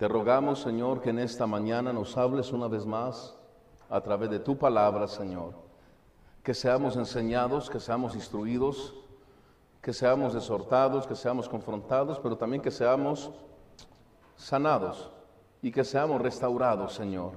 Te 0.00 0.08
rogamos, 0.08 0.62
Señor, 0.62 1.02
que 1.02 1.10
en 1.10 1.18
esta 1.18 1.46
mañana 1.46 1.92
nos 1.92 2.16
hables 2.16 2.52
una 2.52 2.68
vez 2.68 2.86
más 2.86 3.36
a 3.90 4.00
través 4.00 4.30
de 4.30 4.38
tu 4.38 4.56
palabra, 4.56 5.06
Señor. 5.06 5.52
Que 6.42 6.54
seamos 6.54 6.96
enseñados, 6.96 7.68
que 7.68 7.78
seamos 7.78 8.14
instruidos, 8.14 8.94
que 9.82 9.92
seamos 9.92 10.34
exhortados, 10.34 11.06
que 11.06 11.14
seamos 11.14 11.50
confrontados, 11.50 12.18
pero 12.18 12.34
también 12.34 12.62
que 12.62 12.70
seamos 12.70 13.30
sanados 14.36 15.10
y 15.60 15.70
que 15.70 15.84
seamos 15.84 16.22
restaurados, 16.22 16.94
Señor. 16.94 17.32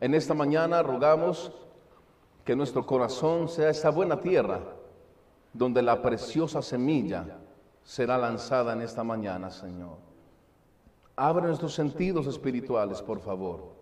En 0.00 0.12
esta 0.12 0.34
mañana 0.34 0.82
rogamos 0.82 1.52
que 2.44 2.56
nuestro 2.56 2.84
corazón 2.84 3.48
sea 3.48 3.70
esta 3.70 3.90
buena 3.90 4.20
tierra 4.20 4.58
donde 5.52 5.82
la 5.82 6.02
preciosa 6.02 6.62
semilla 6.62 7.38
será 7.84 8.18
lanzada 8.18 8.72
en 8.72 8.82
esta 8.82 9.04
mañana, 9.04 9.52
Señor. 9.52 10.15
Abre 11.16 11.46
nuestros 11.46 11.74
sentidos 11.74 12.26
espirituales, 12.26 13.00
por 13.00 13.20
favor. 13.20 13.72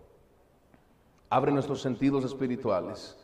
Abre 1.29 1.51
nuestros 1.51 1.83
sentidos 1.83 2.25
espirituales. 2.25 3.17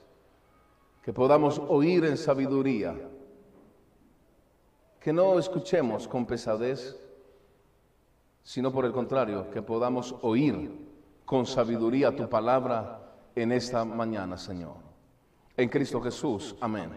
Que 1.02 1.12
podamos 1.12 1.62
oír 1.69 2.05
en 2.05 2.16
sabiduría. 2.16 2.97
Que 4.99 5.12
no 5.12 5.38
escuchemos 5.38 6.09
con 6.09 6.27
pesadez, 6.27 6.99
sino 8.43 8.73
por 8.73 8.85
el 8.85 8.93
contrario, 8.93 9.49
que 9.51 9.62
podamos 9.62 10.15
oír 10.23 10.71
con 11.24 11.47
sabiduría 11.47 12.15
tu 12.15 12.29
palabra 12.29 13.01
en 13.37 13.52
esta 13.52 13.85
mañana, 13.85 14.37
Señor. 14.37 14.74
En 15.57 15.69
Cristo 15.69 16.01
Jesús. 16.01 16.57
Amén. 16.61 16.91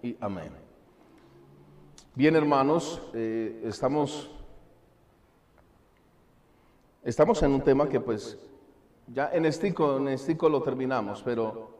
Y 0.00 0.16
amén. 0.20 0.52
Bien, 2.14 2.36
hermanos, 2.36 3.02
eh, 3.12 3.62
estamos 3.64 4.30
Estamos 7.06 7.40
en 7.44 7.52
un 7.52 7.60
tema 7.60 7.88
que 7.88 8.00
pues 8.00 8.36
ya 9.06 9.30
en 9.32 9.46
estico, 9.46 9.98
en 9.98 10.08
estico 10.08 10.48
lo 10.48 10.60
terminamos, 10.60 11.22
pero, 11.22 11.70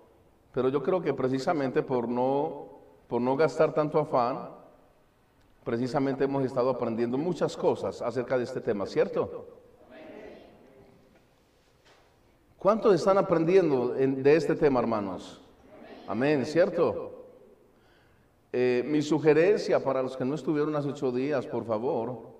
pero 0.53 0.69
yo 0.69 0.81
creo 0.85 1.03
que 1.03 1.13
precisamente 1.15 1.83
por 1.83 2.09
no, 2.09 2.69
por 3.09 3.21
no 3.21 3.37
gastar 3.37 3.75
tanto 3.75 3.99
afán, 3.99 4.51
precisamente 5.65 6.23
hemos 6.23 6.45
estado 6.45 6.71
aprendiendo 6.71 7.19
muchas 7.19 7.57
cosas 7.57 8.03
acerca 8.03 8.39
de 8.39 8.45
este 8.45 8.61
tema, 8.61 8.87
¿cierto? 8.87 9.49
¿Cuántos 12.57 12.95
están 12.95 13.19
aprendiendo 13.19 13.89
de 13.89 14.37
este 14.37 14.55
tema, 14.55 14.79
hermanos? 14.79 15.43
Amén, 16.07 16.47
¿cierto? 16.47 17.27
Eh, 18.53 18.85
mi 18.87 19.03
sugerencia 19.03 19.83
para 19.83 20.05
los 20.05 20.17
que 20.17 20.25
no 20.25 20.37
estuvieron 20.37 20.77
hace 20.77 20.91
ocho 20.91 21.11
días, 21.11 21.45
por 21.49 21.65
favor, 21.65 22.36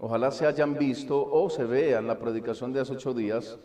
Ojalá 0.00 0.30
se 0.30 0.46
hayan 0.46 0.78
visto 0.78 1.30
o 1.30 1.50
se 1.50 1.64
vean 1.64 2.06
la 2.06 2.18
predicación 2.18 2.72
de 2.72 2.80
hace 2.80 2.94
ocho 2.94 3.12
días, 3.12 3.58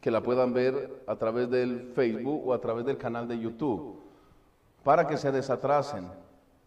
que 0.00 0.10
la 0.10 0.22
puedan 0.22 0.52
ver 0.52 1.02
a 1.06 1.16
través 1.16 1.48
del 1.48 1.90
Facebook 1.94 2.46
o 2.46 2.52
a 2.52 2.60
través 2.60 2.84
del 2.84 2.98
canal 2.98 3.26
de 3.26 3.38
YouTube, 3.38 3.98
para 4.84 5.06
que 5.06 5.16
se 5.16 5.32
desatrasen. 5.32 6.06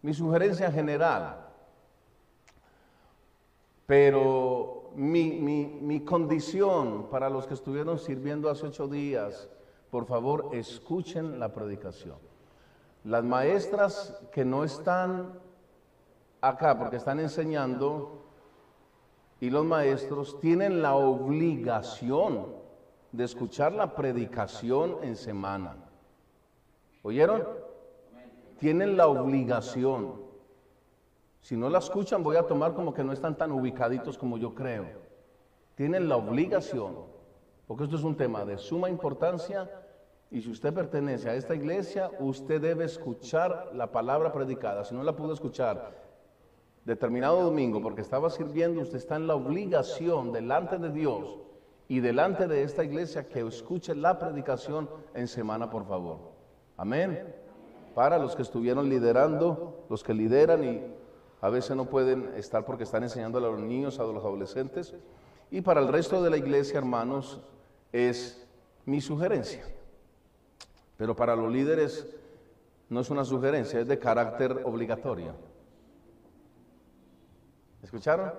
Mi 0.02 0.12
sugerencia 0.12 0.70
general, 0.72 1.46
pero 3.86 4.90
mi, 4.96 5.30
mi 5.30 6.00
condición 6.00 7.08
para 7.08 7.30
los 7.30 7.46
que 7.46 7.54
estuvieron 7.54 8.00
sirviendo 8.00 8.50
hace 8.50 8.66
ocho 8.66 8.88
días, 8.88 9.48
por 9.92 10.06
favor, 10.06 10.48
escuchen 10.52 11.38
la 11.38 11.52
predicación. 11.52 12.16
Las 13.04 13.22
maestras 13.22 14.20
que 14.32 14.44
no 14.44 14.64
están 14.64 15.38
acá 16.40 16.78
porque 16.78 16.96
están 16.96 17.20
enseñando, 17.20 18.22
y 19.42 19.50
los 19.50 19.64
maestros 19.64 20.38
tienen 20.38 20.82
la 20.82 20.94
obligación 20.94 22.46
de 23.10 23.24
escuchar 23.24 23.72
la 23.72 23.92
predicación 23.96 24.98
en 25.02 25.16
semana. 25.16 25.74
¿Oyeron? 27.02 27.42
Tienen 28.60 28.96
la 28.96 29.08
obligación. 29.08 30.22
Si 31.40 31.56
no 31.56 31.68
la 31.68 31.78
escuchan, 31.78 32.22
voy 32.22 32.36
a 32.36 32.46
tomar 32.46 32.72
como 32.72 32.94
que 32.94 33.02
no 33.02 33.12
están 33.12 33.36
tan 33.36 33.50
ubicaditos 33.50 34.16
como 34.16 34.38
yo 34.38 34.54
creo. 34.54 34.86
Tienen 35.74 36.08
la 36.08 36.18
obligación, 36.18 36.98
porque 37.66 37.82
esto 37.82 37.96
es 37.96 38.04
un 38.04 38.16
tema 38.16 38.44
de 38.44 38.58
suma 38.58 38.88
importancia 38.88 39.68
y 40.30 40.40
si 40.40 40.52
usted 40.52 40.72
pertenece 40.72 41.28
a 41.28 41.34
esta 41.34 41.56
iglesia, 41.56 42.12
usted 42.20 42.60
debe 42.60 42.84
escuchar 42.84 43.72
la 43.74 43.90
palabra 43.90 44.32
predicada. 44.32 44.84
Si 44.84 44.94
no 44.94 45.02
la 45.02 45.16
pudo 45.16 45.34
escuchar 45.34 46.01
determinado 46.84 47.42
domingo, 47.42 47.80
porque 47.80 48.00
estaba 48.00 48.30
sirviendo, 48.30 48.80
usted 48.80 48.98
está 48.98 49.16
en 49.16 49.26
la 49.26 49.34
obligación 49.34 50.32
delante 50.32 50.78
de 50.78 50.90
Dios 50.90 51.38
y 51.88 52.00
delante 52.00 52.48
de 52.48 52.62
esta 52.62 52.84
iglesia 52.84 53.28
que 53.28 53.46
escuche 53.46 53.94
la 53.94 54.18
predicación 54.18 54.88
en 55.14 55.28
semana, 55.28 55.70
por 55.70 55.86
favor. 55.86 56.18
Amén. 56.76 57.34
Para 57.94 58.18
los 58.18 58.34
que 58.34 58.42
estuvieron 58.42 58.88
liderando, 58.88 59.84
los 59.88 60.02
que 60.02 60.14
lideran 60.14 60.64
y 60.64 60.82
a 61.40 61.50
veces 61.50 61.76
no 61.76 61.84
pueden 61.86 62.32
estar 62.36 62.64
porque 62.64 62.84
están 62.84 63.02
enseñando 63.02 63.38
a 63.38 63.42
los 63.42 63.60
niños, 63.60 63.98
a 63.98 64.04
los 64.04 64.24
adolescentes. 64.24 64.94
Y 65.50 65.60
para 65.60 65.80
el 65.80 65.88
resto 65.88 66.22
de 66.22 66.30
la 66.30 66.36
iglesia, 66.36 66.78
hermanos, 66.78 67.40
es 67.92 68.46
mi 68.86 69.00
sugerencia. 69.00 69.64
Pero 70.96 71.14
para 71.14 71.36
los 71.36 71.52
líderes 71.52 72.06
no 72.88 73.00
es 73.00 73.10
una 73.10 73.24
sugerencia, 73.24 73.80
es 73.80 73.88
de 73.88 73.98
carácter 73.98 74.62
obligatorio. 74.64 75.51
¿Escucharon? 77.82 78.32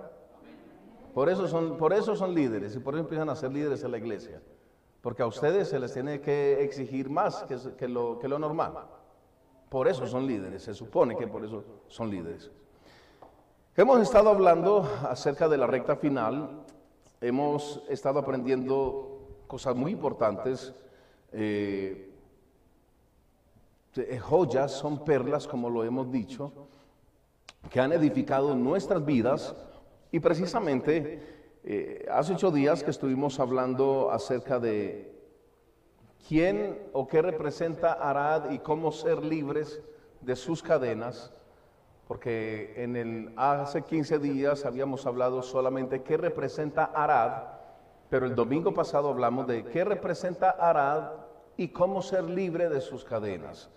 Por 1.13 1.29
eso, 1.29 1.47
son, 1.47 1.77
por 1.77 1.93
eso 1.93 2.15
son 2.15 2.33
líderes 2.33 2.75
y 2.75 2.79
por 2.79 2.95
eso 2.95 3.01
empiezan 3.01 3.29
a 3.29 3.35
ser 3.35 3.51
líderes 3.51 3.83
en 3.83 3.91
la 3.91 3.97
iglesia. 3.97 4.41
Porque 5.01 5.21
a 5.21 5.27
ustedes 5.27 5.67
se 5.67 5.79
les 5.79 5.93
tiene 5.93 6.21
que 6.21 6.63
exigir 6.63 7.09
más 7.09 7.43
que, 7.43 7.87
lo, 7.87 8.39
normal. 8.39 8.73
Por 9.69 9.87
eso 9.87 10.07
son 10.07 10.25
líderes, 10.25 10.63
se 10.63 10.73
supone 10.73 11.15
que 11.15 11.27
por 11.27 11.43
eso 11.43 11.63
son 11.87 12.09
líderes. 12.09 12.49
Hemos 13.75 13.99
estado 14.01 14.29
hablando 14.29 14.87
acerca 15.07 15.49
de 15.49 15.57
la 15.57 15.67
recta 15.67 15.95
final, 15.95 16.63
hemos 17.19 17.83
estado 17.89 18.19
aprendiendo 18.19 19.43
cosas 19.47 19.75
muy 19.75 19.91
importantes, 19.91 20.73
eh, 21.31 22.11
joyas, 24.21 24.71
son 24.71 25.03
perlas, 25.03 25.47
como 25.47 25.69
lo 25.69 25.83
hemos 25.83 26.11
dicho, 26.11 26.51
que 27.69 27.79
han 27.79 27.91
edificado 27.91 28.55
nuestras 28.55 29.03
vidas 29.05 29.55
y 30.11 30.19
precisamente 30.19 31.21
eh, 31.63 32.05
hace 32.11 32.33
ocho 32.33 32.51
días 32.51 32.83
que 32.83 32.91
estuvimos 32.91 33.39
hablando 33.39 34.11
acerca 34.11 34.59
de 34.59 35.13
quién 36.27 36.77
o 36.93 37.07
qué 37.07 37.21
representa 37.21 37.93
Arad 37.93 38.51
y 38.51 38.59
cómo 38.59 38.91
ser 38.91 39.23
libres 39.23 39.81
de 40.21 40.35
sus 40.35 40.61
cadenas, 40.61 41.31
porque 42.07 42.73
en 42.77 42.95
el 42.95 43.33
hace 43.37 43.81
15 43.81 44.19
días 44.19 44.65
habíamos 44.65 45.05
hablado 45.05 45.41
solamente 45.41 46.03
qué 46.03 46.17
representa 46.17 46.85
Arad, 46.85 47.43
pero 48.09 48.25
el 48.25 48.35
domingo 48.35 48.73
pasado 48.73 49.09
hablamos 49.09 49.47
de 49.47 49.63
qué 49.65 49.83
representa 49.83 50.51
Arad 50.51 51.11
y 51.57 51.69
cómo 51.69 52.01
ser 52.01 52.25
libre 52.25 52.69
de 52.69 52.81
sus 52.81 53.03
cadenas. 53.03 53.69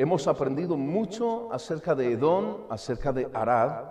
Hemos 0.00 0.28
aprendido 0.28 0.76
mucho 0.76 1.52
acerca 1.52 1.92
de 1.92 2.12
Edom, 2.12 2.58
acerca 2.70 3.12
de 3.12 3.28
Arad. 3.34 3.86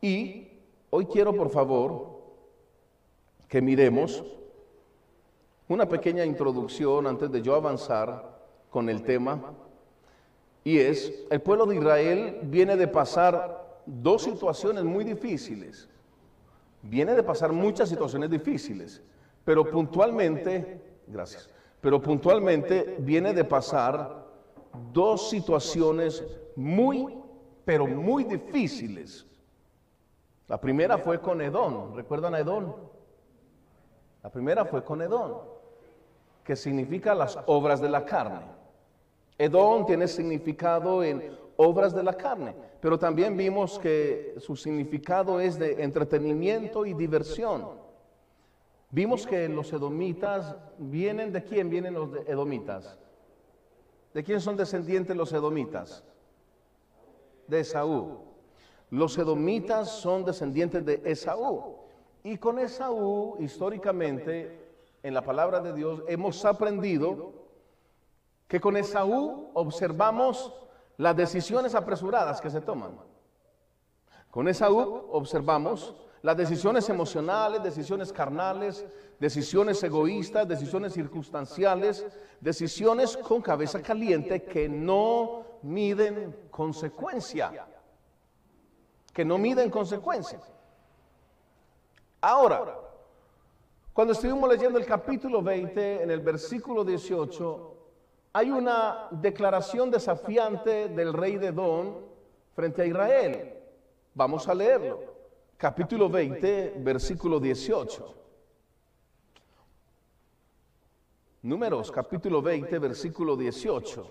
Y 0.00 0.48
hoy 0.88 1.04
quiero, 1.04 1.34
por 1.34 1.50
favor, 1.50 2.18
que 3.46 3.60
miremos 3.60 4.24
una 5.68 5.86
pequeña 5.86 6.24
introducción 6.24 7.06
antes 7.06 7.30
de 7.30 7.42
yo 7.42 7.54
avanzar 7.54 8.38
con 8.70 8.88
el 8.88 9.02
tema. 9.02 9.52
Y 10.64 10.78
es, 10.78 11.12
el 11.28 11.42
pueblo 11.42 11.66
de 11.66 11.76
Israel 11.76 12.38
viene 12.44 12.74
de 12.78 12.88
pasar 12.88 13.82
dos 13.84 14.22
situaciones 14.22 14.82
muy 14.82 15.04
difíciles. 15.04 15.90
Viene 16.80 17.12
de 17.12 17.22
pasar 17.22 17.52
muchas 17.52 17.90
situaciones 17.90 18.30
difíciles, 18.30 19.02
pero 19.44 19.70
puntualmente, 19.70 20.80
gracias, 21.06 21.50
pero 21.82 22.00
puntualmente 22.00 22.96
viene 23.00 23.34
de 23.34 23.44
pasar 23.44 24.27
dos 24.92 25.30
situaciones 25.30 26.24
muy, 26.56 27.16
pero 27.64 27.86
muy 27.86 28.24
difíciles. 28.24 29.26
La 30.46 30.60
primera 30.60 30.98
fue 30.98 31.20
con 31.20 31.40
Edón, 31.40 31.94
¿recuerdan 31.94 32.34
a 32.34 32.40
Edón? 32.40 32.74
La 34.22 34.30
primera 34.30 34.64
fue 34.64 34.82
con 34.82 35.02
Edón, 35.02 35.34
que 36.42 36.56
significa 36.56 37.14
las 37.14 37.38
obras 37.46 37.80
de 37.80 37.88
la 37.88 38.04
carne. 38.04 38.40
Edón 39.36 39.86
tiene 39.86 40.08
significado 40.08 41.04
en 41.04 41.36
obras 41.56 41.94
de 41.94 42.02
la 42.02 42.14
carne, 42.14 42.54
pero 42.80 42.98
también 42.98 43.36
vimos 43.36 43.78
que 43.78 44.34
su 44.38 44.56
significado 44.56 45.40
es 45.40 45.58
de 45.58 45.82
entretenimiento 45.82 46.86
y 46.86 46.94
diversión. 46.94 47.68
Vimos 48.90 49.26
que 49.26 49.48
los 49.48 49.72
edomitas 49.72 50.56
vienen 50.78 51.32
de 51.32 51.44
quién 51.44 51.68
vienen 51.68 51.94
los 51.94 52.10
edomitas? 52.26 52.98
¿De 54.18 54.24
quién 54.24 54.40
son 54.40 54.56
descendientes 54.56 55.16
los 55.16 55.32
edomitas? 55.32 56.02
De 57.46 57.60
Esaú. 57.60 58.18
Los 58.90 59.16
edomitas 59.16 59.92
son 59.92 60.24
descendientes 60.24 60.84
de 60.84 61.00
Esaú. 61.04 61.76
Y 62.24 62.36
con 62.36 62.58
Esaú, 62.58 63.36
históricamente, 63.38 64.72
en 65.04 65.14
la 65.14 65.22
palabra 65.22 65.60
de 65.60 65.72
Dios, 65.72 66.02
hemos 66.08 66.44
aprendido 66.44 67.32
que 68.48 68.60
con 68.60 68.76
Esaú 68.76 69.52
observamos 69.54 70.52
las 70.96 71.16
decisiones 71.16 71.76
apresuradas 71.76 72.40
que 72.40 72.50
se 72.50 72.60
toman. 72.60 72.98
Con 74.32 74.48
Esaú 74.48 75.10
observamos 75.12 75.94
las 76.22 76.36
decisiones 76.36 76.88
emocionales, 76.88 77.62
decisiones 77.62 78.12
carnales, 78.12 78.84
decisiones 79.18 79.82
egoístas, 79.82 80.48
decisiones 80.48 80.92
circunstanciales, 80.92 82.06
decisiones 82.40 83.16
con 83.16 83.40
cabeza 83.40 83.82
caliente 83.82 84.42
que 84.42 84.68
no 84.68 85.44
miden 85.62 86.48
consecuencia, 86.50 87.66
que 89.12 89.24
no 89.24 89.38
miden 89.38 89.70
consecuencia. 89.70 90.40
Ahora, 92.20 92.76
cuando 93.92 94.12
estuvimos 94.12 94.48
leyendo 94.48 94.78
el 94.78 94.86
capítulo 94.86 95.42
20, 95.42 96.02
en 96.02 96.10
el 96.10 96.20
versículo 96.20 96.84
18, 96.84 97.74
hay 98.32 98.50
una 98.50 99.08
declaración 99.10 99.90
desafiante 99.90 100.88
del 100.88 101.12
rey 101.12 101.36
de 101.36 101.52
Don 101.52 102.06
frente 102.54 102.82
a 102.82 102.86
Israel. 102.86 103.54
Vamos 104.14 104.48
a 104.48 104.54
leerlo. 104.54 105.17
Capítulo 105.58 106.08
20, 106.08 106.74
versículo 106.78 107.40
18. 107.40 108.14
Números, 111.42 111.90
capítulo 111.90 112.40
20, 112.40 112.78
versículo 112.78 113.36
18. 113.36 114.10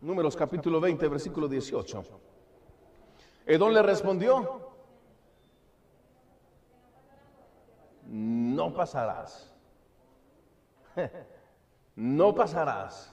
Números 0.00 0.34
capítulo 0.34 0.80
20, 0.80 1.06
versículo 1.06 1.46
18. 1.46 2.02
Edón 3.44 3.74
le 3.74 3.82
respondió, 3.82 4.70
no 8.06 8.72
pasarás. 8.72 9.52
no 11.96 12.34
pasarás. 12.34 13.12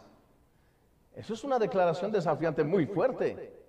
Eso 1.13 1.33
es 1.33 1.43
una 1.43 1.59
declaración 1.59 2.11
desafiante 2.11 2.63
muy 2.63 2.85
fuerte. 2.85 3.61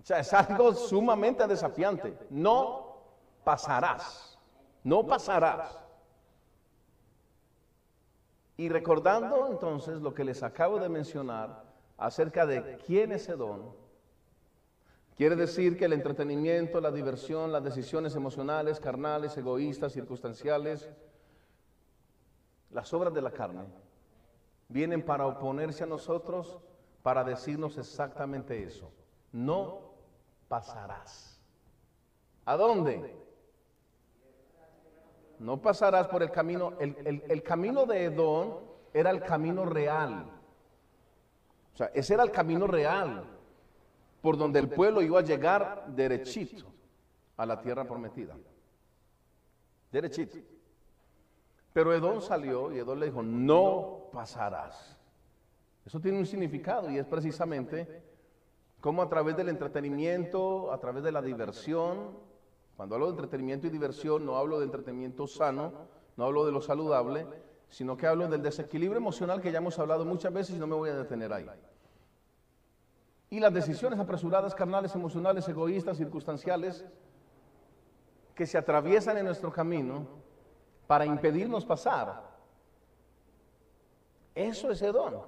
O 0.00 0.04
sea, 0.04 0.20
es 0.20 0.32
algo 0.32 0.74
sumamente 0.74 1.46
desafiante. 1.46 2.16
No 2.30 2.96
pasarás. 3.44 4.38
No 4.82 5.06
pasarás. 5.06 5.78
Y 8.56 8.68
recordando 8.68 9.48
entonces 9.50 10.00
lo 10.00 10.14
que 10.14 10.24
les 10.24 10.42
acabo 10.42 10.78
de 10.78 10.88
mencionar, 10.88 11.64
acerca 11.96 12.46
de 12.46 12.78
quién 12.86 13.12
es 13.12 13.28
Edón, 13.28 13.72
quiere 15.16 15.36
decir 15.36 15.76
que 15.76 15.84
el 15.84 15.92
entretenimiento, 15.92 16.80
la 16.80 16.90
diversión, 16.90 17.52
las 17.52 17.62
decisiones 17.62 18.16
emocionales, 18.16 18.80
carnales, 18.80 19.36
egoístas, 19.36 19.92
circunstanciales, 19.92 20.88
las 22.70 22.92
obras 22.92 23.14
de 23.14 23.22
la 23.22 23.30
carne, 23.30 23.62
vienen 24.68 25.04
para 25.04 25.26
oponerse 25.26 25.84
a 25.84 25.86
nosotros, 25.86 26.58
para 27.02 27.24
decirnos 27.24 27.76
exactamente 27.78 28.62
eso. 28.62 28.90
No 29.32 29.80
pasarás. 30.48 31.40
¿A 32.44 32.56
dónde? 32.56 33.14
No 35.38 35.60
pasarás 35.60 36.08
por 36.08 36.22
el 36.22 36.30
camino. 36.30 36.74
El, 36.78 37.22
el 37.28 37.42
camino 37.42 37.86
de 37.86 38.04
Edón 38.04 38.58
era 38.92 39.10
el 39.10 39.22
camino 39.22 39.64
real 39.64 40.38
o 41.78 41.80
sea, 41.80 41.92
ese 41.94 42.14
era 42.14 42.24
el 42.24 42.32
camino 42.32 42.66
real 42.66 43.24
por 44.20 44.36
donde 44.36 44.58
el 44.58 44.68
pueblo 44.68 45.00
iba 45.00 45.20
a 45.20 45.22
llegar 45.22 45.86
derechito 45.94 46.66
a 47.36 47.46
la 47.46 47.60
tierra 47.60 47.84
prometida. 47.84 48.36
Derechito. 49.92 50.38
Pero 51.72 51.94
Edón 51.94 52.20
salió 52.22 52.72
y 52.72 52.78
Edón 52.78 53.00
le 53.00 53.06
dijo, 53.06 53.22
no 53.22 54.08
pasarás. 54.12 54.98
Eso 55.84 56.00
tiene 56.00 56.18
un 56.18 56.26
significado 56.26 56.90
y 56.90 56.98
es 56.98 57.06
precisamente 57.06 58.02
cómo 58.80 59.02
a 59.02 59.08
través 59.08 59.36
del 59.36 59.48
entretenimiento, 59.48 60.72
a 60.72 60.78
través 60.78 61.02
de 61.02 61.12
la 61.12 61.22
diversión, 61.22 62.16
cuando 62.76 62.94
hablo 62.94 63.06
de 63.06 63.12
entretenimiento 63.12 63.66
y 63.66 63.70
diversión, 63.70 64.24
no 64.24 64.36
hablo 64.36 64.58
de 64.58 64.66
entretenimiento 64.66 65.26
sano, 65.26 65.72
no 66.16 66.24
hablo 66.24 66.46
de 66.46 66.52
lo 66.52 66.60
saludable, 66.60 67.26
sino 67.68 67.96
que 67.96 68.06
hablo 68.06 68.28
del 68.28 68.42
desequilibrio 68.42 68.98
emocional 68.98 69.40
que 69.40 69.52
ya 69.52 69.58
hemos 69.58 69.78
hablado 69.78 70.04
muchas 70.04 70.32
veces 70.32 70.56
y 70.56 70.58
no 70.58 70.66
me 70.66 70.74
voy 70.74 70.90
a 70.90 70.96
detener 70.96 71.32
ahí. 71.32 71.46
Y 73.30 73.40
las 73.40 73.52
decisiones 73.52 73.98
apresuradas, 73.98 74.54
carnales, 74.54 74.94
emocionales, 74.94 75.48
egoístas, 75.48 75.98
circunstanciales, 75.98 76.84
que 78.34 78.46
se 78.46 78.56
atraviesan 78.56 79.18
en 79.18 79.26
nuestro 79.26 79.52
camino 79.52 80.06
para 80.88 81.04
impedirnos 81.04 81.64
pasar. 81.64 82.22
Eso 84.34 84.70
es 84.70 84.80
Edón. 84.82 85.20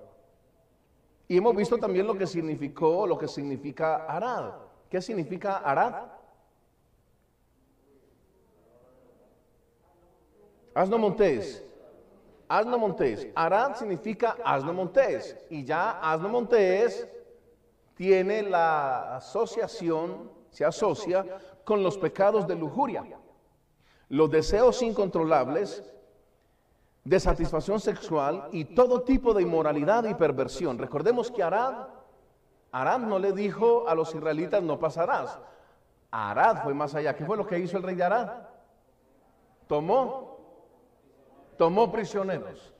Y 1.28 1.36
hemos 1.36 1.54
visto 1.54 1.76
también 1.76 2.06
lo 2.06 2.16
que 2.16 2.26
significó, 2.26 3.06
lo 3.06 3.18
que 3.18 3.28
significa 3.28 4.06
Arad. 4.06 4.54
¿Qué 4.88 5.00
significa 5.02 5.58
Arad? 5.58 6.08
Asno 10.74 10.98
montés. 10.98 11.62
Asno 12.48 12.78
montés. 12.78 13.28
Arad 13.34 13.76
significa 13.76 14.36
asno 14.42 14.72
montés. 14.72 15.36
Y 15.50 15.64
ya 15.64 16.00
asno 16.00 16.28
montés 16.30 17.06
tiene 17.94 18.42
la 18.42 19.16
asociación, 19.16 20.30
se 20.48 20.64
asocia 20.64 21.38
con 21.64 21.82
los 21.82 21.98
pecados 21.98 22.46
de 22.48 22.56
lujuria, 22.56 23.04
los 24.10 24.30
deseos 24.30 24.82
incontrolables 24.82 25.84
de 27.04 27.20
satisfacción 27.20 27.80
sexual 27.80 28.48
y 28.52 28.64
todo 28.66 29.02
tipo 29.02 29.32
de 29.32 29.42
inmoralidad 29.42 30.04
y 30.04 30.14
perversión. 30.14 30.78
Recordemos 30.78 31.30
que 31.30 31.42
Arad, 31.42 31.86
Arad 32.72 32.98
no 32.98 33.18
le 33.18 33.32
dijo 33.32 33.88
a 33.88 33.94
los 33.94 34.14
israelitas 34.14 34.62
no 34.62 34.78
pasarás. 34.78 35.38
Arad 36.10 36.64
fue 36.64 36.74
más 36.74 36.94
allá. 36.94 37.14
¿Qué 37.14 37.24
fue 37.24 37.36
lo 37.36 37.46
que 37.46 37.60
hizo 37.60 37.76
el 37.76 37.84
rey 37.84 37.94
de 37.94 38.02
Arad? 38.02 38.48
Tomó, 39.68 40.38
tomó 41.56 41.90
prisioneros. 41.92 42.74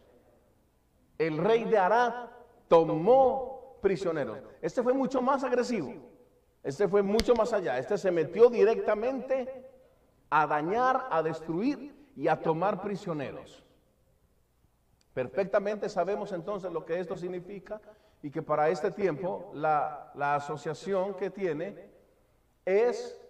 El 1.17 1.39
rey 1.39 1.65
de 1.65 1.79
Arad 1.79 2.27
tomó 2.67 3.79
prisioneros. 3.81 4.39
Este 4.61 4.83
fue 4.83 4.93
mucho 4.93 5.23
más 5.23 5.45
agresivo. 5.45 5.95
Este 6.65 6.89
fue 6.89 7.03
mucho 7.03 7.35
más 7.35 7.53
allá. 7.53 7.79
Este 7.79 7.97
se 7.97 8.11
metió 8.11 8.51
directamente 8.51 9.70
a 10.31 10.47
dañar, 10.47 11.09
a 11.11 11.23
destruir 11.23 11.95
y 12.17 12.29
a 12.29 12.41
tomar 12.41 12.81
prisioneros. 12.81 13.63
Perfectamente 15.13 15.89
sabemos 15.89 16.31
entonces 16.33 16.73
lo 16.73 16.85
que 16.85 17.01
esto 17.01 17.17
significa 17.17 17.81
y 18.23 18.31
que 18.31 18.43
para 18.43 18.69
este 18.69 18.93
tiempo 18.93 19.51
la, 19.55 20.13
la 20.15 20.37
asociación 20.37 21.15
que 21.15 21.31
tiene 21.31 21.91
es 22.65 23.21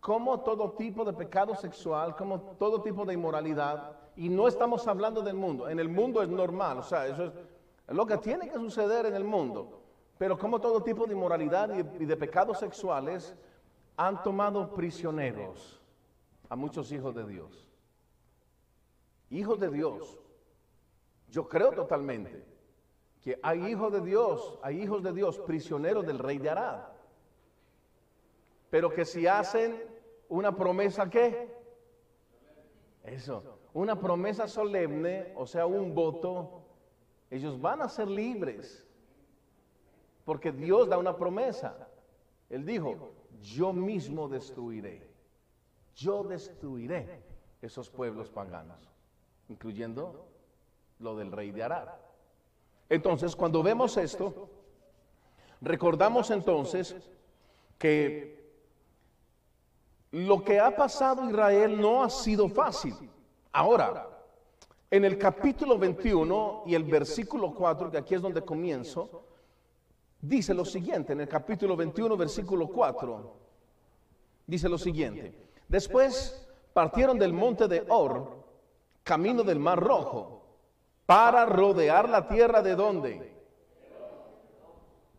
como 0.00 0.40
todo 0.40 0.72
tipo 0.72 1.04
de 1.04 1.14
pecado 1.14 1.54
sexual, 1.54 2.14
como 2.14 2.40
todo 2.58 2.82
tipo 2.82 3.04
de 3.04 3.14
inmoralidad, 3.14 3.96
y 4.16 4.28
no 4.28 4.48
estamos 4.48 4.86
hablando 4.86 5.22
del 5.22 5.34
mundo. 5.34 5.68
En 5.68 5.78
el 5.78 5.88
mundo 5.88 6.22
es 6.22 6.28
normal, 6.28 6.78
o 6.78 6.82
sea, 6.82 7.06
eso 7.06 7.26
es 7.26 7.32
lo 7.88 8.06
que 8.06 8.18
tiene 8.18 8.48
que 8.48 8.58
suceder 8.58 9.06
en 9.06 9.14
el 9.14 9.24
mundo. 9.24 9.80
Pero 10.18 10.36
como 10.38 10.60
todo 10.60 10.82
tipo 10.82 11.06
de 11.06 11.14
inmoralidad 11.14 11.70
y 11.98 12.04
de 12.04 12.16
pecados 12.16 12.58
sexuales 12.58 13.34
han 13.96 14.22
tomado 14.22 14.74
prisioneros 14.74 15.79
a 16.50 16.56
muchos 16.56 16.92
hijos 16.92 17.14
de 17.14 17.26
Dios. 17.26 17.66
Hijos 19.30 19.58
de 19.60 19.70
Dios. 19.70 20.18
Yo 21.30 21.48
creo 21.48 21.70
totalmente 21.72 22.44
que 23.22 23.38
hay 23.42 23.66
hijos 23.66 23.92
de 23.92 24.00
Dios, 24.00 24.58
hay 24.62 24.82
hijos 24.82 25.02
de 25.02 25.12
Dios 25.12 25.38
prisioneros 25.38 26.04
del 26.06 26.18
rey 26.18 26.38
de 26.38 26.50
Arad. 26.50 26.80
Pero 28.68 28.90
que 28.90 29.04
si 29.04 29.26
hacen 29.26 29.80
una 30.28 30.54
promesa, 30.54 31.08
¿qué? 31.08 31.56
Eso, 33.04 33.58
una 33.72 33.98
promesa 33.98 34.48
solemne, 34.48 35.32
o 35.36 35.46
sea, 35.46 35.66
un 35.66 35.94
voto, 35.94 36.62
ellos 37.30 37.60
van 37.60 37.82
a 37.82 37.88
ser 37.88 38.08
libres. 38.08 38.86
Porque 40.24 40.50
Dios 40.50 40.88
da 40.88 40.98
una 40.98 41.16
promesa. 41.16 41.88
Él 42.48 42.64
dijo, 42.64 43.12
yo 43.40 43.72
mismo 43.72 44.28
destruiré. 44.28 45.09
Yo 46.00 46.22
destruiré 46.22 47.22
esos 47.60 47.90
pueblos 47.90 48.30
paganos, 48.30 48.78
incluyendo 49.50 50.26
lo 50.98 51.14
del 51.14 51.30
rey 51.30 51.50
de 51.50 51.62
Arad. 51.62 51.88
Entonces, 52.88 53.36
cuando 53.36 53.62
vemos 53.62 53.98
esto, 53.98 54.48
recordamos 55.60 56.30
entonces 56.30 56.96
que 57.76 58.40
lo 60.12 60.42
que 60.42 60.58
ha 60.58 60.74
pasado 60.74 61.28
Israel 61.28 61.78
no 61.78 62.02
ha 62.02 62.08
sido 62.08 62.48
fácil. 62.48 62.94
Ahora, 63.52 64.08
en 64.90 65.04
el 65.04 65.18
capítulo 65.18 65.78
21 65.78 66.62
y 66.64 66.74
el 66.76 66.84
versículo 66.84 67.54
4, 67.54 67.90
que 67.90 67.98
aquí 67.98 68.14
es 68.14 68.22
donde 68.22 68.40
comienzo, 68.40 69.22
dice 70.18 70.54
lo 70.54 70.64
siguiente 70.64 71.12
en 71.12 71.20
el 71.20 71.28
capítulo 71.28 71.76
21, 71.76 72.16
versículo 72.16 72.68
4. 72.68 73.36
Dice 74.46 74.66
lo 74.66 74.78
siguiente. 74.78 75.49
Después 75.70 76.36
partieron 76.72 77.16
del 77.16 77.32
monte 77.32 77.68
de 77.68 77.84
Or, 77.88 78.42
camino 79.04 79.44
del 79.44 79.60
Mar 79.60 79.78
Rojo, 79.78 80.42
para 81.06 81.46
rodear 81.46 82.08
la 82.08 82.26
tierra 82.26 82.60
de 82.60 82.74
dónde? 82.74 83.32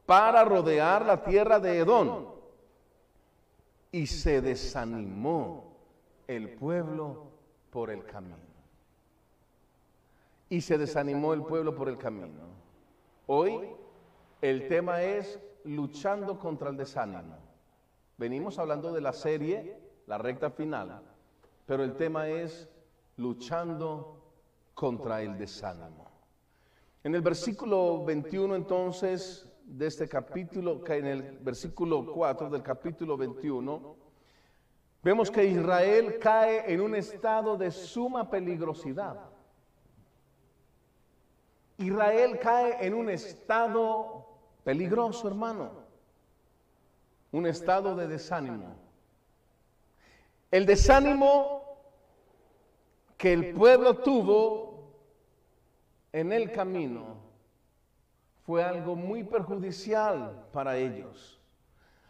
Para 0.05 0.43
rodear 0.43 1.05
la 1.05 1.23
tierra 1.23 1.57
de 1.61 1.77
Edón. 1.77 2.27
Y 3.93 4.07
se 4.07 4.41
desanimó 4.41 5.77
el 6.27 6.49
pueblo 6.55 7.31
por 7.69 7.89
el 7.89 8.03
camino. 8.03 8.35
Y 10.49 10.59
se 10.59 10.77
desanimó 10.77 11.33
el 11.33 11.43
pueblo 11.43 11.73
por 11.73 11.87
el 11.87 11.97
camino. 11.97 12.41
Hoy 13.27 13.69
el 14.41 14.67
tema 14.67 15.01
es 15.01 15.39
luchando 15.63 16.37
contra 16.37 16.69
el 16.69 16.75
desánimo. 16.75 17.37
Venimos 18.17 18.59
hablando 18.59 18.91
de 18.91 18.99
la 18.99 19.13
serie, 19.13 19.90
la 20.11 20.17
recta 20.17 20.49
final, 20.49 21.01
pero 21.65 21.85
el 21.85 21.95
tema 21.95 22.27
es 22.27 22.67
luchando 23.15 24.21
contra 24.73 25.21
el 25.21 25.37
desánimo. 25.37 26.05
En 27.01 27.15
el 27.15 27.21
versículo 27.21 28.03
21 28.03 28.57
entonces 28.57 29.49
de 29.63 29.87
este 29.87 30.09
capítulo, 30.09 30.81
en 30.85 31.05
el 31.07 31.37
versículo 31.39 32.05
4 32.13 32.49
del 32.49 32.61
capítulo 32.61 33.15
21, 33.15 33.95
vemos 35.01 35.31
que 35.31 35.45
Israel 35.45 36.19
cae 36.19 36.73
en 36.73 36.81
un 36.81 36.93
estado 36.93 37.55
de 37.55 37.71
suma 37.71 38.29
peligrosidad. 38.29 39.15
Israel 41.77 42.37
cae 42.37 42.85
en 42.85 42.95
un 42.95 43.09
estado 43.09 44.27
peligroso, 44.65 45.29
hermano. 45.29 45.71
Un 47.31 47.47
estado 47.47 47.95
de 47.95 48.09
desánimo. 48.09 48.90
El 50.51 50.65
desánimo 50.65 51.61
que 53.17 53.31
el 53.31 53.53
pueblo 53.53 53.95
tuvo 53.95 54.91
en 56.11 56.33
el 56.33 56.51
camino 56.51 57.15
fue 58.43 58.61
algo 58.61 58.97
muy 58.97 59.23
perjudicial 59.23 60.47
para 60.51 60.75
ellos. 60.75 61.39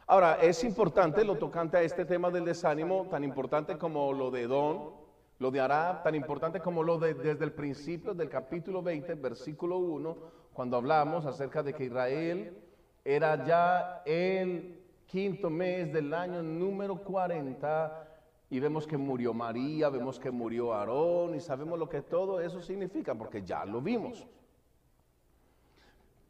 Ahora, 0.08 0.40
es 0.42 0.64
importante 0.64 1.24
lo 1.24 1.38
tocante 1.38 1.78
a 1.78 1.84
este 1.84 2.04
tema 2.04 2.32
del 2.32 2.46
desánimo, 2.46 3.08
tan 3.12 3.24
importante 3.24 3.78
como 3.78 4.12
lo 4.12 4.32
de 4.32 4.48
Don, 4.48 4.90
lo 5.38 5.52
de 5.52 5.60
Arab, 5.60 6.02
tan 6.02 6.16
importante 6.16 6.60
como 6.60 6.82
lo 6.82 6.98
de 6.98 7.14
desde 7.14 7.46
el 7.46 7.54
principio 7.54 8.16
del 8.16 8.30
capítulo 8.30 8.82
20, 8.82 9.14
versículo 9.16 9.78
1, 9.78 10.18
cuando 10.52 10.78
hablamos 10.78 11.28
acerca 11.28 11.62
de 11.62 11.74
que 11.76 11.86
Israel 11.86 12.58
era 13.06 13.46
ya 13.46 14.02
el 14.06 14.82
quinto 15.06 15.52
mes 15.52 15.94
del 15.94 16.12
año 16.12 16.42
número 16.42 16.96
40 17.04 18.08
y 18.52 18.60
vemos 18.60 18.86
que 18.86 18.98
murió 18.98 19.34
María, 19.34 19.88
vemos 19.88 20.20
que 20.20 20.30
murió 20.30 20.74
Aarón 20.74 21.34
y 21.36 21.40
sabemos 21.40 21.80
lo 21.80 21.88
que 21.88 22.02
todo 22.02 22.42
eso 22.42 22.62
significa 22.62 23.16
porque 23.16 23.44
ya 23.44 23.64
lo 23.64 23.80
vimos. 23.80 24.28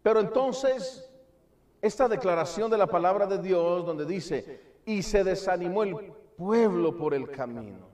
Pero 0.03 0.19
entonces, 0.19 1.09
esta 1.81 2.07
declaración 2.07 2.69
de 2.69 2.77
la 2.77 2.85
palabra 2.85 3.25
de 3.25 3.39
Dios 3.39 3.87
donde 3.87 4.05
dice, 4.05 4.61
y 4.85 5.01
se 5.01 5.23
desanimó 5.23 5.81
el 5.81 6.13
pueblo 6.37 6.95
por 6.95 7.15
el 7.15 7.27
camino. 7.31 7.87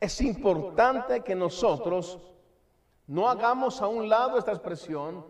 Es 0.00 0.20
importante 0.22 1.20
que 1.20 1.36
nosotros 1.36 2.18
no 3.06 3.30
hagamos 3.30 3.80
a 3.80 3.86
un 3.86 4.08
lado 4.08 4.38
esta 4.38 4.50
expresión 4.50 5.24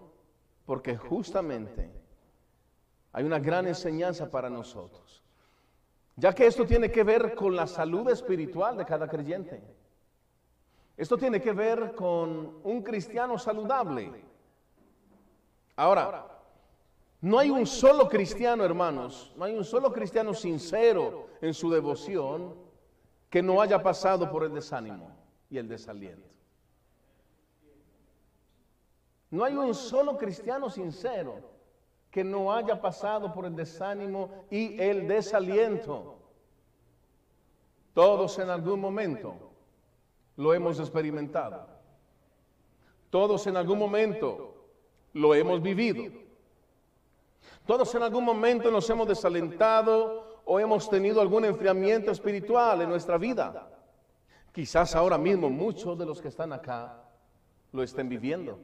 porque 0.64 0.96
justamente 0.96 1.90
hay 3.12 3.24
una 3.24 3.38
gran 3.38 3.66
enseñanza 3.66 4.30
para 4.30 4.48
nosotros 4.48 5.22
ya 6.18 6.34
que 6.34 6.46
esto 6.46 6.66
tiene 6.66 6.90
que 6.90 7.04
ver 7.04 7.34
con 7.36 7.54
la 7.54 7.66
salud 7.66 8.10
espiritual 8.10 8.76
de 8.76 8.84
cada 8.84 9.08
creyente. 9.08 9.62
Esto 10.96 11.16
tiene 11.16 11.40
que 11.40 11.52
ver 11.52 11.94
con 11.94 12.58
un 12.64 12.82
cristiano 12.82 13.38
saludable. 13.38 14.24
Ahora, 15.76 16.26
no 17.20 17.38
hay 17.38 17.50
un 17.50 17.64
solo 17.66 18.08
cristiano, 18.08 18.64
hermanos, 18.64 19.32
no 19.36 19.44
hay 19.44 19.54
un 19.54 19.64
solo 19.64 19.92
cristiano 19.92 20.34
sincero 20.34 21.28
en 21.40 21.54
su 21.54 21.70
devoción 21.70 22.52
que 23.30 23.40
no 23.40 23.60
haya 23.60 23.80
pasado 23.80 24.28
por 24.28 24.42
el 24.42 24.52
desánimo 24.52 25.12
y 25.48 25.58
el 25.58 25.68
desaliento. 25.68 26.28
No 29.30 29.44
hay 29.44 29.54
un 29.54 29.72
solo 29.72 30.16
cristiano 30.16 30.68
sincero 30.68 31.57
que 32.10 32.24
no 32.24 32.52
haya 32.52 32.80
pasado 32.80 33.32
por 33.32 33.44
el 33.44 33.54
desánimo 33.54 34.46
y 34.50 34.80
el 34.80 35.06
desaliento. 35.06 36.18
Todos 37.92 38.38
en 38.38 38.48
algún 38.48 38.80
momento 38.80 39.34
lo 40.36 40.54
hemos 40.54 40.78
experimentado. 40.78 41.66
Todos 43.10 43.46
en 43.46 43.56
algún 43.56 43.78
momento 43.78 44.54
lo 45.12 45.34
hemos 45.34 45.60
vivido. 45.60 46.04
Todos 47.66 47.94
en 47.94 48.02
algún 48.02 48.24
momento 48.24 48.70
nos 48.70 48.88
hemos 48.88 49.08
desalentado 49.08 50.42
o 50.44 50.58
hemos 50.58 50.88
tenido 50.88 51.20
algún 51.20 51.44
enfriamiento 51.44 52.10
espiritual 52.10 52.80
en 52.82 52.88
nuestra 52.88 53.18
vida. 53.18 53.68
Quizás 54.52 54.94
ahora 54.94 55.18
mismo 55.18 55.50
muchos 55.50 55.98
de 55.98 56.06
los 56.06 56.22
que 56.22 56.28
están 56.28 56.52
acá 56.52 57.04
lo 57.72 57.82
estén 57.82 58.08
viviendo. 58.08 58.58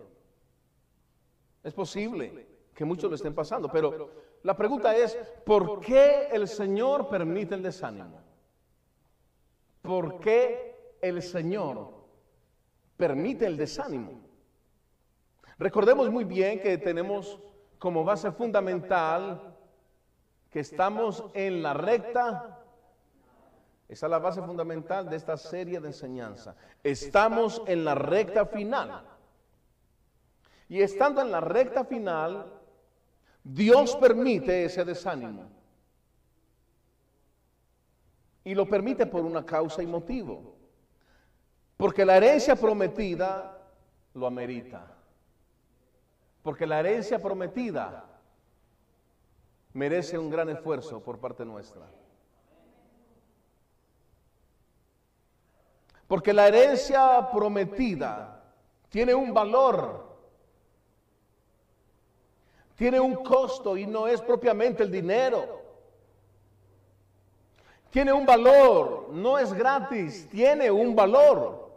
Es 1.63 1.75
posible 1.75 2.54
que 2.75 2.85
muchos 2.85 3.09
lo 3.09 3.17
estén 3.17 3.35
pasando. 3.35 3.69
Pero 3.71 4.11
la 4.43 4.57
pregunta 4.57 4.95
es, 4.97 5.17
¿por 5.45 5.81
qué 5.81 6.29
el 6.33 6.49
Señor 6.49 7.09
permite 7.09 7.55
el 7.55 7.63
desánimo? 7.63 8.21
¿Por 9.81 10.19
qué 10.19 10.97
el 11.01 11.23
Señor 11.23 11.93
permite 12.97 13.47
el 13.47 13.57
desánimo? 13.57 14.21
Recordemos 15.59 16.11
muy 16.11 16.25
bien 16.25 16.61
que 16.61 16.79
tenemos 16.79 17.39
como 17.79 18.03
base 18.03 18.33
fundamental 18.33 19.57
que 20.51 20.61
estamos 20.61 21.25
en 21.35 21.63
la 21.63 21.75
recta. 21.75 22.61
Esa 23.89 24.07
es 24.07 24.11
la 24.11 24.19
base 24.19 24.43
fundamental 24.43 25.09
de 25.09 25.17
esta 25.17 25.37
serie 25.37 25.81
de 25.81 25.89
enseñanza. 25.89 26.57
Estamos 26.83 27.63
en 27.67 27.85
la 27.85 27.95
recta 27.95 28.47
final. 28.47 29.05
Y 30.69 30.81
estando 30.81 31.21
en 31.21 31.31
la 31.31 31.41
recta 31.41 31.85
final, 31.85 32.53
Dios 33.45 33.95
permite 33.97 34.65
ese 34.65 34.85
desánimo. 34.85 35.45
Y 38.43 38.55
lo 38.55 38.67
permite 38.67 39.07
por 39.07 39.23
una 39.23 39.45
causa 39.45 39.83
y 39.83 39.87
motivo. 39.87 40.57
Porque 41.77 42.05
la 42.05 42.17
herencia 42.17 42.57
prometida 42.57 43.59
lo 44.15 44.27
amerita. 44.27 44.97
Porque 46.43 46.67
la 46.67 46.81
herencia 46.81 47.19
prometida 47.19 48.05
merece 49.75 50.19
un 50.19 50.31
gran 50.31 50.49
esfuerzo 50.49 51.03
por 51.03 51.19
parte 51.19 51.45
nuestra. 51.45 51.87
Porque 56.07 56.33
la 56.33 56.49
herencia 56.49 57.29
prometida 57.31 58.43
tiene 58.89 59.15
un 59.15 59.35
valor 59.35 60.14
tiene 62.77 62.99
un 63.01 63.23
costo 63.23 63.77
y 63.77 63.87
no 63.87 64.07
es 64.07 64.21
propiamente 64.21 64.83
el 64.83 64.91
dinero. 64.91 65.63
Tiene 67.91 68.13
un 68.13 68.27
valor, 68.27 69.11
no 69.13 69.39
es 69.39 69.53
gratis, 69.53 70.29
tiene 70.29 70.71
un 70.71 70.97
valor. 70.97 71.71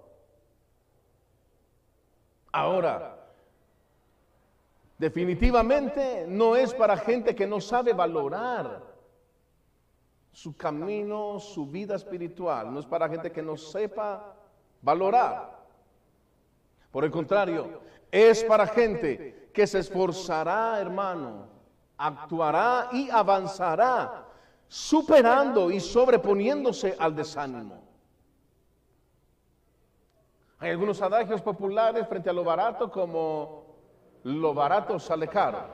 Ahora, 2.51 3.15
definitivamente 4.97 6.25
no 6.27 6.55
es 6.55 6.73
para 6.73 6.97
gente 6.97 7.35
que 7.35 7.45
no 7.45 7.61
sabe 7.61 7.93
valorar 7.93 8.81
su 10.31 10.57
camino, 10.57 11.39
su 11.39 11.67
vida 11.67 11.95
espiritual. 11.95 12.73
No 12.73 12.79
es 12.79 12.85
para 12.87 13.07
gente 13.07 13.31
que 13.31 13.43
no 13.43 13.55
sepa 13.55 14.35
valorar. 14.81 15.57
Por 16.91 17.05
el 17.05 17.11
contrario, 17.11 17.81
es 18.11 18.43
para 18.43 18.65
gente 18.65 19.46
que 19.57 19.65
se 19.65 19.79
esforzará, 19.79 20.79
hermano, 20.79 21.47
actuará 21.97 22.89
y 22.91 23.09
avanzará, 23.09 24.27
superando 24.67 25.71
y 25.71 25.79
sobreponiéndose 25.79 26.95
al 26.99 27.15
desánimo. 27.15 27.81
Hay 30.59 30.69
algunos 30.69 31.01
adagios 31.01 31.41
populares 31.41 32.07
frente 32.07 32.29
a 32.29 32.33
lo 32.33 32.43
barato 32.43 32.91
como 32.91 33.65
lo 34.25 34.53
barato 34.53 34.99
sale 34.99 35.27
caro. 35.27 35.65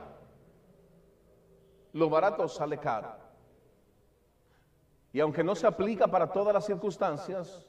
Lo 1.92 2.08
barato 2.08 2.48
sale 2.48 2.78
caro. 2.78 3.12
Y 5.12 5.20
aunque 5.20 5.44
no 5.44 5.54
se 5.54 5.66
aplica 5.66 6.06
para 6.06 6.32
todas 6.32 6.54
las 6.54 6.64
circunstancias, 6.64 7.66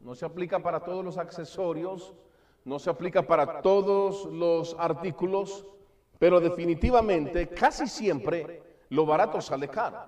no 0.00 0.16
se 0.16 0.26
aplica 0.26 0.58
para 0.58 0.80
todos 0.80 1.04
los 1.04 1.16
accesorios, 1.16 2.12
no 2.64 2.78
se 2.78 2.90
aplica 2.90 3.22
para 3.22 3.60
todos 3.60 4.24
los 4.26 4.76
artículos, 4.78 5.66
Pero 6.18 6.40
definitivamente, 6.40 7.48
casi 7.48 7.86
siempre, 7.86 8.62
lo 8.90 9.04
barato 9.04 9.40
sale 9.40 9.68
caro. 9.68 9.98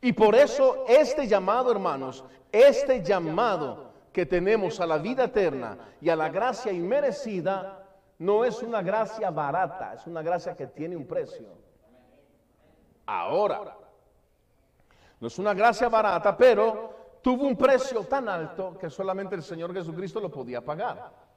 Y 0.00 0.12
por 0.12 0.34
eso 0.34 0.84
este 0.88 1.28
llamado, 1.28 1.70
hermanos, 1.70 2.24
este 2.50 3.02
llamado 3.02 3.92
que 4.12 4.26
tenemos 4.26 4.80
a 4.80 4.86
la 4.86 4.98
vida 4.98 5.24
eterna 5.24 5.78
y 6.00 6.08
a 6.08 6.16
la 6.16 6.28
gracia 6.30 6.72
inmerecida, 6.72 7.84
no 8.18 8.44
es 8.44 8.62
una 8.62 8.82
gracia 8.82 9.30
barata, 9.30 9.94
es 9.94 10.06
una 10.06 10.22
gracia 10.22 10.56
que 10.56 10.66
tiene 10.66 10.96
un 10.96 11.06
precio. 11.06 11.46
Ahora, 13.06 13.76
no 15.20 15.26
es 15.28 15.38
una 15.38 15.54
gracia 15.54 15.88
barata, 15.88 16.36
pero 16.36 17.18
tuvo 17.22 17.46
un 17.46 17.56
precio 17.56 18.02
tan 18.04 18.28
alto 18.28 18.76
que 18.78 18.90
solamente 18.90 19.34
el 19.34 19.42
Señor 19.42 19.72
Jesucristo 19.72 20.20
lo 20.20 20.30
podía 20.30 20.64
pagar. 20.64 21.27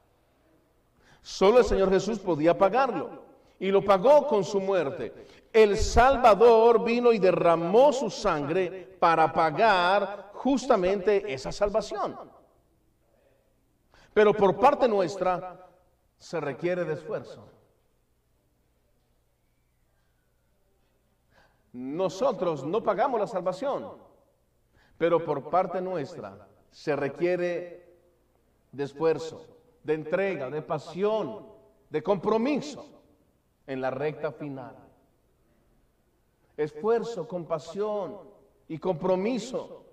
Solo 1.22 1.60
el 1.60 1.64
Señor 1.64 1.90
Jesús 1.90 2.18
podía 2.18 2.58
pagarlo 2.58 3.22
y 3.58 3.70
lo 3.70 3.84
pagó 3.84 4.26
con 4.26 4.44
su 4.44 4.60
muerte. 4.60 5.26
El 5.52 5.76
Salvador 5.76 6.82
vino 6.84 7.12
y 7.12 7.18
derramó 7.18 7.92
su 7.92 8.10
sangre 8.10 8.96
para 8.98 9.32
pagar 9.32 10.32
justamente 10.34 11.32
esa 11.32 11.52
salvación. 11.52 12.18
Pero 14.12 14.34
por 14.34 14.58
parte 14.58 14.88
nuestra 14.88 15.64
se 16.18 16.40
requiere 16.40 16.84
de 16.84 16.94
esfuerzo. 16.94 17.48
Nosotros 21.72 22.64
no 22.64 22.82
pagamos 22.82 23.18
la 23.18 23.26
salvación, 23.26 23.92
pero 24.98 25.24
por 25.24 25.48
parte 25.48 25.80
nuestra 25.80 26.46
se 26.70 26.94
requiere 26.96 27.96
de 28.72 28.84
esfuerzo, 28.84 29.46
de 29.82 29.94
entrega, 29.94 30.50
de 30.50 30.62
pasión, 30.62 31.46
de 31.90 32.02
compromiso 32.02 33.02
en 33.66 33.80
la 33.80 33.90
recta 33.90 34.32
final. 34.32 34.76
Esfuerzo, 36.56 37.26
compasión 37.26 38.18
y 38.68 38.78
compromiso 38.78 39.84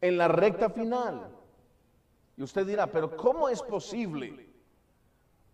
en 0.00 0.16
la 0.16 0.28
recta 0.28 0.70
final. 0.70 1.30
Y 2.36 2.42
usted 2.42 2.66
dirá, 2.66 2.86
pero 2.86 3.16
¿cómo 3.16 3.48
es 3.48 3.62
posible 3.62 4.46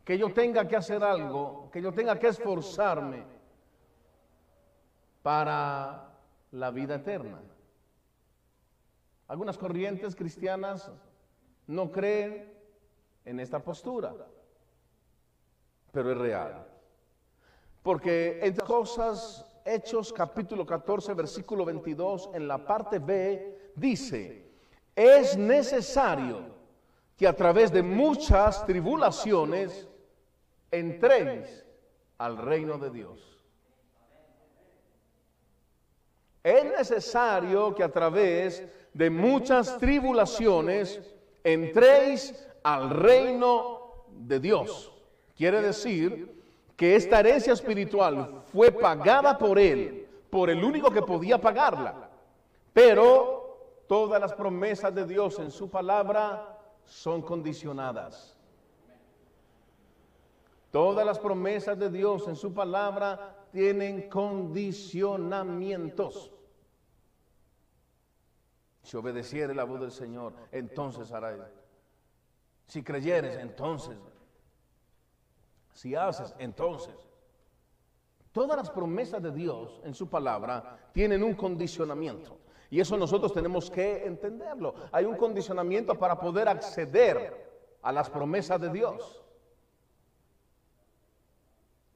que 0.04 0.18
yo 0.18 0.32
tenga 0.32 0.66
que 0.66 0.76
hacer 0.76 1.02
algo, 1.02 1.70
que 1.70 1.80
yo 1.80 1.92
tenga 1.92 2.18
que 2.18 2.28
esforzarme 2.28 3.24
para 5.22 6.18
la 6.50 6.70
vida 6.70 6.96
eterna? 6.96 7.40
Algunas 9.28 9.56
corrientes 9.56 10.14
cristianas 10.14 10.90
no 11.66 11.90
creen 11.90 12.52
en 13.24 13.40
esta 13.40 13.60
postura, 13.60 14.14
pero 15.90 16.12
es 16.12 16.18
real. 16.18 16.66
Porque 17.82 18.40
entre 18.42 18.64
cosas, 18.64 19.46
Hechos 19.64 20.12
capítulo 20.12 20.66
14, 20.66 21.14
versículo 21.14 21.64
22, 21.64 22.30
en 22.34 22.48
la 22.48 22.64
parte 22.64 22.98
B, 22.98 23.72
dice, 23.76 24.50
es 24.94 25.36
necesario 25.36 26.52
que 27.16 27.26
a 27.26 27.36
través 27.36 27.72
de 27.72 27.82
muchas 27.82 28.66
tribulaciones 28.66 29.88
entréis 30.70 31.64
al 32.18 32.38
reino 32.38 32.78
de 32.78 32.90
Dios. 32.90 33.32
Es 36.42 36.64
necesario 36.64 37.74
que 37.74 37.84
a 37.84 37.92
través 37.92 38.66
de 38.92 39.10
muchas 39.10 39.78
tribulaciones 39.78 41.00
entréis 41.44 42.48
al 42.62 42.90
reino 42.90 44.06
de 44.08 44.40
Dios. 44.40 44.92
Quiere 45.36 45.60
decir 45.60 46.42
que 46.76 46.96
esta 46.96 47.20
herencia 47.20 47.52
espiritual 47.52 48.42
fue 48.52 48.72
pagada 48.72 49.38
por 49.38 49.58
Él, 49.58 50.08
por 50.30 50.48
el 50.50 50.64
único 50.64 50.90
que 50.90 51.02
podía 51.02 51.40
pagarla. 51.40 52.10
Pero 52.72 53.84
todas 53.86 54.20
las 54.20 54.32
promesas 54.32 54.92
de 54.94 55.06
Dios 55.06 55.38
en 55.38 55.50
su 55.50 55.70
palabra 55.70 56.58
son 56.84 57.20
condicionadas. 57.22 58.38
Todas 60.70 61.04
las 61.04 61.18
promesas 61.18 61.76
de 61.78 61.90
Dios 61.90 62.26
en 62.28 62.36
su 62.36 62.54
palabra 62.54 63.46
tienen 63.52 64.08
condicionamientos. 64.08 66.32
Si 68.82 68.96
obedeciere 68.96 69.54
la 69.54 69.64
voz 69.64 69.80
del 69.80 69.92
Señor, 69.92 70.32
entonces 70.50 71.12
hará. 71.12 71.50
Si 72.66 72.82
creyeres, 72.82 73.36
entonces 73.36 73.98
si 75.72 75.94
haces, 75.94 76.34
entonces. 76.38 76.94
Todas 78.32 78.56
las 78.56 78.70
promesas 78.70 79.22
de 79.22 79.30
Dios 79.30 79.80
en 79.84 79.94
su 79.94 80.08
palabra 80.08 80.78
tienen 80.92 81.22
un 81.22 81.34
condicionamiento. 81.34 82.38
Y 82.70 82.80
eso 82.80 82.96
nosotros 82.96 83.32
tenemos 83.32 83.70
que 83.70 84.06
entenderlo. 84.06 84.74
Hay 84.90 85.04
un 85.04 85.16
condicionamiento 85.16 85.98
para 85.98 86.18
poder 86.18 86.48
acceder 86.48 87.76
a 87.82 87.92
las 87.92 88.08
promesas 88.08 88.60
de 88.60 88.70
Dios. 88.70 89.22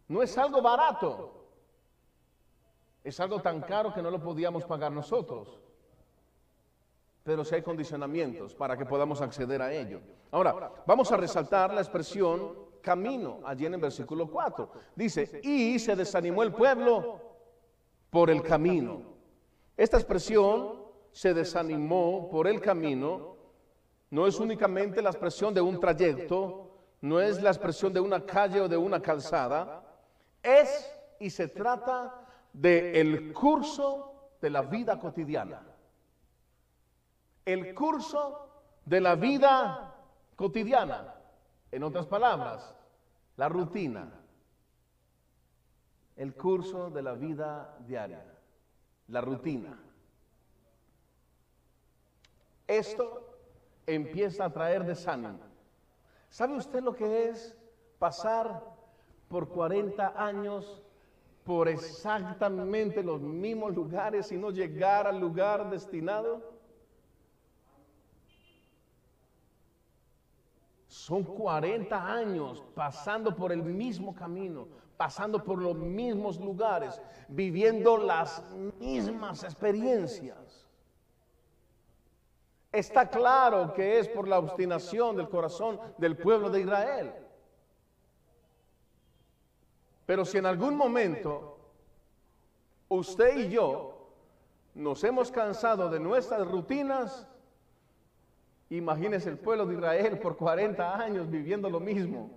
No 0.09 0.23
es 0.23 0.37
algo 0.37 0.61
barato. 0.61 1.33
Es 3.03 3.19
algo 3.21 3.41
tan 3.41 3.63
caro 3.63 3.95
que 3.95 4.03
no 4.03 4.11
lo 4.11 4.21
podíamos 4.21 4.65
pagar 4.65 4.93
nosotros. 4.93 5.59
Pero 7.27 7.45
si 7.45 7.57
hay 7.57 7.63
condicionamientos 7.63 8.55
para 8.55 8.77
que 8.77 8.87
podamos 8.87 9.21
acceder 9.21 9.61
a 9.61 9.73
ello. 9.73 10.01
Ahora, 10.31 10.73
vamos 10.87 11.11
a 11.11 11.17
resaltar 11.17 11.75
la 11.75 11.81
expresión 11.81 12.53
camino, 12.81 13.41
allí 13.45 13.67
en 13.67 13.75
el 13.75 13.81
versículo 13.81 14.31
4. 14.31 14.71
Dice, 14.95 15.41
y 15.43 15.77
se 15.81 15.97
desanimó 15.97 16.45
el 16.45 16.53
pueblo 16.53 17.21
por 18.11 18.31
el 18.31 18.43
camino. 18.43 19.03
Esta 19.77 19.97
expresión, 19.97 20.85
se 21.11 21.35
desanimó 21.35 22.29
por 22.31 22.47
el 22.47 22.61
camino, 22.61 23.35
no 24.11 24.29
es 24.29 24.39
únicamente 24.39 25.03
la 25.03 25.11
expresión 25.11 25.53
de 25.53 25.61
un 25.61 25.81
trayecto, 25.81 26.71
no 27.01 27.21
es 27.21 27.43
la 27.43 27.51
expresión 27.51 27.93
de 27.93 27.99
una 27.99 28.25
calle 28.25 28.61
o 28.61 28.69
de 28.69 28.77
una 28.77 29.03
calzada, 29.03 29.83
es 30.41 30.95
y 31.19 31.29
se 31.31 31.49
trata 31.49 32.25
de 32.53 33.01
el 33.01 33.33
curso 33.33 34.31
de 34.41 34.51
la 34.51 34.63
vida 34.63 34.97
cotidiana. 34.97 35.76
El 37.47 37.75
curso 37.75 38.51
de 38.85 39.01
la 39.01 39.15
vida 39.15 39.95
cotidiana. 40.37 41.15
En 41.71 41.83
otras 41.83 42.07
palabras, 42.07 42.75
la 43.37 43.49
rutina, 43.49 44.13
el 46.17 46.35
curso 46.35 46.91
de 46.91 47.03
la 47.03 47.15
vida 47.15 47.77
diaria, 47.87 48.25
la 49.09 49.21
rutina. 49.21 49.79
Esto 52.67 53.39
empieza 53.87 54.47
a 54.47 54.53
traer 54.53 54.85
desánimo. 54.85 55.39
¿Sabe 56.29 56.57
usted 56.57 56.83
lo 56.83 56.95
que 56.95 57.29
es 57.29 57.57
pasar 57.99 58.63
por 59.29 59.49
40 59.49 60.15
años 60.17 60.83
por 61.45 61.69
exactamente 61.69 63.03
los 63.03 63.21
mismos 63.21 63.75
lugares 63.75 64.33
y 64.33 64.37
no 64.37 64.51
llegar 64.51 65.07
al 65.07 65.21
lugar 65.21 65.71
destinado? 65.71 66.56
Son 71.07 71.23
40 71.23 72.05
años 72.05 72.65
pasando 72.75 73.37
por 73.37 73.53
el 73.53 73.63
mismo 73.63 74.13
camino, 74.13 74.67
pasando 74.97 75.45
por 75.45 75.63
los 75.63 75.77
mismos 75.77 76.41
lugares, 76.41 77.01
viviendo 77.29 77.97
las 77.97 78.43
mismas 78.81 79.45
experiencias. 79.45 80.67
Está 82.73 83.09
claro 83.09 83.73
que 83.73 84.01
es 84.01 84.09
por 84.09 84.27
la 84.27 84.41
obstinación 84.41 85.15
del 85.15 85.29
corazón 85.29 85.79
del 85.97 86.17
pueblo 86.17 86.51
de 86.51 86.63
Israel. 86.63 87.15
Pero 90.07 90.25
si 90.25 90.39
en 90.39 90.47
algún 90.47 90.75
momento 90.75 91.57
usted 92.89 93.47
y 93.47 93.51
yo 93.51 94.09
nos 94.75 95.05
hemos 95.05 95.31
cansado 95.31 95.89
de 95.89 96.01
nuestras 96.01 96.45
rutinas, 96.49 97.29
Imagínese 98.71 99.29
el 99.29 99.39
pueblo 99.39 99.65
de 99.67 99.75
Israel 99.75 100.19
por 100.19 100.37
40 100.37 100.97
años 100.97 101.31
viviendo 101.31 101.71
lo 101.71 101.79
mismo. 101.79 102.31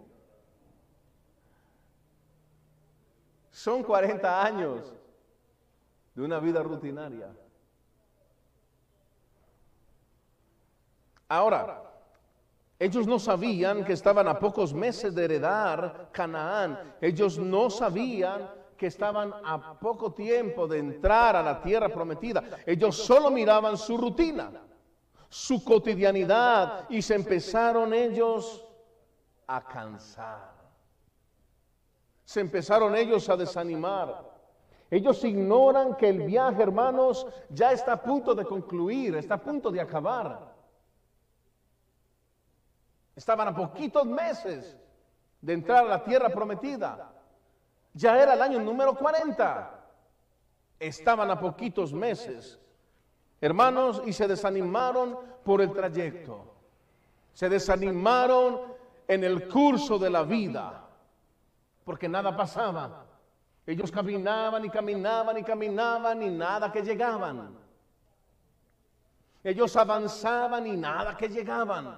Son 3.52 3.84
40 3.84 4.46
años 4.46 4.94
de 6.14 6.22
una 6.22 6.40
vida 6.40 6.62
rutinaria. 6.62 7.36
Ahora, 11.28 11.84
ellos 12.78 13.08
no 13.08 13.20
sabían 13.20 13.84
que 13.84 13.94
estaban 13.94 14.28
a 14.28 14.40
pocos 14.40 14.74
meses 14.74 15.14
de 15.16 15.26
heredar 15.26 16.10
Canaán. 16.12 16.96
Ellos 17.02 17.40
no 17.40 17.70
sabían 17.70 18.50
que 18.78 18.88
estaban 18.88 19.34
a 19.44 19.80
poco 19.80 20.14
tiempo 20.14 20.68
de 20.68 20.78
entrar 20.78 21.36
a 21.36 21.44
la 21.44 21.62
tierra 21.62 21.90
prometida. 21.90 22.44
Ellos 22.66 22.96
solo 22.96 23.30
miraban 23.32 23.78
su 23.78 23.98
rutina 23.98 24.69
su 25.30 25.64
cotidianidad 25.64 26.90
y 26.90 27.02
se 27.02 27.16
empezaron 27.16 27.94
ellos 27.94 28.66
a 29.48 29.64
cansar. 29.64 30.58
se 32.26 32.42
empezaron 32.42 32.96
ellos 32.96 33.28
a 33.28 33.36
desanimar. 33.36 34.24
Ellos 34.92 35.24
ignoran 35.24 35.96
que 35.96 36.10
el 36.10 36.22
viaje, 36.24 36.62
hermanos, 36.62 37.26
ya 37.50 37.72
está 37.72 37.94
a 37.94 38.02
punto 38.02 38.36
de 38.36 38.46
concluir, 38.46 39.16
está 39.16 39.36
a 39.36 39.42
punto 39.42 39.72
de 39.72 39.82
acabar. 39.82 40.54
Estaban 43.16 43.48
a 43.48 43.56
poquitos 43.56 44.06
meses 44.06 44.78
de 45.42 45.54
entrar 45.54 45.86
a 45.86 45.90
la 45.90 46.04
tierra 46.04 46.30
prometida. 46.30 47.12
Ya 47.94 48.22
era 48.22 48.34
el 48.34 48.42
año 48.42 48.60
número 48.60 48.96
40. 48.96 49.80
Estaban 50.80 51.30
a 51.32 51.40
poquitos 51.40 51.92
meses. 51.92 52.60
Hermanos, 53.42 54.02
y 54.06 54.14
se 54.14 54.28
desanimaron 54.28 55.18
por 55.44 55.62
el 55.62 55.72
trayecto. 55.72 56.54
Se 57.34 57.48
desanimaron 57.48 58.60
en 59.08 59.24
el 59.24 59.48
curso 59.48 59.98
de 59.98 60.10
la 60.10 60.24
vida, 60.24 60.86
porque 61.86 62.10
nada 62.10 62.36
pasaba. 62.36 63.06
Ellos 63.66 63.92
caminaban 63.92 64.66
y 64.66 64.70
caminaban 64.70 65.38
y 65.38 65.44
caminaban 65.44 66.22
y 66.22 66.30
nada 66.30 66.72
que 66.72 66.82
llegaban. 66.82 67.56
Ellos 69.44 69.76
avanzaban 69.76 70.68
y 70.68 70.76
nada 70.76 71.16
que 71.16 71.30
llegaban. 71.30 71.98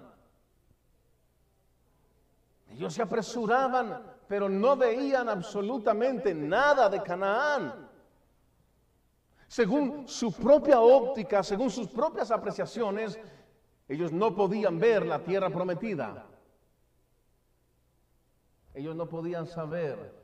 Ellos 2.69 2.93
se 2.93 3.01
apresuraban, 3.01 4.01
pero 4.27 4.47
no 4.47 4.77
veían 4.77 5.27
absolutamente 5.27 6.33
nada 6.33 6.87
de 6.87 7.01
Canaán. 7.01 7.89
Según 9.51 10.07
su 10.07 10.31
propia 10.31 10.79
óptica, 10.79 11.43
según 11.43 11.69
sus 11.69 11.89
propias 11.89 12.31
apreciaciones, 12.31 13.19
ellos 13.85 14.13
no 14.13 14.33
podían 14.33 14.79
ver 14.79 15.05
la 15.05 15.21
tierra 15.25 15.49
prometida. 15.49 16.25
Ellos 18.73 18.95
no 18.95 19.09
podían 19.09 19.45
saber 19.45 20.15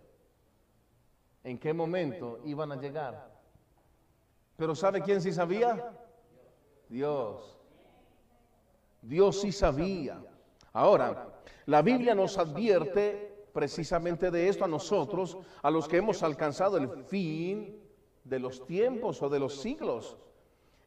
en 1.44 1.60
qué 1.60 1.74
momento 1.74 2.40
iban 2.46 2.72
a 2.72 2.78
llegar. 2.78 3.38
Pero 4.56 4.74
¿sabe 4.74 5.02
quién 5.02 5.22
sí 5.22 5.34
sabía? 5.34 5.92
Dios. 6.88 7.60
Dios 9.02 9.42
sí 9.42 9.52
sabía. 9.52 10.24
Ahora, 10.72 11.38
la 11.66 11.82
Biblia 11.82 12.16
nos 12.16 12.38
advierte 12.38 13.50
precisamente 13.52 14.32
de 14.32 14.48
esto 14.48 14.64
a 14.64 14.70
nosotros, 14.70 15.38
a 15.62 15.70
los 15.70 15.86
que 15.86 15.98
hemos 15.98 16.24
alcanzado 16.24 16.78
el 16.78 17.04
fin 17.04 17.87
de 18.28 18.40
los 18.40 18.66
tiempos 18.66 19.22
o 19.22 19.30
de 19.30 19.40
los 19.40 19.62
siglos. 19.62 20.18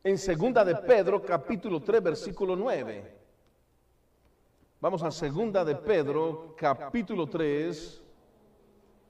En 0.04 0.18
segunda 0.18 0.64
de 0.64 0.76
Pedro, 0.76 1.22
capítulo 1.22 1.80
3, 1.80 2.02
versículo 2.02 2.56
9. 2.56 3.18
Vamos 4.80 5.02
a 5.02 5.10
segunda 5.10 5.64
de 5.64 5.74
Pedro, 5.74 6.54
capítulo 6.56 7.26
3, 7.26 8.02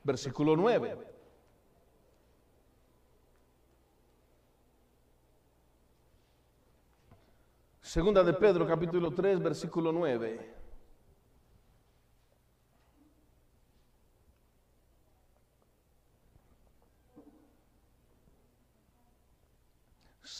versículo 0.02 0.56
9. 0.56 1.10
Segunda 7.82 8.22
de 8.22 8.32
Pedro, 8.34 8.66
capítulo 8.66 9.10
3, 9.12 9.40
versículo 9.40 9.92
9. 9.92 10.59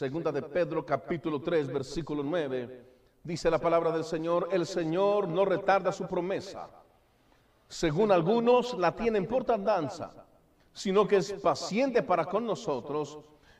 Segunda 0.01 0.31
de 0.31 0.41
Pedro, 0.41 0.83
capítulo 0.83 1.39
3, 1.39 1.71
versículo 1.71 2.23
9. 2.23 2.85
Dice 3.23 3.51
la 3.51 3.59
palabra 3.59 3.91
del 3.91 4.03
Señor, 4.03 4.49
el 4.51 4.65
Señor 4.65 5.27
no 5.27 5.45
retarda 5.45 5.91
su 5.91 6.07
promesa. 6.07 6.71
Según 7.67 8.11
algunos 8.11 8.75
la 8.79 8.95
tienen 8.95 9.27
por 9.27 9.43
tardanza, 9.43 10.25
sino 10.73 11.07
que 11.07 11.17
es 11.17 11.33
paciente 11.33 12.01
para 12.01 12.25
con 12.25 12.47
nosotros 12.47 13.19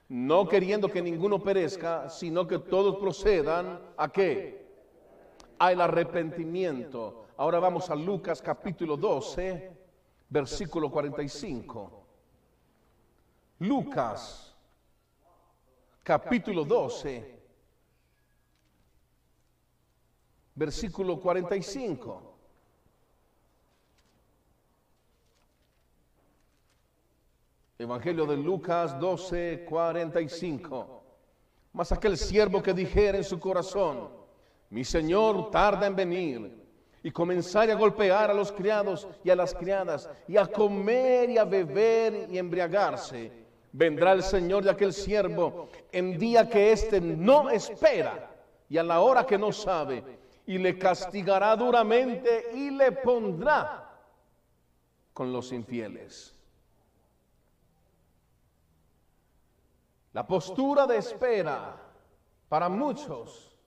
no 0.10 0.48
queriendo 0.48 0.90
que 0.90 1.04
ninguno 1.04 1.44
perezca, 1.44 2.10
sino 2.10 2.48
que 2.48 2.58
todos 2.58 2.96
procedan 2.96 3.80
a 3.96 4.12
qué? 4.12 4.66
Al 5.60 5.80
arrepentimiento. 5.80 7.28
Ahora 7.38 7.60
vamos 7.60 7.88
a 7.92 7.96
Lucas 7.96 8.42
capítulo 8.42 8.98
12, 8.98 9.78
versículo 10.28 10.90
45. 10.90 12.04
Lucas 13.60 14.51
capítulo 16.04 16.66
12, 16.66 17.40
versículo 20.56 21.20
45. 21.20 22.30
Evangelio 27.78 28.26
de 28.28 28.38
Lucas 28.38 29.00
12, 29.00 29.66
45. 29.68 31.04
Mas 31.74 31.92
aquel 31.92 32.18
siervo 32.18 32.62
que 32.62 32.74
dijera 32.74 33.18
en 33.18 33.24
su 33.24 33.40
corazón, 33.40 34.10
mi 34.70 34.84
Señor 34.84 35.50
tarda 35.50 35.88
en 35.88 35.96
venir, 35.96 36.62
y 37.04 37.10
comenzar 37.10 37.72
a 37.72 37.76
golpear 37.76 38.30
a 38.30 38.34
los 38.34 38.52
criados 38.52 39.08
y 39.24 39.32
a 39.32 39.36
las 39.36 39.56
criadas, 39.56 40.08
y 40.28 40.38
a 40.38 40.46
comer 40.46 41.32
y 41.32 41.38
a 41.38 41.44
beber 41.44 42.28
y 42.30 42.38
embriagarse, 42.38 43.32
vendrá 43.74 44.14
el 44.14 44.24
Señor 44.24 44.64
de 44.64 44.72
aquel 44.72 44.94
siervo 44.94 45.70
en 45.92 46.18
día 46.18 46.50
que 46.50 46.72
éste 46.72 47.00
no 47.00 47.50
espera 47.50 48.30
y 48.68 48.78
a 48.78 48.84
la 48.84 49.02
hora 49.02 49.26
que 49.26 49.38
no 49.38 49.52
sabe, 49.52 50.04
y 50.46 50.58
le 50.58 50.78
castigará 50.78 51.56
duramente 51.56 52.52
y 52.54 52.72
le 52.72 52.92
pondrá 52.94 53.90
con 55.14 55.32
los 55.32 55.52
infieles. 55.52 56.34
La 60.14 60.26
postura 60.26 60.88
de 60.88 60.98
espera 60.98 61.76
para 62.50 62.68
muchos 62.68 63.58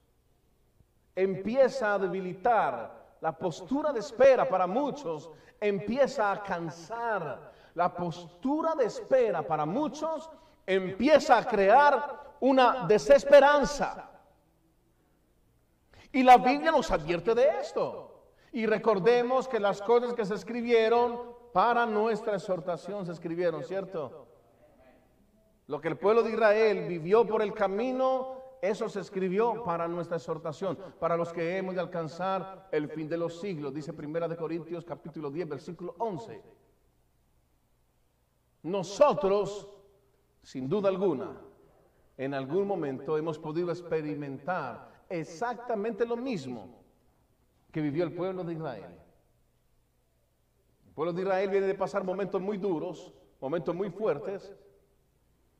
empieza 1.15 1.95
a 1.95 1.99
debilitar. 1.99 3.17
La 3.21 3.31
postura 3.31 3.91
de 3.91 3.99
espera 3.99 4.47
para 4.47 4.67
muchos 4.67 5.29
empieza 5.59 6.31
a 6.31 6.43
cansar. 6.43 7.53
La 7.75 7.93
postura 7.93 8.73
de 8.75 8.85
espera 8.85 9.43
para 9.43 9.65
muchos 9.65 10.29
empieza 10.65 11.37
a 11.37 11.45
crear 11.45 12.35
una 12.39 12.85
desesperanza. 12.87 14.09
Y 16.11 16.23
la 16.23 16.37
Biblia 16.37 16.71
nos 16.71 16.89
advierte 16.91 17.35
de 17.35 17.59
esto. 17.59 18.31
Y 18.53 18.65
recordemos 18.65 19.49
que 19.49 19.59
las 19.59 19.81
cosas 19.81 20.13
que 20.13 20.25
se 20.25 20.35
escribieron 20.35 21.35
para 21.53 21.85
nuestra 21.85 22.35
exhortación 22.35 23.05
se 23.05 23.11
escribieron, 23.11 23.63
¿cierto? 23.63 24.27
Lo 25.67 25.81
que 25.81 25.89
el 25.89 25.97
pueblo 25.97 26.23
de 26.23 26.31
Israel 26.31 26.87
vivió 26.87 27.27
por 27.27 27.41
el 27.41 27.53
camino, 27.53 28.41
eso 28.61 28.87
se 28.87 29.01
escribió 29.01 29.63
para 29.65 29.89
nuestra 29.89 30.15
exhortación, 30.15 30.77
para 30.99 31.17
los 31.17 31.33
que 31.33 31.57
hemos 31.57 31.75
de 31.75 31.81
alcanzar 31.81 32.69
el 32.71 32.87
fin 32.87 33.09
de 33.09 33.17
los 33.17 33.41
siglos, 33.41 33.73
dice 33.73 33.91
Primera 33.91 34.29
de 34.29 34.37
Corintios 34.37 34.85
capítulo 34.85 35.29
10, 35.29 35.49
versículo 35.49 35.95
11. 35.97 36.41
Nosotros, 38.65 39.69
sin 40.41 40.67
duda 40.67 40.89
alguna, 40.89 41.39
en 42.17 42.33
algún 42.33 42.65
momento 42.65 43.15
hemos 43.15 43.37
podido 43.37 43.69
experimentar 43.69 45.03
exactamente 45.07 46.03
lo 46.03 46.17
mismo 46.17 46.69
que 47.71 47.79
vivió 47.79 48.03
el 48.03 48.15
pueblo 48.15 48.43
de 48.43 48.53
Israel. 48.53 48.99
El 50.87 50.93
pueblo 50.95 51.13
de 51.13 51.21
Israel 51.21 51.49
viene 51.51 51.67
de 51.67 51.75
pasar 51.75 52.03
momentos 52.03 52.41
muy 52.41 52.57
duros, 52.57 53.13
momentos 53.39 53.75
muy 53.75 53.91
fuertes, 53.91 54.51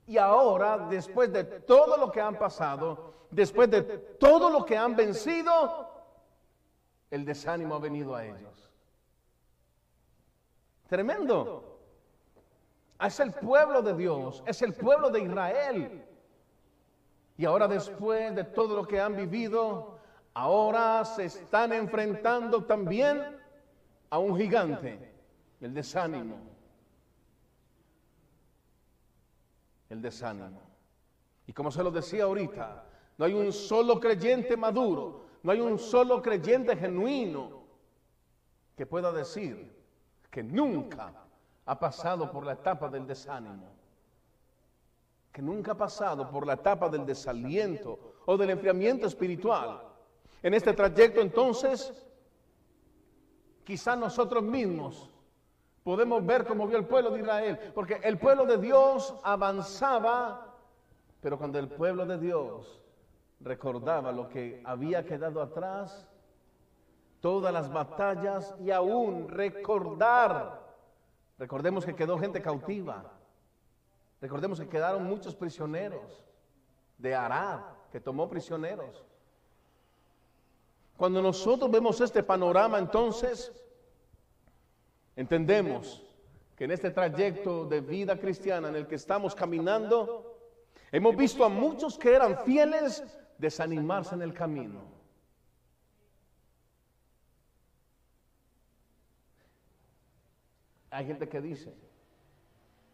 y 0.07 0.17
ahora, 0.17 0.87
después 0.89 1.31
de 1.31 1.43
todo 1.43 1.97
lo 1.97 2.11
que 2.11 2.21
han 2.21 2.39
pasado, 2.39 3.27
después 3.29 3.69
de 3.69 3.83
todo 3.83 4.49
lo 4.49 4.65
que 4.65 4.75
han 4.75 4.95
vencido, 4.95 5.91
el 7.11 7.23
desánimo 7.23 7.75
ha 7.75 7.79
venido 7.79 8.15
a 8.15 8.25
ellos. 8.25 8.67
Tremendo. 10.87 11.74
Es 12.99 13.19
el 13.19 13.33
pueblo 13.33 13.81
de 13.81 13.93
Dios, 13.95 14.43
es 14.45 14.61
el 14.61 14.73
pueblo 14.73 15.09
de 15.09 15.21
Israel. 15.21 16.05
Y 17.37 17.45
ahora 17.45 17.67
después 17.67 18.33
de 18.35 18.43
todo 18.43 18.75
lo 18.75 18.87
que 18.87 18.99
han 18.99 19.15
vivido, 19.15 19.99
ahora 20.33 21.03
se 21.03 21.25
están 21.25 21.73
enfrentando 21.73 22.63
también 22.63 23.37
a 24.09 24.19
un 24.19 24.37
gigante, 24.37 25.13
el 25.59 25.73
desánimo. 25.73 26.55
el 29.89 30.01
desánimo. 30.01 30.61
Y 31.47 31.53
como 31.53 31.71
se 31.71 31.83
lo 31.83 31.91
decía 31.91 32.23
ahorita, 32.23 32.85
no 33.17 33.25
hay 33.25 33.33
un 33.33 33.51
solo 33.51 33.99
creyente 33.99 34.57
maduro, 34.57 35.25
no 35.43 35.51
hay 35.51 35.59
un 35.59 35.77
solo 35.77 36.21
creyente 36.21 36.75
genuino 36.75 37.63
que 38.75 38.85
pueda 38.85 39.11
decir 39.11 39.73
que 40.29 40.43
nunca 40.43 41.13
ha 41.65 41.79
pasado 41.79 42.31
por 42.31 42.45
la 42.45 42.53
etapa 42.53 42.89
del 42.89 43.07
desánimo, 43.07 43.67
que 45.31 45.41
nunca 45.41 45.71
ha 45.73 45.77
pasado 45.77 46.29
por 46.29 46.45
la 46.45 46.53
etapa 46.53 46.89
del 46.89 47.05
desaliento 47.05 47.99
o 48.25 48.37
del 48.37 48.51
enfriamiento 48.51 49.07
espiritual. 49.07 49.81
En 50.41 50.53
este 50.53 50.73
trayecto 50.73 51.21
entonces, 51.21 51.91
quizá 53.63 53.95
nosotros 53.95 54.43
mismos 54.43 55.09
podemos 55.83 56.25
ver 56.25 56.45
cómo 56.45 56.67
vio 56.67 56.77
el 56.77 56.85
pueblo 56.85 57.11
de 57.11 57.19
Israel, 57.19 57.59
porque 57.73 57.99
el 58.03 58.17
pueblo 58.17 58.45
de 58.45 58.57
Dios 58.57 59.15
avanzaba, 59.23 60.55
pero 61.21 61.37
cuando 61.37 61.59
el 61.59 61.67
pueblo 61.67 62.05
de 62.05 62.17
Dios 62.17 62.81
recordaba 63.39 64.11
lo 64.11 64.29
que 64.29 64.61
había 64.65 65.05
quedado 65.05 65.41
atrás, 65.41 66.07
todas 67.21 67.51
las 67.51 67.71
batallas 67.71 68.55
y 68.59 68.71
aún 68.71 69.27
recordar, 69.29 70.64
recordemos 71.37 71.85
que 71.85 71.95
quedó 71.95 72.17
gente 72.17 72.41
cautiva, 72.41 73.11
recordemos 74.21 74.59
que 74.59 74.67
quedaron 74.67 75.03
muchos 75.03 75.35
prisioneros 75.35 76.23
de 76.97 77.13
Arad, 77.13 77.61
que 77.91 77.99
tomó 77.99 78.29
prisioneros. 78.29 79.03
Cuando 80.97 81.21
nosotros 81.21 81.69
vemos 81.69 81.99
este 81.99 82.23
panorama, 82.23 82.79
entonces 82.79 83.51
entendemos 85.15 86.01
que 86.55 86.63
en 86.63 86.71
este 86.71 86.89
trayecto 86.91 87.65
de 87.65 87.81
vida 87.81 88.17
cristiana 88.17 88.69
en 88.69 88.75
el 88.75 88.87
que 88.87 88.95
estamos 88.95 89.35
caminando, 89.35 90.39
hemos 90.91 91.15
visto 91.17 91.43
a 91.43 91.49
muchos 91.49 91.97
que 91.97 92.13
eran 92.13 92.39
fieles 92.45 93.03
desanimarse 93.37 94.15
en 94.15 94.21
el 94.21 94.33
camino. 94.33 94.94
Hay 100.95 101.05
gente 101.05 101.27
que 101.27 101.41
dice, 101.41 101.75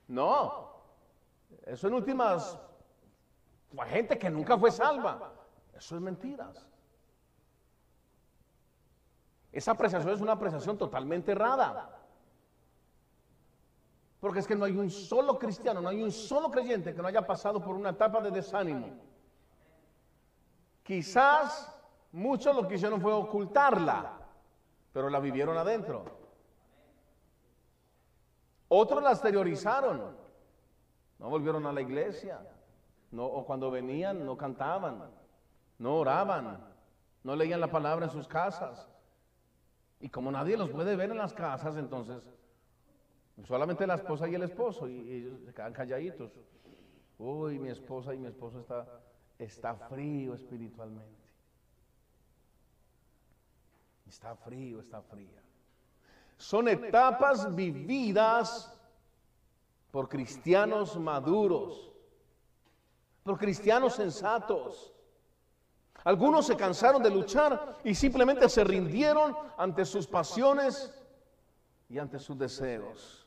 no, 0.07 0.71
eso 1.67 1.87
en 1.87 1.93
últimas 1.93 2.57
fue 3.75 3.85
gente 3.85 4.17
que 4.17 4.27
nunca 4.27 4.57
fue 4.57 4.71
salva. 4.71 5.31
Eso 5.77 5.95
es 5.95 6.01
mentiras. 6.01 6.67
Esa 9.51 9.71
apreciación 9.73 10.13
es 10.13 10.19
una 10.19 10.31
apreciación 10.31 10.79
totalmente 10.79 11.33
errada. 11.33 11.95
Porque 14.19 14.39
es 14.39 14.47
que 14.47 14.55
no 14.55 14.65
hay 14.65 14.75
un 14.75 14.89
solo 14.89 15.37
cristiano, 15.37 15.79
no 15.79 15.89
hay 15.89 16.01
un 16.01 16.11
solo 16.11 16.49
creyente 16.49 16.95
que 16.95 17.01
no 17.03 17.07
haya 17.07 17.25
pasado 17.25 17.61
por 17.61 17.75
una 17.75 17.89
etapa 17.91 18.19
de 18.19 18.31
desánimo. 18.31 18.87
Quizás 20.81 21.71
muchos 22.11 22.55
lo 22.55 22.67
que 22.67 22.75
hicieron 22.75 22.99
fue 22.99 23.13
ocultarla, 23.13 24.13
pero 24.91 25.07
la 25.07 25.19
vivieron 25.19 25.55
adentro. 25.55 26.20
Otros 28.73 29.03
la 29.03 29.11
exteriorizaron, 29.11 30.15
no 31.19 31.29
volvieron 31.29 31.65
a 31.65 31.73
la 31.73 31.81
iglesia, 31.81 32.39
no, 33.11 33.25
o 33.25 33.45
cuando 33.45 33.69
venían 33.69 34.25
no 34.25 34.37
cantaban, 34.37 35.11
no 35.77 35.95
oraban, 35.97 36.57
no 37.21 37.35
leían 37.35 37.59
la 37.59 37.67
palabra 37.67 38.05
en 38.05 38.11
sus 38.11 38.29
casas, 38.29 38.87
y 39.99 40.07
como 40.07 40.31
nadie 40.31 40.55
los 40.55 40.69
puede 40.69 40.95
ver 40.95 41.11
en 41.11 41.17
las 41.17 41.33
casas, 41.33 41.75
entonces 41.75 42.23
solamente 43.43 43.85
la 43.85 43.95
esposa 43.95 44.29
y 44.29 44.35
el 44.35 44.43
esposo, 44.43 44.87
y, 44.87 45.15
ellos 45.15 45.41
se 45.43 45.53
quedan 45.53 45.73
calladitos. 45.73 46.31
Uy, 47.19 47.59
mi 47.59 47.71
esposa 47.71 48.13
y 48.13 48.19
mi 48.19 48.27
esposo 48.27 48.61
está, 48.61 48.87
está 49.37 49.75
frío 49.75 50.33
espiritualmente. 50.33 51.27
Está 54.07 54.33
frío, 54.33 54.79
está 54.79 55.01
fría. 55.01 55.43
Son 56.41 56.67
etapas 56.67 57.55
vividas 57.55 58.73
por 59.91 60.09
cristianos 60.09 60.97
maduros, 60.97 61.91
por 63.23 63.37
cristianos 63.37 63.95
sensatos 63.95 64.91
algunos 66.03 66.47
se 66.47 66.55
cansaron 66.55 67.03
de 67.03 67.11
luchar 67.11 67.77
y 67.83 67.93
simplemente 67.93 68.49
se 68.49 68.63
rindieron 68.63 69.35
ante 69.57 69.85
sus 69.85 70.07
pasiones 70.07 70.93
y 71.89 71.99
ante 71.99 72.17
sus 72.17 72.37
deseos. 72.37 73.20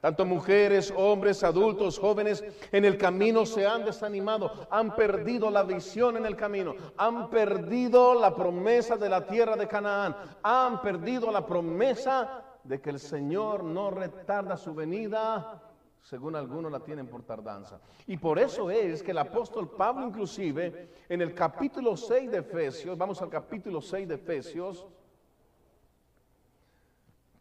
Tanto 0.00 0.24
mujeres, 0.24 0.92
hombres, 0.96 1.42
adultos, 1.42 1.98
jóvenes 1.98 2.44
en 2.70 2.84
el 2.84 2.96
camino 2.96 3.44
se 3.44 3.66
han 3.66 3.84
desanimado, 3.84 4.68
han 4.70 4.94
perdido 4.94 5.50
la 5.50 5.64
visión 5.64 6.16
en 6.16 6.24
el 6.24 6.36
camino, 6.36 6.74
han 6.96 7.28
perdido 7.30 8.14
la 8.14 8.34
promesa 8.34 8.96
de 8.96 9.08
la 9.08 9.26
tierra 9.26 9.56
de 9.56 9.66
Canaán, 9.66 10.14
han 10.42 10.80
perdido 10.82 11.32
la 11.32 11.44
promesa 11.44 12.44
de 12.62 12.80
que 12.80 12.90
el 12.90 13.00
Señor 13.00 13.64
no 13.64 13.90
retarda 13.90 14.56
su 14.56 14.72
venida 14.72 15.62
según 16.08 16.36
algunos 16.36 16.72
la 16.72 16.80
tienen 16.80 17.06
por 17.06 17.22
tardanza. 17.22 17.80
Y 18.06 18.16
por 18.16 18.38
eso 18.38 18.70
es 18.70 19.02
que 19.02 19.10
el 19.10 19.18
apóstol 19.18 19.68
Pablo 19.70 20.06
inclusive 20.06 20.90
en 21.06 21.20
el 21.20 21.34
capítulo 21.34 21.98
6 21.98 22.30
de 22.30 22.38
Efesios, 22.38 22.96
vamos 22.96 23.20
al 23.20 23.28
capítulo 23.28 23.82
6 23.82 24.08
de 24.08 24.14
Efesios, 24.14 24.86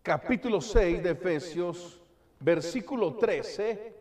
capítulo 0.02 0.60
6 0.60 1.02
de 1.02 1.12
Efesios, 1.12 2.02
versículo 2.40 3.16
13, 3.16 3.96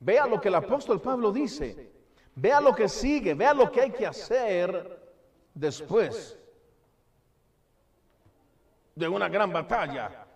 vea 0.00 0.26
lo 0.26 0.40
que 0.40 0.48
el 0.48 0.54
apóstol 0.54 1.00
Pablo 1.00 1.32
dice, 1.32 1.90
vea 2.34 2.60
lo 2.60 2.74
que 2.74 2.88
sigue, 2.88 3.34
vea 3.34 3.54
lo 3.54 3.70
que 3.70 3.80
hay 3.80 3.90
que 3.90 4.06
hacer 4.06 5.00
después 5.54 6.38
de 8.94 9.08
una 9.08 9.28
gran 9.28 9.52
batalla 9.52 10.26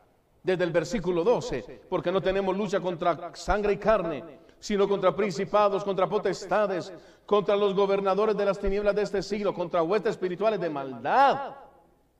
desde 0.42 0.64
el 0.64 0.72
versículo 0.72 1.24
12, 1.24 1.82
porque 1.88 2.10
no 2.10 2.20
tenemos 2.20 2.56
lucha 2.56 2.80
contra 2.80 3.34
sangre 3.34 3.74
y 3.74 3.76
carne, 3.76 4.24
sino 4.58 4.88
contra 4.88 5.14
principados, 5.14 5.84
contra 5.84 6.08
potestades, 6.08 6.92
contra 7.26 7.54
los 7.54 7.74
gobernadores 7.74 8.36
de 8.36 8.44
las 8.44 8.58
tinieblas 8.58 8.94
de 8.94 9.02
este 9.02 9.22
siglo, 9.22 9.52
contra 9.52 9.82
huestes 9.82 10.12
espirituales 10.12 10.60
de 10.60 10.70
maldad 10.70 11.56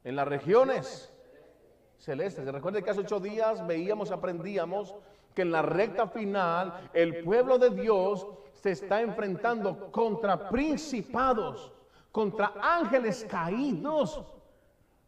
en 0.04 0.14
las 0.14 0.28
regiones 0.28 1.12
celestes. 1.98 2.46
Recuerde 2.46 2.82
que 2.82 2.90
hace 2.90 3.00
ocho 3.00 3.20
días 3.20 3.66
veíamos, 3.66 4.10
aprendíamos 4.10 4.94
que 5.34 5.42
en 5.42 5.52
la 5.52 5.62
recta 5.62 6.08
final 6.08 6.90
el 6.94 7.22
pueblo 7.22 7.58
de 7.58 7.70
Dios 7.70 8.26
se 8.54 8.72
está 8.72 9.00
enfrentando 9.00 9.92
contra 9.92 10.48
principados, 10.48 11.72
contra 12.10 12.54
ángeles 12.60 13.26
caídos, 13.28 14.24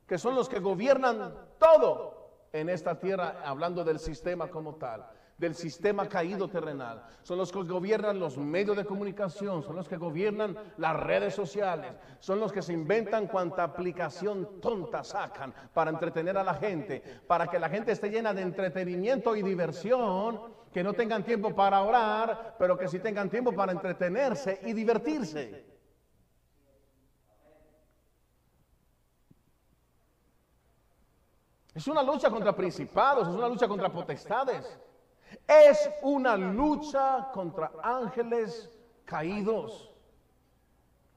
que 0.07 0.19
son 0.19 0.35
los 0.35 0.49
que 0.49 0.61
gobiernan 0.61 1.35
todo 1.59 2.20
en 2.53 2.69
esta 2.69 2.99
tierra, 2.99 3.43
hablando 3.45 3.85
del 3.85 3.99
sistema 3.99 4.49
como 4.49 4.75
tal, 4.75 5.07
del 5.41 5.55
sistema 5.55 6.09
caído 6.09 6.49
terrenal. 6.49 7.03
Son 7.23 7.39
los 7.39 7.51
que 7.51 7.63
gobiernan 7.63 8.21
los 8.21 8.37
medios 8.37 8.77
de 8.77 8.85
comunicación, 8.85 9.63
son 9.63 9.75
los 9.75 9.89
que 9.89 9.97
gobiernan 9.97 10.57
las 10.77 10.97
redes 11.01 11.35
sociales, 11.35 11.97
son 12.19 12.41
los 12.41 12.53
que 12.53 12.61
se 12.63 12.75
inventan 12.75 13.27
cuanta 13.27 13.65
aplicación 13.65 14.61
tonta 14.61 15.03
sacan 15.03 15.55
para 15.73 15.91
entretener 15.91 16.37
a 16.37 16.45
la 16.45 16.55
gente, 16.55 17.03
para 17.27 17.47
que 17.47 17.59
la 17.59 17.71
gente 17.71 17.93
esté 17.93 18.11
llena 18.11 18.35
de 18.35 18.43
entretenimiento 18.43 19.35
y 19.35 19.43
diversión, 19.43 20.61
que 20.73 20.85
no 20.85 20.93
tengan 20.93 21.25
tiempo 21.25 21.55
para 21.55 21.83
orar, 21.83 22.57
pero 22.59 22.77
que 22.79 22.89
sí 22.89 22.99
tengan 22.99 23.31
tiempo 23.31 23.53
para 23.53 23.73
entretenerse 23.73 24.61
y 24.65 24.73
divertirse. 24.73 25.80
Es 31.75 31.87
una 31.87 32.03
lucha 32.03 32.31
contra 32.31 32.55
principados, 32.55 33.29
es 33.29 33.35
una 33.35 33.49
lucha 33.49 33.69
contra 33.69 33.91
potestades. 33.91 34.79
Es 35.47 35.91
una 36.03 36.37
lucha 36.37 37.31
contra 37.33 37.71
ángeles 37.83 38.71
caídos. 39.05 39.91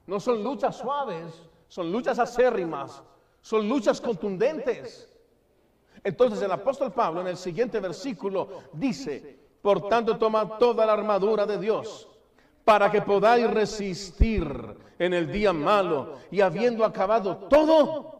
No 0.06 0.20
son 0.20 0.44
luchas 0.44 0.76
suaves, 0.76 1.42
son 1.68 1.90
luchas 1.90 2.18
acérrimas, 2.18 3.02
son 3.40 3.68
luchas 3.68 4.00
contundentes. 4.00 5.10
Entonces 6.02 6.42
el 6.42 6.52
apóstol 6.52 6.92
Pablo 6.92 7.22
en 7.22 7.28
el 7.28 7.36
siguiente 7.36 7.80
versículo 7.80 8.62
dice, 8.72 9.38
por 9.62 9.88
tanto 9.88 10.18
toma 10.18 10.58
toda 10.58 10.84
la 10.84 10.92
armadura 10.92 11.46
de 11.46 11.58
Dios 11.58 12.08
para 12.64 12.90
que 12.90 13.02
podáis 13.02 13.50
resistir 13.50 14.76
en 14.98 15.14
el 15.14 15.30
día 15.30 15.52
malo 15.52 16.18
y 16.30 16.40
habiendo 16.40 16.84
acabado 16.84 17.36
todo, 17.48 18.13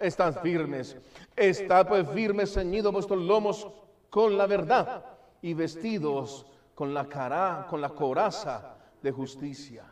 están 0.00 0.34
firmes. 0.34 0.96
Está 1.36 1.86
pues 1.86 2.08
firme, 2.08 2.46
ceñido 2.46 2.90
vuestros 2.90 3.20
lomos 3.20 3.68
con 4.08 4.36
la 4.36 4.46
verdad 4.46 5.04
y 5.42 5.54
vestidos 5.54 6.46
con 6.74 6.94
la 6.94 7.06
cara, 7.06 7.66
con 7.68 7.80
la 7.80 7.90
coraza 7.90 8.74
de 9.02 9.12
justicia. 9.12 9.84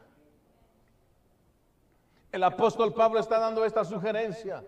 El 2.33 2.43
apóstol 2.43 2.93
Pablo 2.95 3.21
está 3.21 3.39
dando 3.39 3.65
esta 3.65 3.85
sugerencia. 3.85 4.65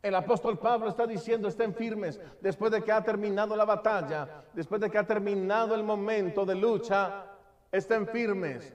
El 0.00 0.14
apóstol 0.14 0.58
Pablo 0.58 0.88
está 0.88 1.06
diciendo, 1.06 1.48
estén 1.48 1.74
firmes, 1.74 2.20
después 2.40 2.70
de 2.70 2.82
que 2.82 2.92
ha 2.92 3.02
terminado 3.02 3.56
la 3.56 3.64
batalla, 3.64 4.44
después 4.52 4.80
de 4.80 4.88
que 4.88 4.98
ha 4.98 5.06
terminado 5.06 5.74
el 5.74 5.82
momento 5.82 6.46
de 6.46 6.54
lucha, 6.54 7.24
estén 7.72 8.06
firmes, 8.06 8.74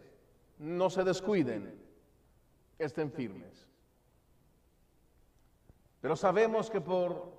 no 0.60 0.89
se 0.89 1.04
descuiden, 1.04 1.82
estén 2.78 3.10
firmes. 3.10 3.62
Pero 6.03 6.17
sabemos 6.17 6.69
que 6.69 6.81
por 6.81 7.31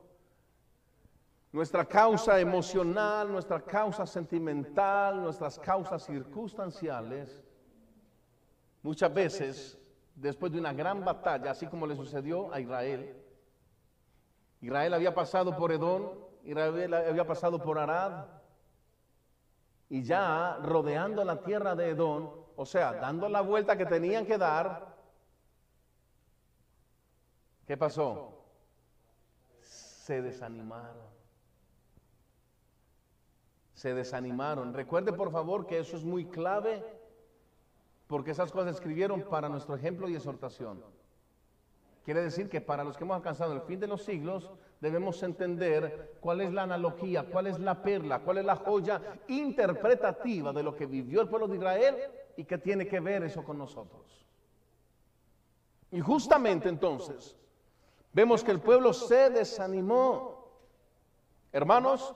nuestra 1.53 1.85
causa 1.85 2.41
emocional, 2.41 3.31
nuestra 3.31 3.61
causa 3.61 4.07
sentimental, 4.07 5.23
nuestras 5.23 5.59
causas 5.59 6.03
circunstanciales, 6.07 7.45
muchas 8.83 9.13
veces, 9.13 9.79
después 10.15 10.51
de 10.51 10.61
una 10.61 10.73
gran 10.73 11.05
batalla, 11.05 11.51
así 11.51 11.67
como 11.67 11.87
le 11.87 11.95
sucedió 11.95 12.51
a 12.55 12.59
Israel, 12.59 13.23
Israel 14.63 14.95
había 14.95 15.15
pasado 15.15 15.55
por 15.55 15.71
Edom, 15.71 16.13
Israel 16.45 16.95
había 16.95 17.27
pasado 17.27 17.63
por 17.63 17.79
Arad, 17.79 18.25
y 19.91 20.03
ya 20.03 20.57
rodeando 20.63 21.23
la 21.23 21.43
tierra 21.43 21.77
de 21.77 21.91
Edom, 21.91 22.31
o 22.57 22.65
sea, 22.65 22.95
dando 22.95 23.29
la 23.29 23.43
vuelta 23.43 23.77
que 23.77 23.85
tenían 23.85 24.25
que 24.25 24.39
dar, 24.39 24.97
¿qué 27.67 27.77
pasó? 27.77 28.35
Se 30.05 30.21
desanimaron. 30.21 31.07
Se 33.73 33.95
desanimaron. 33.95 34.75
Recuerde 34.75 35.15
por 35.15 35.33
favor 35.33 35.67
que 35.67 35.79
eso 35.79 35.97
es 35.97 36.05
muy 36.05 36.27
clave 36.27 36.85
porque 38.07 38.33
esas 38.33 38.53
cosas 38.53 38.75
escribieron 38.75 39.23
para 39.23 39.49
nuestro 39.49 39.75
ejemplo 39.75 40.07
y 40.07 40.15
exhortación. 40.15 40.85
Quiere 42.05 42.21
decir 42.21 42.51
que 42.51 42.61
para 42.61 42.85
los 42.85 42.99
que 42.99 43.05
hemos 43.05 43.17
alcanzado 43.17 43.55
el 43.55 43.63
fin 43.63 43.81
de 43.81 43.87
los 43.87 44.05
siglos, 44.05 44.53
debemos 44.79 45.23
entender 45.23 46.19
cuál 46.21 46.43
es 46.43 46.53
la 46.53 46.65
analogía, 46.65 47.25
cuál 47.31 47.47
es 47.47 47.59
la 47.59 47.81
perla, 47.81 48.19
cuál 48.19 48.37
es 48.37 48.45
la 48.45 48.57
joya 48.57 49.01
interpretativa 49.29 50.53
de 50.53 50.63
lo 50.63 50.77
que 50.77 50.85
vivió 50.85 51.23
el 51.23 51.31
pueblo 51.31 51.49
de 51.49 51.57
Israel 51.57 51.97
y 52.37 52.45
que 52.45 52.59
tiene 52.59 52.87
que 52.87 53.01
ver 53.01 53.23
eso 53.23 53.43
con 53.43 53.57
nosotros. 53.57 54.27
Y 55.91 56.01
justamente 56.01 56.69
entonces, 56.69 57.39
vemos 58.15 58.43
que 58.43 58.53
el 58.53 58.61
pueblo 58.61 58.95
se 58.95 59.29
desanimó. 59.29 60.49
Hermanos, 61.53 62.15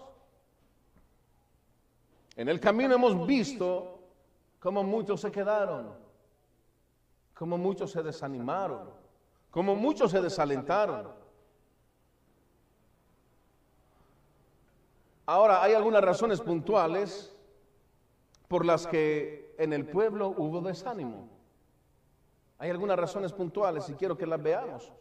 en 2.36 2.48
el 2.48 2.58
camino 2.58 2.94
hemos 2.94 3.26
visto 3.26 4.00
cómo 4.58 4.82
muchos 4.82 5.20
se 5.20 5.30
quedaron, 5.30 5.92
cómo 7.34 7.58
muchos 7.58 7.90
se 7.90 8.02
desanimaron 8.02 8.98
como 9.50 9.74
muchos 9.74 10.10
se 10.10 10.20
desalentaron. 10.20 11.08
Ahora, 15.26 15.62
hay 15.62 15.74
algunas 15.74 16.02
razones 16.02 16.40
puntuales 16.40 17.34
por 18.46 18.64
las 18.64 18.86
que 18.86 19.54
en 19.58 19.72
el 19.72 19.86
pueblo 19.86 20.28
hubo 20.28 20.60
desánimo. 20.60 21.28
Hay 22.58 22.70
algunas 22.70 22.98
razones 22.98 23.32
puntuales 23.32 23.88
y 23.88 23.94
quiero 23.94 24.16
que 24.16 24.26
las 24.26 24.42
veamos. 24.42 24.92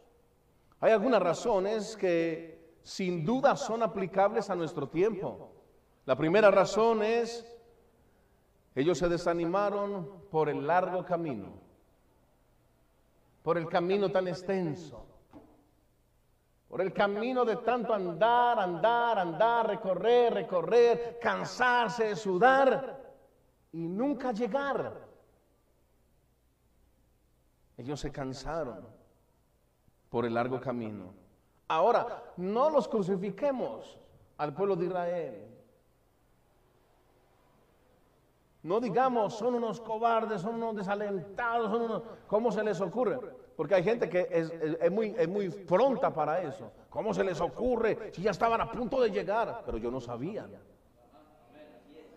Hay 0.80 0.92
algunas 0.92 1.22
razones 1.22 1.96
que 1.96 2.76
sin 2.82 3.24
duda 3.24 3.56
son 3.56 3.82
aplicables 3.82 4.50
a 4.50 4.54
nuestro 4.54 4.88
tiempo. 4.88 5.52
La 6.06 6.16
primera 6.16 6.50
razón 6.50 7.02
es, 7.02 7.44
ellos 8.74 8.98
se 8.98 9.08
desanimaron 9.08 10.24
por 10.30 10.48
el 10.48 10.66
largo 10.66 11.04
camino 11.04 11.68
por 13.48 13.56
el 13.56 13.66
camino 13.66 14.10
tan 14.10 14.28
extenso, 14.28 15.06
por 16.68 16.82
el 16.82 16.92
camino 16.92 17.46
de 17.46 17.56
tanto 17.56 17.94
andar, 17.94 18.58
andar, 18.58 19.18
andar, 19.18 19.66
recorrer, 19.68 20.34
recorrer, 20.34 21.18
cansarse, 21.18 22.14
sudar 22.14 23.16
y 23.72 23.88
nunca 23.88 24.32
llegar. 24.32 25.08
Ellos 27.78 27.98
se 27.98 28.12
cansaron 28.12 28.86
por 30.08 30.24
el 30.24 30.34
largo 30.34 30.60
camino. 30.60 31.12
Ahora, 31.68 32.22
no 32.36 32.70
los 32.70 32.88
crucifiquemos 32.88 33.98
al 34.38 34.54
pueblo 34.54 34.76
de 34.76 34.86
Israel. 34.86 35.48
No 38.62 38.80
digamos, 38.80 39.34
son 39.34 39.54
unos 39.54 39.80
cobardes, 39.80 40.40
son 40.40 40.56
unos 40.56 40.76
desalentados, 40.76 41.70
son 41.70 41.82
unos... 41.82 42.02
¿Cómo 42.26 42.50
se 42.50 42.64
les 42.64 42.80
ocurre? 42.80 43.18
Porque 43.56 43.74
hay 43.74 43.82
gente 43.82 44.08
que 44.08 44.28
es, 44.30 44.90
muy, 44.90 45.14
es 45.18 45.28
muy 45.28 45.48
pronta 45.50 46.12
para 46.12 46.42
eso. 46.42 46.70
¿Cómo 46.90 47.12
se 47.12 47.24
les 47.24 47.40
ocurre 47.40 48.10
si 48.12 48.22
ya 48.22 48.30
estaban 48.30 48.60
a 48.60 48.70
punto 48.70 49.00
de 49.00 49.10
llegar? 49.10 49.62
Pero 49.64 49.78
yo 49.78 49.90
no 49.90 50.00
sabía. 50.00 50.46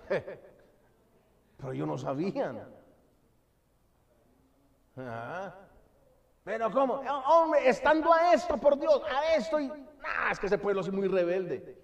Pero 1.58 1.74
yo 1.74 1.86
no 1.86 1.98
sabían. 1.98 2.60
Ah. 4.98 5.54
Pero 6.44 6.72
¿cómo? 6.72 6.96
Hombre, 7.28 7.70
estando 7.70 8.12
a 8.14 8.34
esto, 8.34 8.58
por 8.58 8.78
Dios, 8.80 9.02
a 9.04 9.36
esto 9.36 9.60
y... 9.60 9.72
es 10.32 10.40
que 10.40 10.48
ese 10.48 10.58
pueblo 10.58 10.82
es 10.82 10.92
muy 10.92 11.08
rebelde. 11.08 11.78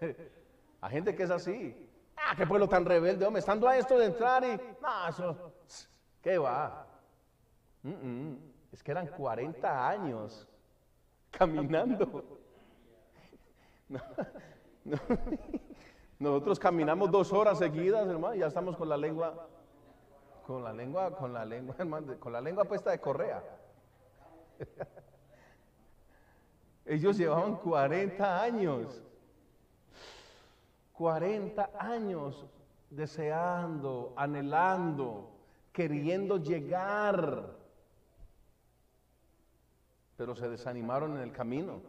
Hay 0.80 0.90
gente 0.90 1.14
que 1.14 1.22
es 1.22 1.30
así. 1.30 1.88
Ah, 2.16 2.34
qué 2.36 2.46
pueblo 2.46 2.68
tan 2.68 2.84
rebelde, 2.84 3.24
hombre, 3.24 3.40
estando 3.40 3.68
a 3.68 3.76
esto 3.76 3.96
de 3.98 4.06
entrar 4.06 4.44
y, 4.44 4.60
eso, 5.08 5.52
¿qué 6.22 6.38
va? 6.38 6.86
Es 8.72 8.82
que 8.82 8.90
eran 8.90 9.06
40 9.06 9.88
años 9.88 10.48
caminando. 11.30 12.40
Nosotros 16.18 16.58
caminamos 16.58 17.10
dos 17.10 17.32
horas 17.32 17.58
seguidas, 17.58 18.06
hermano, 18.08 18.34
y 18.34 18.38
ya 18.38 18.46
estamos 18.46 18.76
con 18.76 18.88
la 18.88 18.96
lengua, 18.96 19.48
con 20.46 20.62
la 20.62 20.72
lengua, 20.72 21.16
con 21.16 21.32
la 21.32 21.44
lengua, 21.44 21.74
hermano, 21.78 22.18
con 22.18 22.32
la 22.32 22.40
lengua 22.40 22.64
puesta 22.64 22.90
de 22.90 23.00
correa. 23.00 23.42
Ellos 26.84 27.16
llevaban 27.16 27.56
40 27.56 28.42
años. 28.42 29.00
40 30.92 31.70
años 31.78 32.44
deseando, 32.90 34.12
anhelando, 34.16 35.30
queriendo 35.72 36.36
llegar, 36.36 37.56
pero 40.16 40.36
se 40.36 40.48
desanimaron 40.48 41.16
en 41.16 41.22
el 41.22 41.32
camino. 41.32 41.80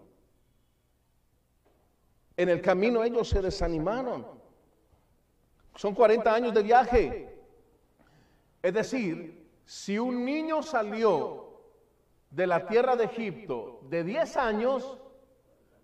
En 2.37 2.49
el 2.49 2.61
camino 2.61 3.03
ellos 3.03 3.29
se 3.29 3.41
desanimaron. 3.41 4.25
Son 5.75 5.93
40 5.93 6.33
años 6.33 6.53
de 6.53 6.63
viaje. 6.63 7.37
Es 8.61 8.73
decir, 8.73 9.47
si 9.65 9.99
un 9.99 10.23
niño 10.23 10.63
salió 10.63 11.42
de 12.33 12.47
la 12.47 12.65
tierra 12.65 12.95
de 12.95 13.05
Egipto 13.05 13.81
de 13.89 14.03
10 14.03 14.37
años, 14.37 14.97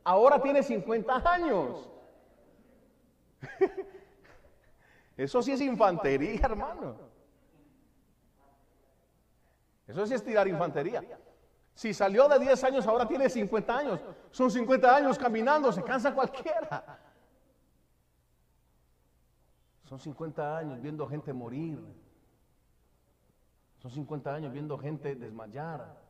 ahora 0.04 0.42
tiene 0.42 0.64
50 0.64 1.32
años. 1.32 1.88
Eso 5.18 5.44
sí 5.44 5.52
es 5.52 5.62
infantería, 5.62 6.42
hermano. 6.44 6.98
Eso 9.86 10.08
sí 10.08 10.16
es 10.16 10.24
tirar 10.24 10.48
infantería. 10.48 11.04
Si 11.76 11.94
salió 11.94 12.28
de 12.28 12.40
10 12.40 12.64
años, 12.64 12.88
ahora 12.88 13.08
tiene 13.08 13.30
50 13.30 13.78
años. 13.78 14.02
Son 14.32 14.50
50 14.50 14.96
años 14.96 15.20
caminando, 15.20 15.72
se 15.72 15.84
cansa 15.84 16.16
cualquiera. 16.16 17.00
Son 19.86 20.00
50 20.00 20.58
años 20.58 20.82
viendo 20.82 21.08
gente 21.08 21.32
morir. 21.32 21.80
Son 23.78 23.92
50 23.92 24.34
años 24.34 24.52
viendo 24.52 24.78
gente 24.80 25.16
desmayar. 25.16 26.09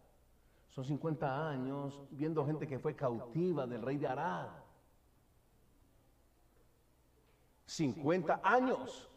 Son 0.69 0.85
50 0.85 1.49
años 1.49 1.99
viendo 2.11 2.45
gente 2.45 2.67
que 2.67 2.79
fue 2.79 2.95
cautiva 2.95 3.65
del 3.65 3.81
rey 3.81 3.97
de 3.97 4.07
Arad. 4.07 4.49
50 7.65 8.41
años. 8.43 9.09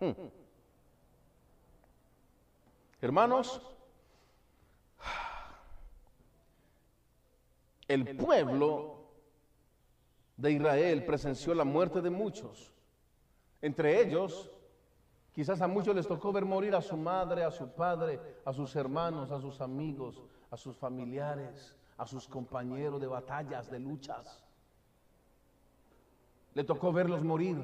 Hmm. 0.00 0.12
Hermanos, 3.00 3.60
el 7.88 8.16
pueblo 8.16 9.02
de 10.36 10.52
Israel 10.52 11.04
presenció 11.04 11.54
la 11.54 11.64
muerte 11.64 12.00
de 12.00 12.10
muchos. 12.10 12.72
Entre 13.60 14.00
ellos, 14.00 14.50
quizás 15.34 15.60
a 15.60 15.68
muchos 15.68 15.94
les 15.94 16.06
tocó 16.06 16.32
ver 16.32 16.44
morir 16.44 16.74
a 16.74 16.82
su 16.82 16.96
madre, 16.96 17.44
a 17.44 17.50
su 17.50 17.68
padre, 17.68 18.20
a 18.44 18.52
sus 18.52 18.74
hermanos, 18.76 19.30
a 19.30 19.40
sus 19.40 19.60
amigos, 19.60 20.22
a 20.50 20.56
sus 20.56 20.76
familiares 20.76 21.76
a 22.02 22.06
sus 22.06 22.26
compañeros 22.26 23.00
de 23.00 23.06
batallas, 23.06 23.70
de 23.70 23.78
luchas. 23.78 24.42
Le 26.54 26.64
tocó 26.64 26.92
verlos 26.92 27.22
morir 27.22 27.56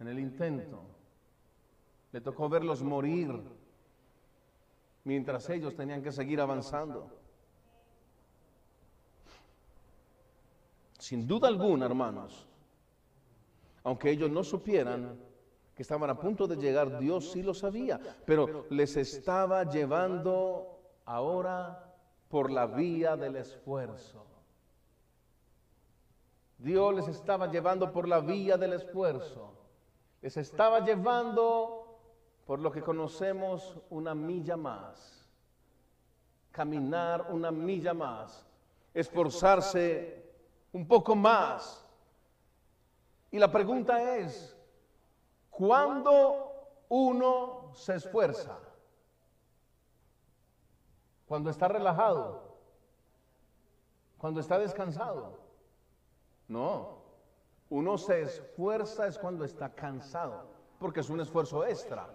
en 0.00 0.08
el 0.08 0.18
intento. 0.18 0.82
Le 2.10 2.20
tocó 2.20 2.48
verlos 2.48 2.82
morir 2.82 3.40
mientras 5.04 5.48
ellos 5.50 5.76
tenían 5.76 6.02
que 6.02 6.10
seguir 6.10 6.40
avanzando. 6.40 7.08
Sin 10.98 11.26
duda 11.26 11.46
alguna, 11.46 11.86
hermanos, 11.86 12.48
aunque 13.84 14.10
ellos 14.10 14.28
no 14.28 14.42
supieran 14.42 15.16
que 15.78 15.82
estaban 15.82 16.10
a 16.10 16.18
punto 16.18 16.48
de 16.48 16.56
llegar, 16.56 16.98
Dios 16.98 17.30
sí 17.30 17.40
lo 17.40 17.54
sabía, 17.54 18.00
pero 18.26 18.66
les 18.68 18.96
estaba 18.96 19.62
llevando 19.62 20.80
ahora 21.04 21.94
por 22.28 22.50
la 22.50 22.66
vía 22.66 23.16
del 23.16 23.36
esfuerzo. 23.36 24.26
Dios 26.58 26.94
les 26.96 27.06
estaba 27.06 27.46
llevando 27.46 27.92
por 27.92 28.08
la 28.08 28.18
vía 28.18 28.56
del 28.56 28.72
esfuerzo. 28.72 29.52
Les 30.20 30.36
estaba 30.36 30.84
llevando 30.84 32.00
por 32.44 32.58
lo 32.58 32.72
que 32.72 32.82
conocemos 32.82 33.76
una 33.88 34.16
milla 34.16 34.56
más. 34.56 35.24
caminar 36.50 37.28
una 37.30 37.52
milla 37.52 37.94
más, 37.94 38.44
esforzarse 38.92 40.28
un 40.72 40.88
poco 40.88 41.14
más. 41.14 41.86
Y 43.30 43.38
la 43.38 43.52
pregunta 43.52 44.16
es, 44.16 44.57
¿cuándo 45.58 46.52
uno 46.88 47.72
se 47.74 47.96
esfuerza? 47.96 48.56
Cuando 51.26 51.50
está 51.50 51.66
relajado, 51.66 52.56
cuando 54.16 54.40
está 54.40 54.58
descansado. 54.58 55.36
No, 56.46 56.98
uno 57.68 57.98
se 57.98 58.22
esfuerza 58.22 59.08
es 59.08 59.18
cuando 59.18 59.44
está 59.44 59.74
cansado, 59.74 60.46
porque 60.78 61.00
es 61.00 61.10
un 61.10 61.20
esfuerzo 61.20 61.66
extra. 61.66 62.08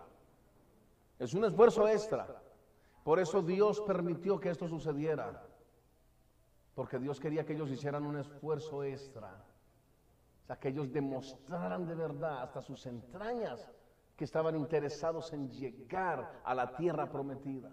Es 1.20 1.34
un 1.34 1.44
esfuerzo 1.44 1.88
extra. 1.88 2.42
Por 3.04 3.20
eso 3.20 3.42
Dios 3.42 3.82
permitió 3.82 4.40
que 4.40 4.50
esto 4.50 4.68
sucediera. 4.68 5.46
Porque 6.74 6.98
Dios 6.98 7.20
quería 7.20 7.46
que 7.46 7.54
ellos 7.54 7.70
hicieran 7.70 8.06
un 8.06 8.18
esfuerzo 8.18 8.84
extra. 8.84 9.46
Sea, 10.54 10.60
que 10.60 10.70
ellos 10.70 10.92
demostraran 10.92 11.88
de 11.88 11.96
verdad 11.96 12.44
hasta 12.44 12.62
sus 12.62 12.86
entrañas 12.86 13.72
que 14.16 14.24
estaban 14.24 14.56
interesados 14.56 15.34
en 15.34 15.50
llegar 15.50 16.42
a 16.44 16.54
la 16.54 16.76
tierra 16.76 17.10
prometida. 17.10 17.72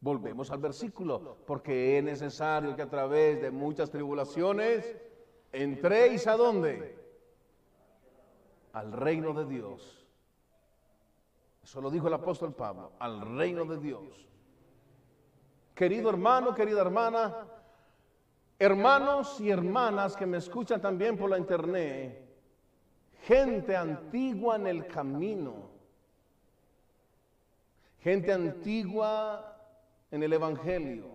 Volvemos 0.00 0.50
al 0.50 0.58
versículo, 0.58 1.36
porque 1.46 1.98
es 1.98 2.04
necesario 2.04 2.74
que 2.74 2.82
a 2.82 2.88
través 2.88 3.42
de 3.42 3.50
muchas 3.50 3.90
tribulaciones 3.90 4.96
entréis 5.52 6.26
a 6.26 6.36
dónde? 6.36 6.98
Al 8.72 8.92
reino 8.92 9.34
de 9.34 9.44
Dios. 9.44 10.06
Eso 11.62 11.82
lo 11.82 11.90
dijo 11.90 12.08
el 12.08 12.14
apóstol 12.14 12.54
Pablo, 12.54 12.92
al 12.98 13.36
reino 13.36 13.66
de 13.66 13.76
Dios. 13.76 14.26
Querido 15.74 16.08
hermano, 16.08 16.54
querida 16.54 16.80
hermana, 16.80 17.46
hermanos 18.60 19.40
y 19.40 19.50
hermanas 19.50 20.14
que 20.14 20.26
me 20.26 20.36
escuchan 20.36 20.82
también 20.82 21.16
por 21.16 21.30
la 21.30 21.38
internet, 21.38 22.30
gente 23.22 23.74
antigua 23.74 24.56
en 24.56 24.66
el 24.66 24.86
camino, 24.86 25.70
gente 28.00 28.30
antigua 28.30 29.56
en 30.10 30.22
el 30.22 30.34
Evangelio. 30.34 31.08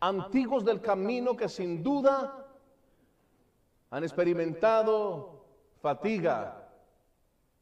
Antiguos 0.00 0.64
del 0.64 0.80
camino 0.80 1.36
que 1.36 1.48
sin 1.48 1.82
duda 1.82 2.46
han 3.90 4.02
experimentado 4.02 5.44
fatiga, 5.82 6.70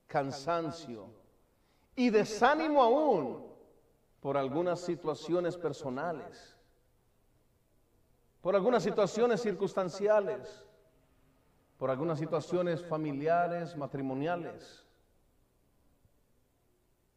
cansancio 0.07 1.09
y 1.97 2.11
desánimo 2.11 2.81
aún 2.81 3.45
por 4.21 4.37
algunas 4.37 4.81
situaciones 4.81 5.57
personales, 5.57 6.54
por 8.45 8.55
algunas 8.55 8.83
situaciones 8.83 9.41
circunstanciales, 9.41 10.67
por 11.79 11.91
algunas 11.91 12.19
situaciones 12.19 12.85
familiares, 12.85 13.75
matrimoniales. 13.75 14.85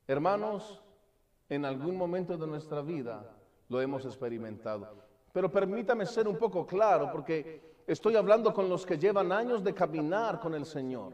Hermanos, 0.07 0.81
en 1.49 1.65
algún 1.65 1.97
momento 1.97 2.37
de 2.37 2.47
nuestra 2.47 2.81
vida 2.81 3.29
lo 3.67 3.81
hemos 3.81 4.05
experimentado. 4.05 4.87
Pero 5.33 5.51
permítame 5.51 6.05
ser 6.05 6.29
un 6.29 6.37
poco 6.37 6.65
claro, 6.65 7.09
porque 7.11 7.83
estoy 7.85 8.15
hablando 8.15 8.53
con 8.53 8.69
los 8.69 8.85
que 8.85 8.97
llevan 8.97 9.33
años 9.33 9.61
de 9.65 9.73
caminar 9.73 10.39
con 10.39 10.53
el 10.55 10.65
Señor. 10.65 11.13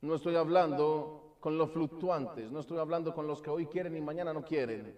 No 0.00 0.14
estoy 0.14 0.36
hablando 0.36 1.36
con 1.40 1.58
los 1.58 1.70
fluctuantes, 1.70 2.50
no 2.50 2.60
estoy 2.60 2.78
hablando 2.78 3.12
con 3.14 3.26
los 3.26 3.42
que 3.42 3.50
hoy 3.50 3.66
quieren 3.66 3.94
y 3.94 4.00
mañana 4.00 4.32
no 4.32 4.42
quieren. 4.42 4.96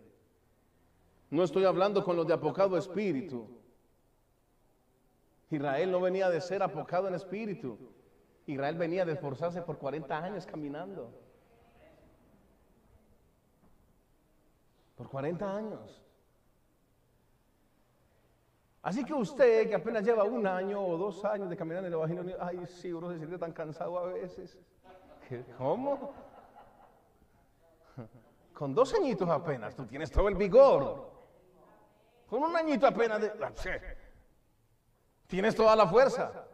No 1.31 1.43
estoy 1.43 1.65
hablando 1.65 2.05
con 2.05 2.15
los 2.15 2.29
de 2.29 2.35
apocado 2.35 2.79
espíritu. 2.79 3.58
Israel 5.51 5.91
no 5.91 6.01
venía 6.01 6.29
de 6.29 6.41
ser 6.41 6.63
apocado 6.63 7.09
en 7.09 7.15
espíritu. 7.15 7.79
Israel 8.47 8.77
venía 8.77 9.05
de 9.05 9.13
esforzarse 9.13 9.63
por 9.63 9.79
40 9.79 10.17
años 10.17 10.47
caminando. 10.47 11.13
Por 14.97 15.09
40 15.09 15.57
años. 15.57 16.03
Así 18.83 19.05
que 19.05 19.15
usted, 19.15 19.69
que 19.69 19.75
apenas 19.75 20.05
lleva 20.05 20.25
un 20.25 20.47
año 20.47 20.85
o 20.85 20.97
dos 20.97 21.25
años 21.25 21.51
de 21.51 21.57
caminar 21.57 21.81
en 21.81 21.87
el 21.87 21.93
Evangelio, 21.93 22.37
ay, 22.41 22.65
sí, 22.67 22.93
uno 22.93 23.11
se 23.11 23.19
siente 23.19 23.39
tan 23.39 23.53
cansado 23.53 23.99
a 23.99 24.07
veces. 24.07 24.59
¿Cómo? 25.57 26.13
Con 28.55 28.75
dos 28.75 28.95
añitos 28.95 29.29
apenas, 29.29 29.75
tú 29.75 29.87
tienes 29.87 30.11
todo 30.11 30.29
el 30.29 30.37
vigor. 30.37 31.11
Con 32.29 32.43
un 32.43 32.57
añito 32.57 32.87
apenas 32.87 33.21
de... 33.21 33.33
Tienes 35.29 35.55
toda 35.55 35.77
la 35.77 35.87
fuerza. 35.87 36.45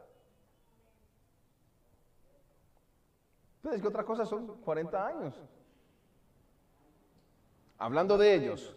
Pero 3.62 3.74
es 3.74 3.80
que 3.80 3.88
otra 3.88 4.04
cosa 4.04 4.26
son 4.26 4.60
40 4.60 5.06
años 5.06 5.34
hablando 7.78 8.16
de 8.16 8.34
ellos, 8.34 8.76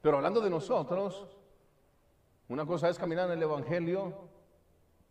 pero 0.00 0.16
hablando 0.16 0.40
de 0.40 0.50
nosotros, 0.50 1.26
una 2.48 2.66
cosa 2.66 2.88
es 2.88 2.98
caminar 2.98 3.26
en 3.26 3.32
el 3.32 3.42
Evangelio 3.42 4.28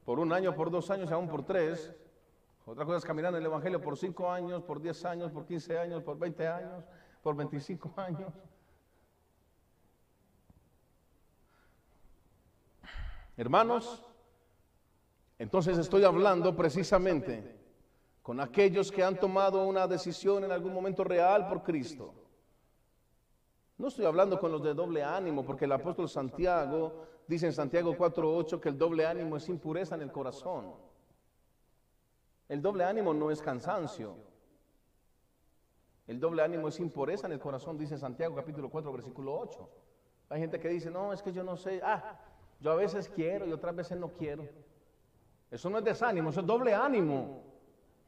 por 0.06 0.20
un 0.20 0.32
año, 0.32 0.56
por 0.56 0.70
dos 0.70 0.90
años, 0.92 1.12
aún 1.12 1.28
por 1.28 1.44
tres. 1.44 1.94
Otra 2.66 2.86
cosa 2.86 3.00
es 3.00 3.06
caminar 3.06 3.34
en 3.34 3.40
el 3.40 3.46
Evangelio 3.46 3.82
por 3.82 3.98
cinco 3.98 4.32
años, 4.32 4.64
por 4.64 4.82
diez 4.82 5.04
años, 5.04 5.32
por 5.32 5.46
quince 5.46 5.78
años, 5.78 6.04
por 6.04 6.18
veinte 6.18 6.48
años, 6.48 6.86
por 7.22 7.36
veinticinco 7.36 7.94
años. 7.98 8.34
Hermanos, 13.36 14.06
entonces 15.40 15.78
estoy 15.78 16.04
hablando 16.04 16.56
precisamente 16.56 17.60
con 18.22 18.40
aquellos 18.40 18.92
que 18.92 19.04
han 19.04 19.20
tomado 19.20 19.66
una 19.66 19.88
decisión 19.88 20.44
en 20.44 20.52
algún 20.52 20.74
momento 20.74 21.04
real 21.04 21.48
por 21.48 21.64
Cristo 21.64 22.14
no 23.78 23.88
estoy 23.88 24.06
hablando 24.06 24.40
con 24.40 24.52
los 24.52 24.64
de 24.64 24.74
doble 24.74 25.04
ánimo, 25.04 25.44
porque 25.44 25.66
el 25.66 25.72
apóstol 25.72 26.08
Santiago 26.08 27.06
dice 27.28 27.48
en 27.48 27.54
Santiago 27.54 27.96
4.8 27.96 28.60
que 28.60 28.70
el 28.70 28.78
doble 28.78 29.06
ánimo 29.06 29.38
es 29.38 29.50
impureza 29.50 29.96
en 29.96 30.02
el 30.02 30.12
corazón. 30.12 30.74
El 32.48 32.62
doble 32.62 32.84
ánimo 32.84 33.14
no 33.14 33.32
es 33.32 33.42
cansancio. 33.42 34.16
El 36.06 36.20
doble 36.20 36.44
ánimo 36.44 36.68
es 36.68 36.80
impureza 36.80 37.28
en 37.28 37.34
el 37.34 37.40
corazón, 37.40 37.78
dice 37.78 37.98
Santiago 37.98 38.36
capítulo 38.36 38.70
4, 38.70 38.92
versículo 38.92 39.38
8. 39.40 39.70
Hay 40.30 40.40
gente 40.40 40.60
que 40.60 40.70
dice, 40.70 40.92
no, 40.92 41.12
es 41.12 41.22
que 41.22 41.34
yo 41.34 41.44
no 41.44 41.58
sé, 41.58 41.82
ah, 41.84 42.20
yo 42.60 42.72
a 42.72 42.76
veces 42.76 43.10
quiero 43.10 43.48
y 43.48 43.52
otras 43.52 43.76
veces 43.76 43.98
no 43.98 44.10
quiero. 44.10 44.48
Eso 45.54 45.70
no 45.70 45.78
es 45.78 45.84
desánimo, 45.84 46.32
eso 46.32 46.40
es 46.40 46.48
doble 46.48 46.74
ánimo. 46.74 47.44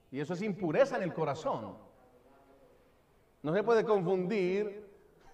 Y 0.10 0.20
eso 0.20 0.34
es 0.34 0.42
impureza 0.42 0.98
en 0.98 1.04
el 1.04 1.14
corazón. 1.14 1.78
No 3.44 3.54
se 3.54 3.62
puede 3.62 3.86
confundir 3.86 4.84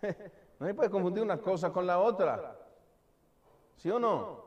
no 0.60 0.68
se 0.68 0.74
puede 0.74 0.90
confundir 0.90 1.24
una 1.24 1.40
cosa 1.40 1.72
con 1.72 1.88
la 1.88 2.00
otra. 2.00 2.58
¿Sí 3.78 3.90
o 3.90 3.98
no? 3.98 4.44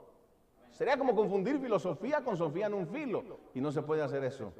Sería 0.71 0.99
como 0.99 1.15
confundir 1.15 1.59
filosofía 1.59 2.23
con 2.23 2.37
Sofía 2.37 2.67
en 2.67 2.75
un 2.75 2.87
filo. 2.87 3.25
Y 3.55 3.63
no 3.63 3.73
se 3.73 3.81
puede 3.83 4.03
hacer 4.03 4.23
eso. 4.25 4.53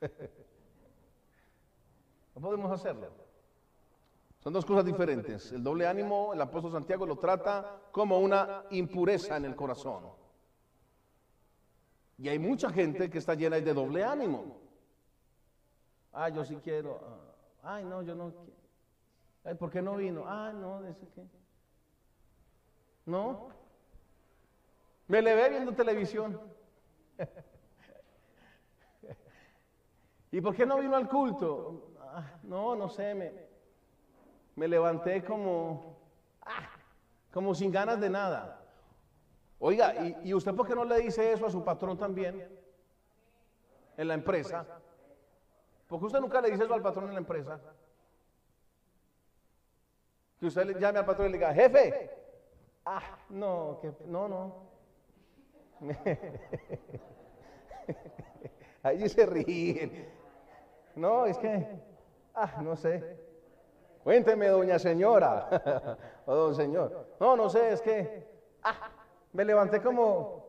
No 2.34 2.42
podemos 2.42 2.70
hacerlo. 2.70 3.08
Son 4.38 4.52
dos 4.52 4.64
cosas 4.64 4.84
diferentes. 4.84 5.50
El 5.50 5.64
doble 5.64 5.88
ánimo, 5.88 6.32
el 6.32 6.40
apóstol 6.40 6.70
Santiago 6.70 7.04
lo 7.04 7.16
trata 7.16 7.80
como 7.90 8.20
una 8.20 8.62
impureza 8.70 9.36
en 9.36 9.46
el 9.46 9.56
corazón. 9.56 10.17
Y 12.18 12.28
hay 12.28 12.38
mucha 12.38 12.70
gente 12.70 13.08
que 13.08 13.18
está 13.18 13.34
llena 13.34 13.60
de 13.60 13.72
doble 13.72 14.04
ánimo. 14.04 14.58
Ah, 16.12 16.28
yo 16.28 16.44
sí 16.44 16.56
quiero. 16.56 16.98
Ah, 17.62 17.74
ay, 17.74 17.84
no, 17.84 18.02
yo 18.02 18.16
no 18.16 18.32
quiero. 18.32 19.56
¿Por 19.56 19.70
qué 19.70 19.80
no 19.80 19.96
vino? 19.96 20.24
Ah, 20.26 20.52
no, 20.52 20.82
dice 20.82 21.06
que. 21.14 21.24
No. 23.06 23.50
Me 25.06 25.22
le 25.22 25.34
ve 25.34 25.48
viendo 25.48 25.72
televisión. 25.72 26.38
¿Y 30.32 30.40
por 30.40 30.54
qué 30.54 30.66
no 30.66 30.78
vino 30.78 30.96
al 30.96 31.08
culto? 31.08 31.92
Ah, 32.00 32.24
no, 32.42 32.74
no 32.74 32.88
sé, 32.88 33.14
me, 33.14 33.32
me 34.56 34.66
levanté 34.66 35.24
como, 35.24 35.96
ah, 36.42 36.68
como 37.32 37.54
sin 37.54 37.70
ganas 37.70 38.00
de 38.00 38.10
nada. 38.10 38.67
Oiga, 39.60 39.94
¿y, 40.06 40.28
¿y 40.28 40.34
usted 40.34 40.54
por 40.54 40.66
qué 40.66 40.74
no 40.74 40.84
le 40.84 41.00
dice 41.00 41.32
eso 41.32 41.46
a 41.46 41.50
su 41.50 41.64
patrón 41.64 41.98
también? 41.98 42.48
En 43.96 44.08
la 44.08 44.14
empresa. 44.14 44.64
¿Por 45.88 45.98
qué 45.98 46.06
usted 46.06 46.20
nunca 46.20 46.40
le 46.40 46.50
dice 46.50 46.64
eso 46.64 46.74
al 46.74 46.82
patrón 46.82 47.06
en 47.06 47.14
la 47.14 47.20
empresa? 47.20 47.58
Que 50.38 50.46
usted 50.46 50.64
le 50.66 50.78
llame 50.78 51.00
al 51.00 51.06
patrón 51.06 51.28
y 51.28 51.32
le 51.32 51.38
diga, 51.38 51.52
jefe, 51.52 52.10
ah, 52.84 53.18
no, 53.30 53.78
que, 53.80 53.92
no, 54.06 54.28
no. 54.28 54.68
Ahí 58.82 59.08
se 59.08 59.26
ríen. 59.26 60.08
No, 60.94 61.26
es 61.26 61.38
que, 61.38 61.66
ah, 62.34 62.60
no 62.62 62.76
sé. 62.76 63.18
Cuénteme, 64.04 64.48
doña 64.48 64.78
señora. 64.78 65.96
o 66.26 66.34
don 66.34 66.54
señor. 66.54 67.16
No, 67.18 67.34
no 67.36 67.48
sé, 67.48 67.72
es 67.72 67.80
que 67.80 68.26
ah, 68.62 68.90
me 69.38 69.44
levanté 69.44 69.80
como, 69.80 70.44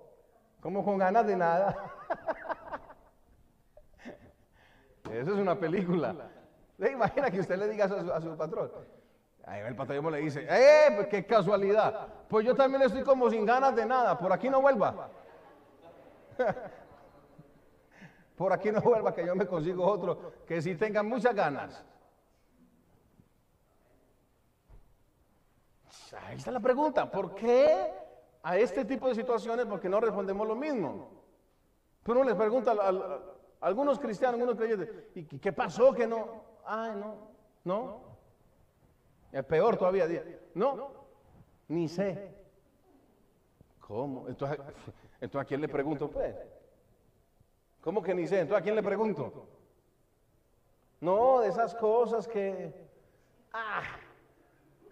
como 0.60 0.84
con 0.84 0.98
ganas 0.98 1.28
de 1.28 1.36
nada. 1.36 1.76
Eso 5.12 5.32
es 5.32 5.38
una 5.38 5.54
película. 5.60 6.16
¿Se 6.80 6.92
imagina 6.92 7.30
que 7.30 7.40
usted 7.40 7.60
le 7.60 7.68
diga 7.68 7.86
eso 7.86 8.12
a 8.12 8.20
su, 8.20 8.36
patrón? 8.36 8.72
Ahí 9.46 9.62
el 9.62 9.76
patrón 9.76 10.12
le 10.12 10.22
dice, 10.22 10.48
¡eh! 10.50 10.92
Pues 10.96 11.06
qué 11.06 11.24
casualidad. 11.24 12.08
Pues 12.28 12.44
yo 12.48 12.56
también 12.56 12.82
estoy 12.82 13.04
como 13.04 13.30
sin 13.30 13.46
ganas 13.46 13.76
de 13.76 13.86
nada. 13.86 14.18
Por 14.18 14.34
aquí 14.34 14.50
no 14.50 14.60
vuelva. 14.60 15.12
Por 18.38 18.52
aquí 18.54 18.72
no 18.72 18.82
vuelva 18.82 19.14
que 19.14 19.24
yo 19.24 19.36
me 19.36 19.46
consigo 19.46 19.86
otro 19.86 20.34
que 20.48 20.64
sí 20.64 20.74
tenga 20.74 21.04
muchas 21.04 21.36
ganas. 21.36 21.86
Ahí 26.26 26.38
está 26.38 26.50
la 26.50 26.60
pregunta. 26.60 27.12
¿Por 27.12 27.36
qué 27.36 28.09
a 28.44 28.58
este 28.58 28.86
tipo 28.86 29.08
de 29.08 29.16
situaciones? 29.16 29.66
Porque 29.66 29.90
no 29.90 30.00
respondemos 30.00 30.48
lo 30.48 30.56
mismo. 30.56 31.10
Pero 32.04 32.20
uno 32.20 32.30
les 32.30 32.38
pregunta 32.38 32.72
a, 32.72 33.20
algunos 33.62 34.00
cristianos, 34.00 34.36
algunos 34.36 34.56
creyentes, 34.56 34.90
¿y 35.16 35.24
qué 35.24 35.52
pasó 35.52 35.94
que 35.94 36.08
no? 36.08 36.44
Ay, 36.66 36.96
no, 36.96 37.16
no. 37.64 38.02
Es 39.32 39.44
peor 39.44 39.78
todavía. 39.78 40.08
No, 40.54 40.92
ni 41.68 41.88
sé. 41.88 42.36
¿Cómo? 43.80 44.28
Entonces, 44.28 44.60
entonces 45.22 45.46
¿a 45.46 45.48
quién 45.48 45.62
le 45.62 45.68
pregunto? 45.68 46.10
Pues, 46.10 46.36
¿cómo 47.82 48.02
que 48.02 48.14
ni 48.14 48.28
sé? 48.28 48.40
Entonces, 48.40 48.62
¿a 48.62 48.64
quién 48.64 48.76
le 48.76 48.84
pregunto? 48.84 49.48
No, 51.02 51.40
de 51.42 51.50
esas 51.50 51.76
cosas 51.76 52.28
que, 52.28 52.74
ah, 53.54 53.82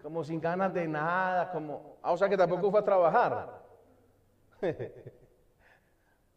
como 0.02 0.24
sin 0.24 0.40
ganas 0.40 0.72
de 0.72 0.86
nada, 0.86 1.50
como, 1.50 1.96
ah, 2.02 2.12
o 2.12 2.16
sea 2.16 2.28
que 2.28 2.36
tampoco 2.36 2.70
fue 2.70 2.80
a 2.80 2.84
trabajar. 2.84 3.62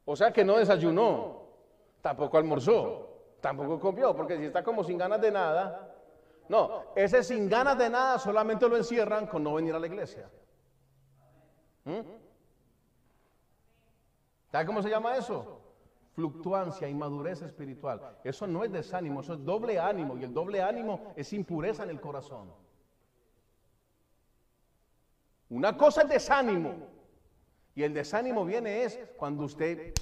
o 0.05 0.15
sea 0.15 0.31
que 0.31 0.43
no 0.43 0.57
desayunó, 0.57 1.43
tampoco 2.01 2.37
almorzó, 2.37 3.35
tampoco 3.39 3.79
comió, 3.79 4.15
porque 4.15 4.37
si 4.37 4.45
está 4.45 4.63
como 4.63 4.83
sin 4.83 4.97
ganas 4.97 5.21
de 5.21 5.31
nada, 5.31 5.95
no, 6.49 6.83
ese 6.95 7.23
sin 7.23 7.47
ganas 7.47 7.77
de 7.77 7.89
nada 7.89 8.19
solamente 8.19 8.67
lo 8.67 8.77
encierran 8.77 9.27
con 9.27 9.43
no 9.43 9.53
venir 9.53 9.73
a 9.73 9.79
la 9.79 9.87
iglesia. 9.87 10.29
¿Mm? 11.85 12.01
¿Sabe 14.51 14.65
cómo 14.65 14.81
se 14.81 14.89
llama 14.89 15.15
eso? 15.15 15.61
Fluctuancia, 16.13 16.89
inmadurez 16.89 17.41
espiritual. 17.41 18.17
Eso 18.23 18.45
no 18.47 18.65
es 18.65 18.71
desánimo, 18.71 19.21
eso 19.21 19.35
es 19.35 19.45
doble 19.45 19.79
ánimo. 19.79 20.17
Y 20.17 20.25
el 20.25 20.33
doble 20.33 20.61
ánimo 20.61 21.13
es 21.15 21.31
impureza 21.31 21.83
en 21.83 21.91
el 21.91 22.01
corazón. 22.01 22.51
Una 25.51 25.77
cosa 25.77 26.01
es 26.01 26.09
desánimo. 26.09 26.73
Y 27.75 27.83
el 27.83 27.93
desánimo 27.93 28.43
viene 28.43 28.83
es 28.83 28.99
cuando 29.17 29.43
usted 29.43 29.93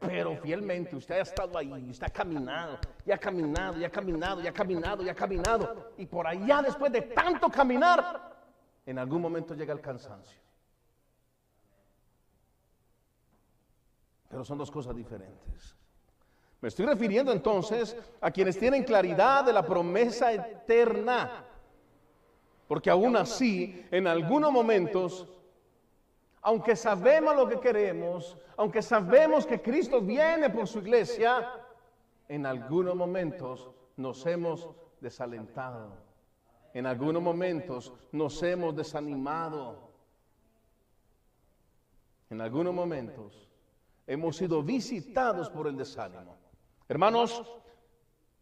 pero 0.00 0.36
fielmente 0.36 0.94
usted 0.94 1.16
ha 1.16 1.22
estado 1.22 1.56
ahí, 1.56 1.90
usted 1.90 2.06
ha 2.06 2.10
caminado, 2.10 2.78
y 3.04 3.10
ha 3.10 3.18
caminado, 3.18 3.78
y 3.78 3.84
ha 3.84 3.90
caminado, 3.90 4.42
y 4.42 4.46
ha 4.46 4.52
caminado, 4.52 5.02
y 5.02 5.08
ha 5.08 5.14
caminado. 5.14 5.92
Y 5.96 6.06
por 6.06 6.26
allá, 6.26 6.62
después 6.62 6.92
de 6.92 7.02
tanto 7.02 7.48
caminar, 7.48 8.36
en 8.84 8.98
algún 8.98 9.22
momento 9.22 9.54
llega 9.54 9.72
el 9.72 9.80
cansancio. 9.80 10.38
Pero 14.28 14.44
son 14.44 14.58
dos 14.58 14.70
cosas 14.70 14.94
diferentes. 14.94 15.74
Me 16.60 16.68
estoy 16.68 16.86
refiriendo 16.86 17.32
entonces 17.32 17.96
a 18.20 18.30
quienes 18.30 18.58
tienen 18.58 18.84
claridad 18.84 19.44
de 19.44 19.52
la 19.52 19.64
promesa 19.64 20.32
eterna. 20.32 21.44
Porque 22.68 22.90
aún 22.90 23.16
así, 23.16 23.86
en 23.90 24.06
algunos 24.06 24.52
momentos, 24.52 25.26
aunque 26.42 26.76
sabemos 26.76 27.34
lo 27.34 27.48
que 27.48 27.58
queremos, 27.58 28.36
aunque 28.58 28.82
sabemos 28.82 29.46
que 29.46 29.60
Cristo 29.60 30.02
viene 30.02 30.50
por 30.50 30.68
su 30.68 30.80
iglesia, 30.80 31.50
en 32.28 32.44
algunos 32.44 32.94
momentos 32.94 33.70
nos 33.96 34.24
hemos 34.26 34.68
desalentado. 35.00 35.96
En 36.74 36.86
algunos 36.86 37.22
momentos 37.22 37.92
nos 38.12 38.42
hemos 38.42 38.76
desanimado. 38.76 39.88
En 42.28 42.42
algunos 42.42 42.74
momentos 42.74 43.48
hemos 44.06 44.36
sido 44.36 44.62
visitados 44.62 45.48
por 45.48 45.68
el 45.68 45.76
desánimo. 45.76 46.36
Hermanos, 46.86 47.42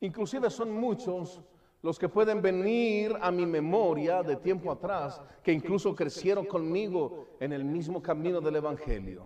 inclusive 0.00 0.50
son 0.50 0.72
muchos 0.72 1.40
los 1.86 2.00
que 2.00 2.08
pueden 2.08 2.42
venir 2.42 3.16
a 3.20 3.30
mi 3.30 3.46
memoria 3.46 4.20
de 4.20 4.34
tiempo 4.34 4.72
atrás, 4.72 5.22
que 5.40 5.52
incluso 5.52 5.94
crecieron 5.94 6.44
conmigo 6.44 7.28
en 7.38 7.52
el 7.52 7.64
mismo 7.64 8.02
camino 8.02 8.40
del 8.40 8.56
Evangelio. 8.56 9.24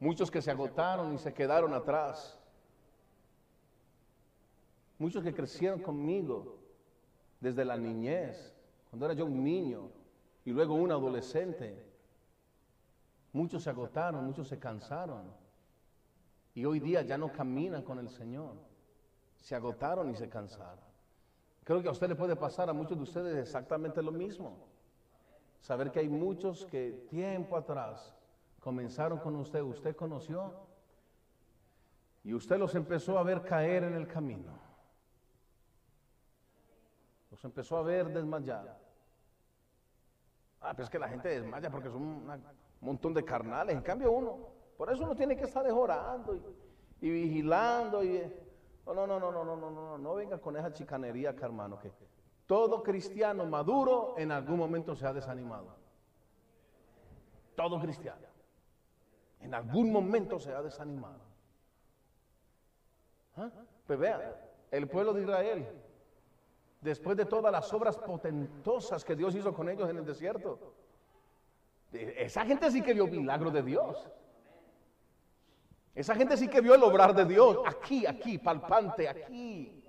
Muchos 0.00 0.30
que 0.30 0.40
se 0.40 0.50
agotaron 0.50 1.12
y 1.12 1.18
se 1.18 1.34
quedaron 1.34 1.74
atrás. 1.74 2.40
Muchos 4.98 5.22
que 5.22 5.34
crecieron 5.34 5.80
conmigo 5.80 6.56
desde 7.38 7.66
la 7.66 7.76
niñez, 7.76 8.54
cuando 8.88 9.04
era 9.04 9.14
yo 9.14 9.26
un 9.26 9.44
niño 9.44 9.90
y 10.46 10.52
luego 10.52 10.72
un 10.72 10.92
adolescente. 10.92 11.76
Muchos 13.34 13.64
se 13.64 13.68
agotaron, 13.68 14.24
muchos 14.24 14.48
se 14.48 14.58
cansaron 14.58 15.30
y 16.54 16.64
hoy 16.64 16.80
día 16.80 17.02
ya 17.02 17.18
no 17.18 17.30
caminan 17.30 17.82
con 17.82 17.98
el 17.98 18.08
Señor 18.08 18.71
se 19.42 19.56
agotaron 19.56 20.08
y 20.08 20.14
se 20.14 20.28
cansaron. 20.28 20.84
Creo 21.64 21.82
que 21.82 21.88
a 21.88 21.92
usted 21.92 22.08
le 22.08 22.14
puede 22.14 22.36
pasar, 22.36 22.70
a 22.70 22.72
muchos 22.72 22.96
de 22.96 23.02
ustedes 23.02 23.36
exactamente 23.36 24.00
lo 24.02 24.12
mismo. 24.12 24.56
Saber 25.60 25.90
que 25.90 26.00
hay 26.00 26.08
muchos 26.08 26.64
que 26.66 27.06
tiempo 27.10 27.56
atrás 27.56 28.14
comenzaron 28.60 29.18
con 29.18 29.34
usted, 29.36 29.60
usted 29.60 29.94
conoció 29.96 30.54
y 32.24 32.34
usted 32.34 32.56
los 32.56 32.74
empezó 32.74 33.18
a 33.18 33.24
ver 33.24 33.42
caer 33.42 33.84
en 33.84 33.94
el 33.94 34.06
camino. 34.06 34.52
Los 37.30 37.44
empezó 37.44 37.76
a 37.76 37.82
ver 37.82 38.12
desmayar. 38.12 38.78
Ah, 40.60 40.72
pero 40.72 40.84
es 40.84 40.90
que 40.90 40.98
la 40.98 41.08
gente 41.08 41.28
desmaya 41.28 41.68
porque 41.68 41.88
son 41.88 42.02
un 42.02 42.44
montón 42.80 43.12
de 43.12 43.24
carnales. 43.24 43.74
En 43.74 43.82
cambio 43.82 44.12
uno, 44.12 44.38
por 44.76 44.92
eso 44.92 45.02
uno 45.02 45.16
tiene 45.16 45.36
que 45.36 45.44
estar 45.44 45.68
orando 45.68 46.36
y, 47.00 47.06
y 47.06 47.10
vigilando 47.10 48.04
y 48.04 48.32
no, 48.86 48.94
no, 48.94 49.06
no, 49.06 49.18
no, 49.20 49.32
no, 49.32 49.44
no, 49.44 49.56
no, 49.56 49.70
no, 49.70 49.98
no 49.98 50.14
venga 50.14 50.38
con 50.38 50.56
esa 50.56 50.72
chicanería 50.72 51.30
acá, 51.30 51.46
hermano, 51.46 51.78
que 51.78 51.90
todo 52.46 52.82
cristiano 52.82 53.46
maduro 53.46 54.14
en 54.18 54.32
algún 54.32 54.58
momento 54.58 54.94
se 54.94 55.06
ha 55.06 55.12
desanimado. 55.12 55.76
Todo 57.54 57.80
cristiano. 57.80 58.26
En 59.40 59.54
algún 59.54 59.92
momento 59.92 60.38
se 60.38 60.52
ha 60.52 60.62
desanimado. 60.62 61.20
¿Ah? 63.36 63.50
Pues 63.86 63.98
vea, 63.98 64.50
el 64.70 64.88
pueblo 64.88 65.12
de 65.12 65.22
Israel, 65.22 65.68
después 66.80 67.16
de 67.16 67.24
todas 67.24 67.52
las 67.52 67.72
obras 67.72 67.96
potentosas 67.98 69.04
que 69.04 69.16
Dios 69.16 69.34
hizo 69.34 69.52
con 69.52 69.68
ellos 69.68 69.88
en 69.88 69.98
el 69.98 70.04
desierto, 70.04 70.74
esa 71.92 72.44
gente 72.44 72.70
sí 72.70 72.82
que 72.82 72.94
vio 72.94 73.06
milagros 73.06 73.52
de 73.52 73.62
Dios. 73.62 74.08
Esa 75.94 76.14
gente 76.14 76.36
sí 76.36 76.48
que 76.48 76.60
vio 76.60 76.74
el 76.74 76.82
obrar 76.82 77.14
de 77.14 77.24
Dios 77.24 77.58
aquí, 77.66 78.06
aquí, 78.06 78.38
palpante, 78.38 79.08
aquí. 79.08 79.84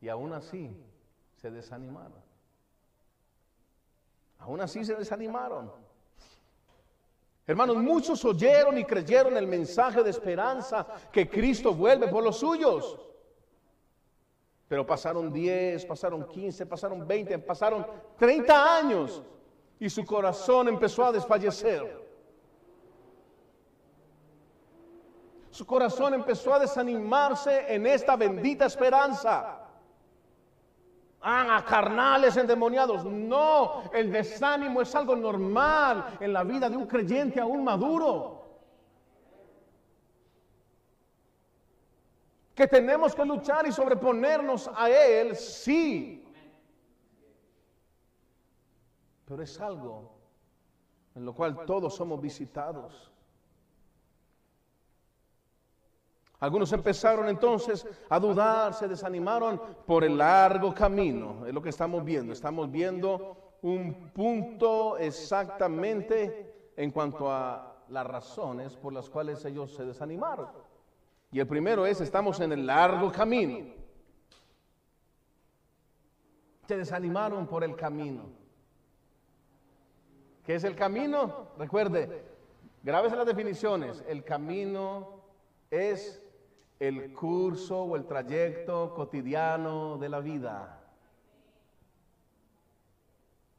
Y 0.00 0.08
aún 0.08 0.32
así 0.32 0.70
se 1.40 1.50
desanimaron. 1.50 2.22
Aún 4.38 4.60
así 4.60 4.84
se 4.84 4.94
desanimaron. 4.94 5.72
Hermanos, 7.46 7.76
muchos 7.78 8.24
oyeron 8.24 8.78
y 8.78 8.84
creyeron 8.84 9.36
el 9.36 9.46
mensaje 9.46 10.02
de 10.02 10.10
esperanza 10.10 10.86
que 11.10 11.28
Cristo 11.28 11.74
vuelve 11.74 12.08
por 12.08 12.22
los 12.22 12.38
suyos. 12.38 12.98
Pero 14.68 14.86
pasaron 14.86 15.32
10, 15.32 15.84
pasaron 15.84 16.26
15, 16.26 16.66
pasaron 16.66 17.06
20, 17.06 17.38
pasaron 17.40 17.86
30 18.18 18.76
años 18.76 19.22
y 19.78 19.90
su 19.90 20.04
corazón 20.04 20.68
empezó 20.68 21.04
a 21.04 21.12
desfallecer. 21.12 22.03
Su 25.54 25.64
corazón 25.64 26.14
empezó 26.14 26.52
a 26.52 26.58
desanimarse 26.58 27.72
en 27.72 27.86
esta 27.86 28.16
bendita 28.16 28.66
esperanza. 28.66 29.60
Ah, 31.22 31.64
carnales 31.64 32.36
endemoniados. 32.36 33.04
No, 33.04 33.84
el 33.92 34.10
desánimo 34.10 34.82
es 34.82 34.92
algo 34.96 35.14
normal 35.14 36.16
en 36.18 36.32
la 36.32 36.42
vida 36.42 36.68
de 36.68 36.76
un 36.76 36.88
creyente 36.88 37.38
aún 37.38 37.62
maduro. 37.62 38.48
Que 42.52 42.66
tenemos 42.66 43.14
que 43.14 43.24
luchar 43.24 43.64
y 43.68 43.70
sobreponernos 43.70 44.68
a 44.74 44.90
él, 44.90 45.36
sí. 45.36 46.26
Pero 49.24 49.40
es 49.40 49.60
algo 49.60 50.16
en 51.14 51.24
lo 51.24 51.32
cual 51.32 51.64
todos 51.64 51.94
somos 51.94 52.20
visitados. 52.20 53.13
Algunos 56.40 56.72
empezaron 56.72 57.28
entonces 57.28 57.86
a 58.08 58.18
dudar, 58.18 58.74
se 58.74 58.88
desanimaron 58.88 59.60
por 59.86 60.04
el 60.04 60.18
largo 60.18 60.74
camino. 60.74 61.46
Es 61.46 61.54
lo 61.54 61.62
que 61.62 61.70
estamos 61.70 62.04
viendo. 62.04 62.32
Estamos 62.32 62.70
viendo 62.70 63.56
un 63.62 64.10
punto 64.12 64.98
exactamente 64.98 66.72
en 66.76 66.90
cuanto 66.90 67.30
a 67.30 67.84
las 67.88 68.06
razones 68.06 68.76
por 68.76 68.92
las 68.92 69.08
cuales 69.08 69.44
ellos 69.44 69.72
se 69.72 69.84
desanimaron. 69.84 70.48
Y 71.30 71.40
el 71.40 71.46
primero 71.46 71.86
es, 71.86 72.00
estamos 72.00 72.40
en 72.40 72.52
el 72.52 72.66
largo 72.66 73.10
camino. 73.10 73.72
Se 76.66 76.76
desanimaron 76.76 77.46
por 77.46 77.64
el 77.64 77.74
camino. 77.76 78.24
¿Qué 80.44 80.56
es 80.56 80.64
el 80.64 80.76
camino? 80.76 81.48
Recuerde, 81.58 82.22
grábese 82.82 83.16
las 83.16 83.26
definiciones. 83.26 84.04
El 84.06 84.24
camino 84.24 85.22
es 85.70 86.23
el 86.78 87.12
curso 87.12 87.82
o 87.82 87.96
el 87.96 88.04
trayecto 88.06 88.94
cotidiano 88.94 89.96
de 89.98 90.08
la 90.08 90.20
vida. 90.20 90.80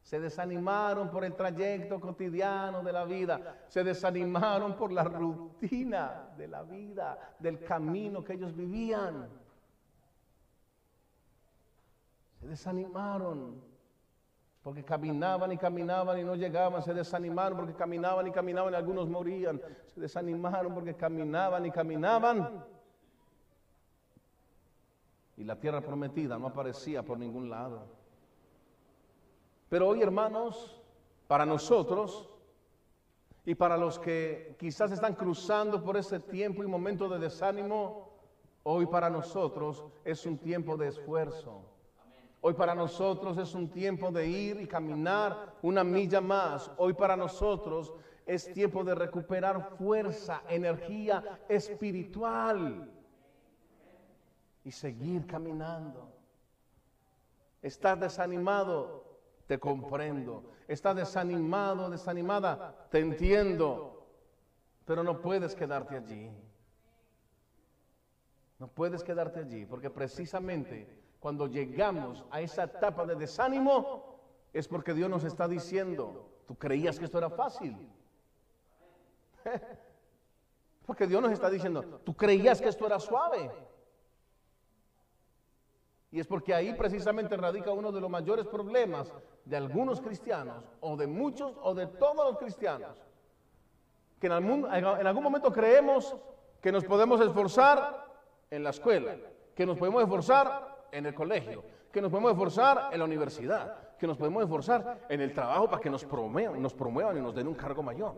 Se 0.04 0.20
desanimaron 0.20 1.10
por 1.10 1.26
el 1.26 1.34
trayecto 1.34 2.00
cotidiano 2.00 2.84
de 2.84 2.94
la 2.94 3.06
vida. 3.06 3.66
Se 3.68 3.84
desanimaron 3.84 4.76
por 4.76 4.92
la 4.92 5.04
rutina 5.04 6.30
de 6.38 6.48
la 6.48 6.62
vida, 6.62 7.36
del 7.40 7.60
camino 7.64 8.24
que 8.24 8.34
ellos 8.34 8.56
vivían. 8.56 9.28
Se 12.40 12.48
desanimaron 12.48 13.60
porque 14.62 14.84
caminaban 14.84 15.52
y 15.52 15.58
caminaban 15.58 16.20
y 16.20 16.24
no 16.24 16.36
llegaban. 16.36 16.84
Se 16.84 16.94
desanimaron 16.94 17.58
porque 17.58 17.74
caminaban 17.74 18.28
y 18.28 18.32
caminaban 18.32 18.74
y 18.74 18.76
algunos 18.76 19.10
morían. 19.10 19.60
Se 19.88 20.02
desanimaron 20.02 20.72
porque 20.76 20.94
caminaban 20.94 21.66
y 21.66 21.72
caminaban 21.72 22.64
y 25.38 25.44
la 25.44 25.60
tierra 25.60 25.82
prometida 25.82 26.38
no 26.38 26.48
aparecía 26.48 27.04
por 27.04 27.18
ningún 27.18 27.50
lado. 27.50 27.84
Pero 29.70 29.88
hoy, 29.90 30.02
hermanos, 30.02 30.82
para 31.28 31.46
nosotros 31.46 32.30
y 33.46 33.56
para 33.56 33.78
los 33.78 34.00
que 34.00 34.56
quizás 34.60 34.92
están 34.92 35.16
cruzando 35.16 35.84
por 35.84 35.98
ese 35.98 36.20
tiempo 36.20 36.64
y 36.64 36.68
momento 36.68 37.10
de 37.10 37.20
desánimo, 37.20 38.10
hoy 38.64 38.86
para 38.86 39.10
nosotros 39.10 39.84
es 40.04 40.26
un 40.26 40.38
tiempo 40.38 40.78
de 40.78 40.88
esfuerzo. 40.88 41.64
Hoy 42.42 42.54
para 42.54 42.76
nosotros 42.76 43.38
es 43.40 43.56
un 43.56 43.70
tiempo 43.70 44.12
de 44.12 44.28
ir 44.28 44.62
y 44.62 44.68
caminar 44.68 45.56
una 45.64 45.84
milla 45.84 46.22
más. 46.22 46.72
Hoy 46.78 46.94
para 46.94 47.18
nosotros 47.18 47.94
es 48.26 48.54
tiempo 48.54 48.84
de 48.84 48.96
recuperar 48.96 49.76
fuerza, 49.78 50.44
energía 50.48 51.42
espiritual 51.50 52.95
y 54.66 54.72
seguir 54.72 55.26
caminando. 55.28 56.12
Estás 57.62 58.00
desanimado, 58.00 59.06
te 59.48 59.60
comprendo. 59.60 60.44
Estás 60.68 60.96
desanimado, 60.96 61.90
desanimada, 61.90 62.88
te 62.90 63.00
entiendo. 63.00 64.08
Pero 64.84 65.04
no 65.04 65.22
puedes 65.22 65.56
quedarte 65.56 65.96
allí. 65.96 66.32
No 68.58 68.68
puedes 68.68 69.04
quedarte 69.04 69.40
allí, 69.40 69.66
porque 69.66 69.90
precisamente 69.90 70.88
cuando 71.20 71.46
llegamos 71.48 72.26
a 72.32 72.42
esa 72.42 72.64
etapa 72.64 73.06
de 73.06 73.16
desánimo 73.16 74.20
es 74.52 74.68
porque 74.68 74.94
Dios 74.94 75.10
nos 75.10 75.24
está 75.24 75.48
diciendo, 75.48 76.30
tú 76.48 76.56
creías 76.56 76.98
que 76.98 77.06
esto 77.06 77.18
era 77.18 77.30
fácil. 77.30 77.78
Porque 80.86 81.08
Dios 81.08 81.20
nos 81.20 81.32
está 81.32 81.50
diciendo, 81.50 82.00
tú 82.04 82.16
creías 82.16 82.62
que 82.62 82.70
esto 82.70 82.86
era 82.86 83.00
suave. 83.00 83.52
Y 86.16 86.22
es 86.22 86.28
porque 86.28 86.54
ahí 86.54 86.74
precisamente 86.76 87.36
radica 87.36 87.74
uno 87.74 87.92
de 87.92 88.00
los 88.00 88.10
mayores 88.10 88.48
problemas 88.48 89.14
de 89.44 89.58
algunos 89.58 90.00
cristianos, 90.00 90.64
o 90.80 90.96
de 90.96 91.08
muchos, 91.08 91.58
o 91.62 91.76
de 91.76 91.88
todos 91.88 92.32
los 92.32 92.38
cristianos. 92.38 93.04
Que 94.18 94.28
en 94.28 94.32
algún, 94.32 94.74
en 94.74 95.08
algún 95.08 95.22
momento 95.22 95.52
creemos 95.52 96.16
que 96.62 96.72
nos 96.72 96.86
podemos 96.86 97.20
esforzar 97.20 98.08
en 98.50 98.64
la 98.64 98.70
escuela, 98.70 99.18
que 99.54 99.66
nos 99.66 99.78
podemos 99.78 100.04
esforzar 100.04 100.86
en 100.90 101.06
el 101.06 101.14
colegio, 101.14 101.66
que 101.92 102.02
nos 102.02 102.10
podemos 102.10 102.32
esforzar 102.32 102.94
en 102.94 103.00
la 103.00 103.04
universidad, 103.04 103.98
que 104.00 104.08
nos 104.08 104.16
podemos 104.16 104.42
esforzar 104.42 105.06
en 105.10 105.20
el 105.20 105.34
trabajo 105.34 105.70
para 105.70 105.82
que 105.82 105.90
nos 105.90 106.06
promuevan, 106.06 106.62
nos 106.62 106.74
promuevan 106.74 107.18
y 107.18 107.20
nos 107.20 107.36
den 107.36 107.50
un 107.50 107.56
cargo 107.56 107.84
mayor. 107.84 108.16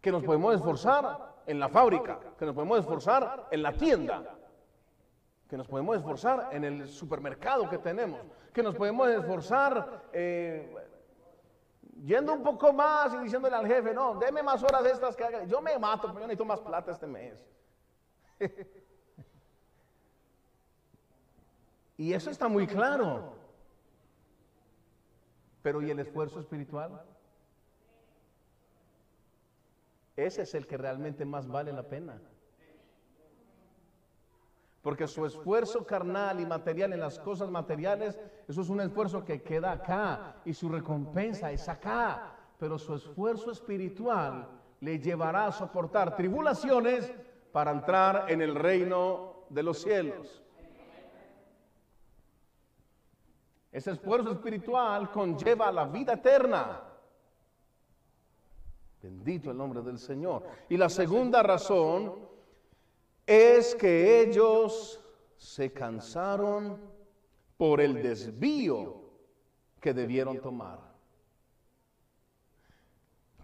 Que 0.00 0.12
nos 0.12 0.22
podemos 0.22 0.54
esforzar 0.54 1.34
en 1.48 1.58
la 1.58 1.68
fábrica, 1.68 2.20
que 2.38 2.46
nos 2.46 2.54
podemos 2.54 2.78
esforzar 2.78 3.48
en 3.50 3.60
la 3.60 3.72
tienda, 3.72 4.36
que 5.52 5.58
nos 5.58 5.68
podemos 5.68 5.94
esforzar 5.98 6.48
en 6.52 6.64
el 6.64 6.88
supermercado 6.88 7.68
que 7.68 7.76
tenemos, 7.76 8.22
que 8.54 8.62
nos 8.62 8.74
podemos 8.74 9.06
esforzar 9.10 10.04
eh, 10.10 10.74
yendo 12.02 12.32
un 12.32 12.42
poco 12.42 12.72
más 12.72 13.12
y 13.12 13.18
diciéndole 13.18 13.54
al 13.54 13.66
jefe, 13.66 13.92
no, 13.92 14.14
deme 14.14 14.42
más 14.42 14.62
horas 14.62 14.82
estas 14.86 15.14
que 15.14 15.24
haga. 15.24 15.44
Yo 15.44 15.60
me 15.60 15.78
mato, 15.78 16.08
pero 16.08 16.20
yo 16.20 16.26
necesito 16.26 16.46
más 16.46 16.58
plata 16.60 16.92
este 16.92 17.06
mes. 17.06 17.46
y 21.98 22.14
eso 22.14 22.30
está 22.30 22.48
muy 22.48 22.66
claro. 22.66 23.34
Pero 25.60 25.82
¿y 25.82 25.90
el 25.90 25.98
esfuerzo 25.98 26.40
espiritual? 26.40 27.04
Ese 30.16 30.40
es 30.40 30.54
el 30.54 30.66
que 30.66 30.78
realmente 30.78 31.26
más 31.26 31.46
vale 31.46 31.74
la 31.74 31.82
pena. 31.82 32.18
Porque 34.82 35.06
su 35.06 35.24
esfuerzo 35.24 35.86
carnal 35.86 36.40
y 36.40 36.46
material 36.46 36.92
en 36.92 37.00
las 37.00 37.18
cosas 37.20 37.48
materiales, 37.48 38.18
eso 38.48 38.62
es 38.62 38.68
un 38.68 38.80
esfuerzo 38.80 39.24
que 39.24 39.40
queda 39.40 39.70
acá 39.70 40.36
y 40.44 40.52
su 40.52 40.68
recompensa 40.68 41.52
es 41.52 41.68
acá. 41.68 42.34
Pero 42.58 42.78
su 42.78 42.96
esfuerzo 42.96 43.52
espiritual 43.52 44.48
le 44.80 44.98
llevará 44.98 45.46
a 45.46 45.52
soportar 45.52 46.16
tribulaciones 46.16 47.12
para 47.52 47.70
entrar 47.70 48.26
en 48.28 48.42
el 48.42 48.56
reino 48.56 49.44
de 49.48 49.62
los 49.62 49.80
cielos. 49.80 50.42
Ese 53.70 53.92
esfuerzo 53.92 54.32
espiritual 54.32 55.10
conlleva 55.12 55.70
la 55.70 55.86
vida 55.86 56.14
eterna. 56.14 56.82
Bendito 59.00 59.50
el 59.50 59.56
nombre 59.56 59.80
del 59.80 59.98
Señor. 59.98 60.42
Y 60.68 60.76
la 60.76 60.88
segunda 60.88 61.42
razón 61.42 62.31
es 63.26 63.74
que 63.74 64.20
ellos 64.22 65.00
se 65.36 65.72
cansaron 65.72 66.80
por 67.56 67.80
el 67.80 68.02
desvío 68.02 69.02
que 69.80 69.92
debieron 69.92 70.40
tomar. 70.40 70.78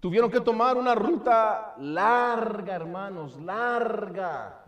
Tuvieron 0.01 0.31
que 0.31 0.41
tomar 0.41 0.77
una 0.77 0.95
ruta 0.95 1.75
larga, 1.79 2.75
hermanos, 2.75 3.37
larga. 3.41 4.65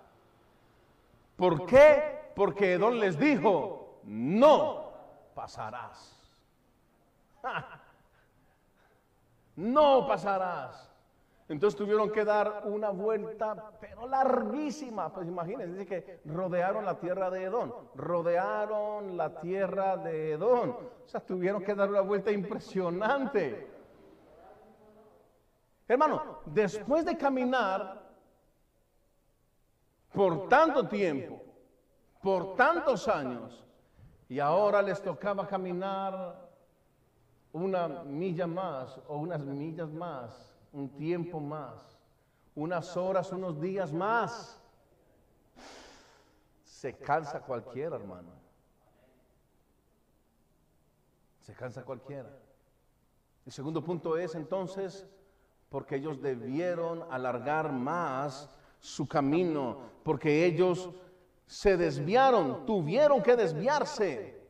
¿Por 1.37 1.67
qué? 1.67 2.33
Porque 2.35 2.73
Edón 2.73 2.99
les 2.99 3.19
dijo, 3.19 4.01
no 4.05 4.93
pasarás. 5.35 6.17
No 9.57 10.07
pasarás. 10.07 10.90
Entonces 11.51 11.77
tuvieron 11.77 12.13
que 12.13 12.25
dar 12.25 12.63
una 12.67 12.91
vuelta, 12.91 13.73
pero 13.81 14.07
larguísima. 14.07 15.13
Pues 15.13 15.27
imagínense, 15.27 15.73
dice 15.73 15.87
que 15.87 16.21
rodearon 16.27 16.85
la 16.85 17.01
tierra 17.01 17.29
de 17.29 17.43
Edón, 17.43 17.75
rodearon 17.97 19.17
la 19.17 19.41
tierra 19.41 19.97
de 19.97 20.35
Edón. 20.35 20.77
O 21.05 21.09
sea, 21.09 21.19
tuvieron 21.19 21.65
que 21.65 21.75
dar 21.75 21.91
una 21.91 22.03
vuelta 22.03 22.31
impresionante. 22.31 23.69
Hermano, 25.89 26.39
después 26.45 27.05
de 27.05 27.19
caminar 27.19 28.01
por 30.13 30.49
tanto 30.49 30.87
tiempo, 30.87 31.43
por 32.23 32.55
tantos 32.55 33.09
años, 33.09 33.67
y 34.29 34.39
ahora 34.39 34.83
les 34.83 35.03
tocaba 35.03 35.49
caminar 35.49 36.49
una 37.53 37.89
milla 38.05 38.47
más 38.47 39.01
o 39.09 39.17
unas 39.17 39.41
millas 39.41 39.91
más 39.91 40.50
un 40.73 40.89
tiempo 40.91 41.41
más, 41.41 41.99
unas 42.55 42.97
horas, 42.97 43.33
unos 43.33 43.61
días 43.61 43.93
más. 43.93 44.61
Se 46.65 46.97
cansa 46.97 47.41
cualquiera, 47.41 47.97
hermano. 47.97 48.31
Se 51.41 51.53
cansa 51.55 51.85
cualquiera. 51.85 52.31
El 53.45 53.53
segundo 53.53 53.83
punto 53.83 54.17
es 54.17 54.35
entonces 54.35 55.07
porque 55.69 55.97
ellos 55.97 56.21
debieron 56.21 57.05
alargar 57.11 57.73
más 57.73 58.49
su 58.81 59.07
camino, 59.07 59.79
porque 60.03 60.45
ellos 60.45 60.91
se 61.47 61.77
desviaron, 61.77 62.65
tuvieron 62.67 63.23
que 63.23 63.37
desviarse. 63.37 64.41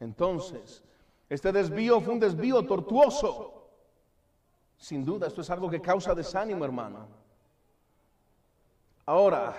Entonces, 0.00 0.82
este 1.28 1.52
desvío 1.52 2.00
fue 2.00 2.14
un 2.14 2.20
desvío 2.20 2.64
tortuoso. 2.66 3.57
Sin 4.78 5.04
duda, 5.04 5.26
esto 5.26 5.40
es 5.40 5.50
algo 5.50 5.68
que 5.68 5.82
causa 5.82 6.14
desánimo, 6.14 6.64
hermano. 6.64 7.06
Ahora, 9.04 9.54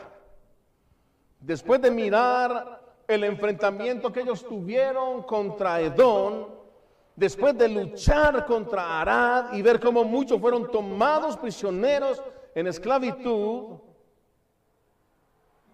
después 1.39 1.81
de 1.81 1.91
mirar 1.91 2.81
el 3.07 3.23
enfrentamiento 3.25 4.11
que 4.13 4.21
ellos 4.21 4.47
tuvieron 4.47 5.23
contra 5.23 5.81
Edom, 5.81 6.47
después 7.15 7.57
de 7.57 7.67
luchar 7.67 8.45
contra 8.45 9.01
Arad 9.01 9.53
y 9.53 9.61
ver 9.61 9.79
cómo 9.79 10.03
muchos 10.03 10.39
fueron 10.39 10.71
tomados 10.71 11.35
prisioneros 11.35 12.23
en 12.55 12.67
esclavitud, 12.67 13.79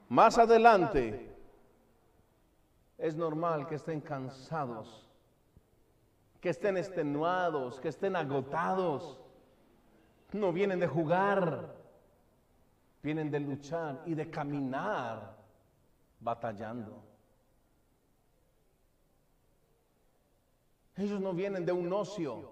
más 0.10 0.38
adelante 0.38 1.36
es 2.98 3.16
normal 3.16 3.68
que 3.68 3.76
estén 3.76 4.02
cansados, 4.02 5.08
que 6.39 6.50
estén 6.50 6.78
extenuados, 6.78 7.80
que 7.80 7.89
estén 7.89 8.16
agotados. 8.16 9.20
No 10.36 10.51
vienen 10.51 10.81
de 10.81 10.88
jugar, 10.88 11.73
vienen 13.01 13.31
de 13.31 13.39
luchar 13.39 14.01
y 14.05 14.13
de 14.15 14.29
caminar 14.29 15.33
batallando. 16.19 17.01
Ellos 20.97 21.21
no 21.21 21.33
vienen 21.33 21.65
de 21.65 21.71
un 21.71 21.91
ocio, 21.93 22.51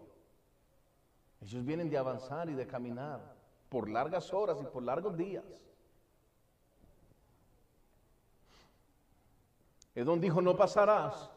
ellos 1.42 1.66
vienen 1.66 1.90
de 1.90 1.98
avanzar 1.98 2.50
y 2.50 2.54
de 2.54 2.66
caminar 2.66 3.20
por 3.68 3.90
largas 3.90 4.34
horas 4.34 4.58
y 4.62 4.66
por 4.66 4.82
largos 4.82 5.18
días. 5.18 5.44
Edom 9.94 10.22
dijo, 10.22 10.42
no 10.42 10.56
pasarás. 10.56 11.30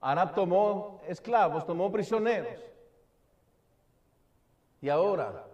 Arab 0.00 0.34
tomó 0.34 1.02
esclavos, 1.06 1.66
tomó 1.66 1.92
prisioneros. 1.92 2.62
Y 4.80 4.88
ahora, 4.88 5.51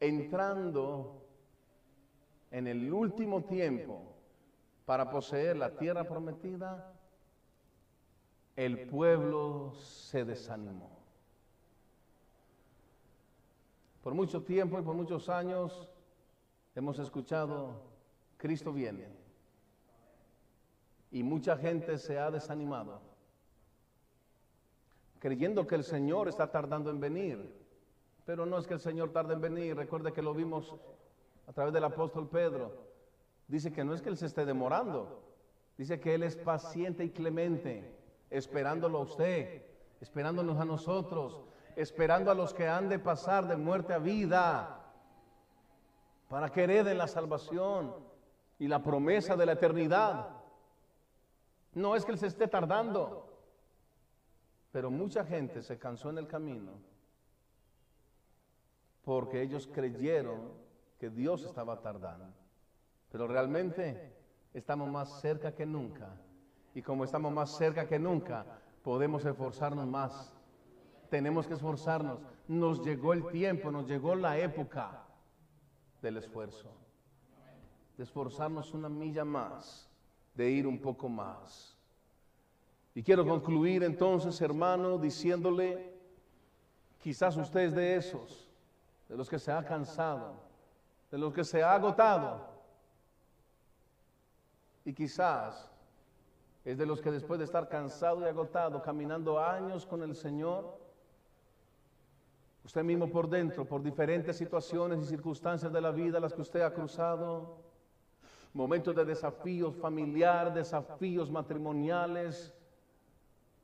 entrando 0.00 1.22
en 2.50 2.66
el 2.66 2.92
último 2.92 3.44
tiempo 3.44 4.02
para 4.86 5.08
poseer 5.10 5.56
la 5.56 5.76
tierra 5.76 6.04
prometida, 6.04 6.92
el 8.56 8.88
pueblo 8.88 9.72
se 9.74 10.24
desanimó. 10.24 10.90
Por 14.02 14.14
mucho 14.14 14.42
tiempo 14.42 14.78
y 14.78 14.82
por 14.82 14.94
muchos 14.94 15.28
años 15.28 15.92
hemos 16.74 16.98
escuchado, 16.98 17.82
Cristo 18.36 18.72
viene. 18.72 19.06
Y 21.12 21.22
mucha 21.22 21.56
gente 21.56 21.98
se 21.98 22.18
ha 22.18 22.30
desanimado, 22.30 23.00
creyendo 25.18 25.66
que 25.66 25.74
el 25.74 25.84
Señor 25.84 26.28
está 26.28 26.50
tardando 26.50 26.90
en 26.90 27.00
venir. 27.00 27.60
Pero 28.30 28.46
no 28.46 28.58
es 28.58 28.66
que 28.68 28.74
el 28.74 28.80
Señor 28.80 29.10
tarde 29.10 29.34
en 29.34 29.40
venir. 29.40 29.76
Recuerde 29.76 30.12
que 30.12 30.22
lo 30.22 30.32
vimos 30.32 30.72
a 31.48 31.52
través 31.52 31.74
del 31.74 31.82
apóstol 31.82 32.28
Pedro. 32.28 32.70
Dice 33.48 33.72
que 33.72 33.82
no 33.82 33.92
es 33.92 34.00
que 34.00 34.08
Él 34.08 34.16
se 34.16 34.26
esté 34.26 34.44
demorando. 34.44 35.20
Dice 35.76 35.98
que 35.98 36.14
Él 36.14 36.22
es 36.22 36.36
paciente 36.36 37.02
y 37.02 37.10
clemente, 37.10 37.92
esperándolo 38.30 38.98
a 38.98 39.00
usted, 39.00 39.64
esperándonos 40.00 40.60
a 40.60 40.64
nosotros, 40.64 41.42
esperando 41.74 42.30
a 42.30 42.36
los 42.36 42.54
que 42.54 42.68
han 42.68 42.88
de 42.88 43.00
pasar 43.00 43.48
de 43.48 43.56
muerte 43.56 43.94
a 43.94 43.98
vida, 43.98 44.80
para 46.28 46.50
que 46.50 46.62
hereden 46.62 46.98
la 46.98 47.08
salvación 47.08 47.96
y 48.60 48.68
la 48.68 48.80
promesa 48.80 49.34
de 49.34 49.46
la 49.46 49.52
eternidad. 49.54 50.28
No 51.74 51.96
es 51.96 52.04
que 52.04 52.12
Él 52.12 52.18
se 52.18 52.28
esté 52.28 52.46
tardando, 52.46 53.28
pero 54.70 54.88
mucha 54.88 55.24
gente 55.24 55.62
se 55.62 55.80
cansó 55.80 56.10
en 56.10 56.18
el 56.18 56.28
camino 56.28 56.89
porque 59.04 59.42
ellos 59.42 59.68
creyeron 59.72 60.52
que 60.98 61.10
Dios 61.10 61.44
estaba 61.44 61.80
tardando. 61.80 62.34
Pero 63.10 63.26
realmente 63.26 64.14
estamos 64.54 64.88
más 64.88 65.20
cerca 65.20 65.54
que 65.54 65.66
nunca. 65.66 66.08
Y 66.74 66.82
como 66.82 67.04
estamos 67.04 67.32
más 67.32 67.56
cerca 67.56 67.86
que 67.86 67.98
nunca, 67.98 68.44
podemos 68.82 69.24
esforzarnos 69.24 69.86
más. 69.86 70.34
Tenemos 71.08 71.46
que 71.46 71.54
esforzarnos. 71.54 72.18
Nos 72.46 72.84
llegó 72.84 73.12
el 73.12 73.26
tiempo, 73.28 73.70
nos 73.70 73.86
llegó 73.88 74.14
la 74.14 74.38
época 74.38 75.04
del 76.02 76.18
esfuerzo. 76.18 76.70
De 77.96 78.04
esforzarnos 78.04 78.72
una 78.74 78.88
milla 78.88 79.24
más 79.24 79.90
de 80.34 80.50
ir 80.50 80.66
un 80.66 80.78
poco 80.78 81.08
más. 81.08 81.76
Y 82.94 83.02
quiero 83.02 83.26
concluir 83.26 83.82
entonces, 83.82 84.40
hermano, 84.40 84.98
diciéndole, 84.98 85.94
quizás 86.98 87.36
usted 87.36 87.60
es 87.60 87.74
de 87.74 87.96
esos, 87.96 88.49
de 89.10 89.16
los 89.16 89.28
que 89.28 89.40
se 89.40 89.50
ha 89.50 89.64
cansado, 89.64 90.34
de 91.10 91.18
los 91.18 91.34
que 91.34 91.42
se 91.42 91.64
ha 91.64 91.74
agotado. 91.74 92.48
Y 94.84 94.94
quizás 94.94 95.68
es 96.64 96.78
de 96.78 96.86
los 96.86 97.00
que 97.00 97.10
después 97.10 97.38
de 97.40 97.44
estar 97.44 97.68
cansado 97.68 98.20
y 98.22 98.26
agotado, 98.26 98.80
caminando 98.80 99.40
años 99.40 99.84
con 99.84 100.04
el 100.04 100.14
Señor, 100.14 100.78
usted 102.64 102.84
mismo 102.84 103.10
por 103.10 103.28
dentro, 103.28 103.64
por 103.64 103.82
diferentes 103.82 104.36
situaciones 104.36 105.00
y 105.00 105.06
circunstancias 105.06 105.72
de 105.72 105.80
la 105.80 105.90
vida 105.90 106.20
las 106.20 106.32
que 106.32 106.42
usted 106.42 106.60
ha 106.60 106.72
cruzado, 106.72 107.58
momentos 108.52 108.94
de 108.94 109.04
desafíos 109.04 109.74
familiares, 109.74 110.54
desafíos 110.54 111.32
matrimoniales, 111.32 112.54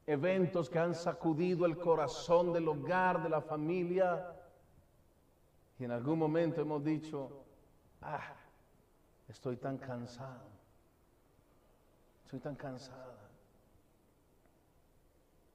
eventos 0.09 0.69
que 0.69 0.81
han 0.81 0.97
sacudido 0.97 1.67
el 1.67 1.79
corazón 1.79 2.53
del 2.53 2.67
hogar, 2.67 3.23
de 3.23 3.29
la 3.29 3.41
familia. 3.41 4.33
Y 5.79 5.85
en 5.85 5.91
algún 5.91 6.19
momento 6.19 6.61
hemos 6.61 6.83
dicho, 6.83 7.45
ah, 8.01 8.35
estoy 9.29 9.57
tan 9.57 9.77
cansado, 9.79 10.49
estoy 12.25 12.41
tan 12.41 12.57
cansada. 12.57 13.29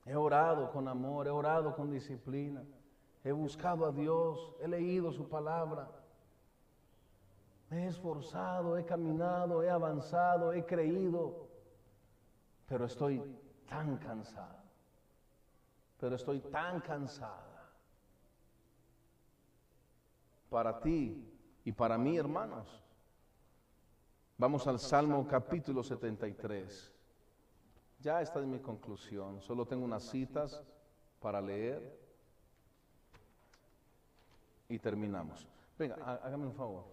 He 0.06 0.16
orado 0.16 0.72
con 0.72 0.88
amor, 0.88 1.28
he 1.28 1.32
orado 1.32 1.76
con 1.76 1.92
disciplina, 1.92 2.64
he 3.24 3.32
buscado 3.32 3.86
a 3.86 3.92
Dios, 3.92 4.54
he 4.60 4.68
leído 4.68 5.12
su 5.12 5.28
palabra. 5.28 5.90
Me 7.70 7.86
he 7.86 7.88
esforzado, 7.88 8.78
he 8.78 8.86
caminado, 8.86 9.64
he 9.64 9.70
avanzado, 9.70 10.54
he 10.54 10.66
creído, 10.66 11.48
pero 12.68 12.86
estoy 12.86 13.24
tan 13.68 13.98
cansado. 13.98 14.60
Pero 16.00 16.16
estoy 16.16 16.42
tan 16.42 16.82
cansada. 16.82 17.51
Para 20.52 20.82
ti 20.82 21.16
y 21.64 21.72
para 21.72 21.98
mí, 21.98 22.18
hermanos. 22.18 22.68
Vamos 24.38 24.68
al 24.68 24.80
Salmo 24.80 25.26
capítulo 25.26 25.82
73. 25.82 26.92
Ya 28.02 28.22
esta 28.22 28.42
es 28.42 28.46
mi 28.46 28.60
conclusión. 28.60 29.40
Solo 29.40 29.66
tengo 29.66 29.86
unas 29.86 30.04
citas 30.04 30.62
para 31.22 31.40
leer 31.40 31.98
y 34.68 34.78
terminamos. 34.78 35.48
Venga, 35.80 35.96
hágame 35.96 36.48
un 36.48 36.54
favor. 36.54 36.84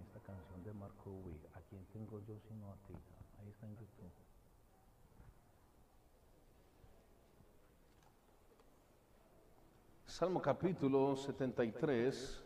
esta 0.00 0.20
canción 0.20 0.62
de 0.64 0.74
Marco 0.74 1.10
Witt. 1.24 1.46
¿A 1.54 1.60
a 2.34 2.86
ti? 2.86 2.94
Ahí 3.40 3.48
está 3.48 3.66
en 3.66 3.72
YouTube. 3.76 4.12
Salmo 10.06 10.42
capítulo 10.42 11.16
73. 11.16 12.42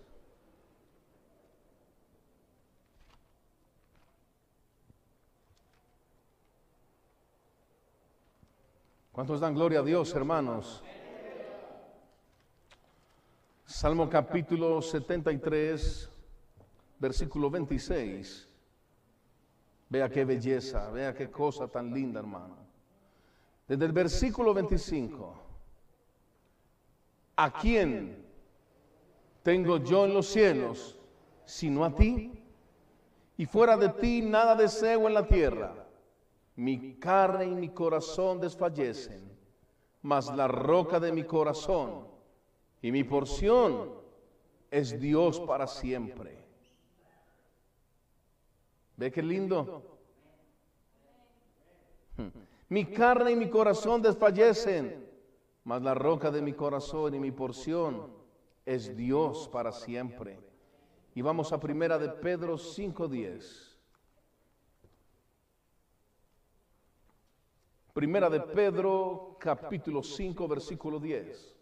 ¿Cuántos 9.11 9.41
dan 9.41 9.55
gloria 9.55 9.81
a 9.81 9.83
Dios, 9.83 10.15
hermanos? 10.15 10.83
Salmo 13.67 14.09
capítulo 14.09 14.81
73 14.81 16.09
versículo 17.01 17.51
26. 17.51 18.52
Vea 19.93 20.09
qué 20.09 20.25
belleza, 20.25 20.89
vea 20.89 21.13
qué 21.13 21.31
cosa 21.31 21.69
tan 21.69 21.93
linda, 21.93 22.19
hermano. 22.19 22.57
Desde 23.69 23.85
el 23.85 23.93
versículo 23.93 24.55
25. 24.55 25.35
¿A 27.37 27.53
quién 27.53 28.25
tengo 29.43 29.77
yo 29.77 30.07
en 30.07 30.15
los 30.15 30.29
cielos 30.29 30.99
sino 31.45 31.85
a 31.85 31.95
ti? 31.95 32.43
Y 33.37 33.45
fuera 33.45 33.77
de 33.77 33.91
ti 33.91 34.23
nada 34.23 34.57
deseo 34.57 35.09
en 35.09 35.13
la 35.13 35.27
tierra. 35.27 35.75
Mi 36.57 36.95
carne 36.95 37.45
y 37.45 37.55
mi 37.55 37.69
corazón 37.69 38.41
desfallecen, 38.41 39.31
mas 40.01 40.35
la 40.35 40.49
roca 40.49 41.01
de 41.01 41.13
mi 41.13 41.25
corazón 41.25 42.07
y 42.81 42.91
mi 42.91 43.05
porción 43.05 43.91
es 44.71 44.99
Dios 44.99 45.39
para 45.41 45.67
siempre. 45.67 46.42
¿Ve 48.97 49.11
qué 49.11 49.23
lindo? 49.23 49.99
Mi 52.69 52.87
carne 52.87 53.33
y 53.33 53.37
mi 53.37 53.51
corazón 53.51 54.01
desfallecen, 54.03 55.09
mas 55.65 55.83
la 55.83 55.95
roca 55.95 56.31
de 56.31 56.43
mi 56.43 56.53
corazón 56.53 57.15
y 57.15 57.21
mi 57.21 57.31
porción 57.31 58.13
es 58.65 58.97
Dios 58.97 59.49
para 59.49 59.73
siempre. 59.73 60.39
Y 61.15 61.23
vamos 61.23 61.53
a 61.53 61.61
primera 61.61 61.99
de 61.99 62.09
Pedro 62.09 62.57
5:10. 62.57 63.73
Primera 67.93 68.31
de 68.31 68.41
Pedro, 68.41 69.37
capítulo 69.39 70.03
5, 70.03 70.49
versículo 70.49 70.99
10. 70.99 71.55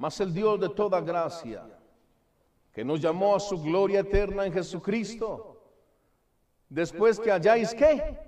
Mas 0.00 0.18
el 0.18 0.32
Dios 0.32 0.58
de 0.58 0.70
toda 0.70 0.98
gracia, 1.02 1.62
que 2.72 2.82
nos 2.82 3.02
llamó 3.02 3.36
a 3.36 3.38
su 3.38 3.60
gloria 3.60 4.00
eterna 4.00 4.46
en 4.46 4.52
Jesucristo, 4.54 5.60
después 6.70 7.20
que 7.20 7.30
hayáis 7.30 7.74
qué? 7.74 8.18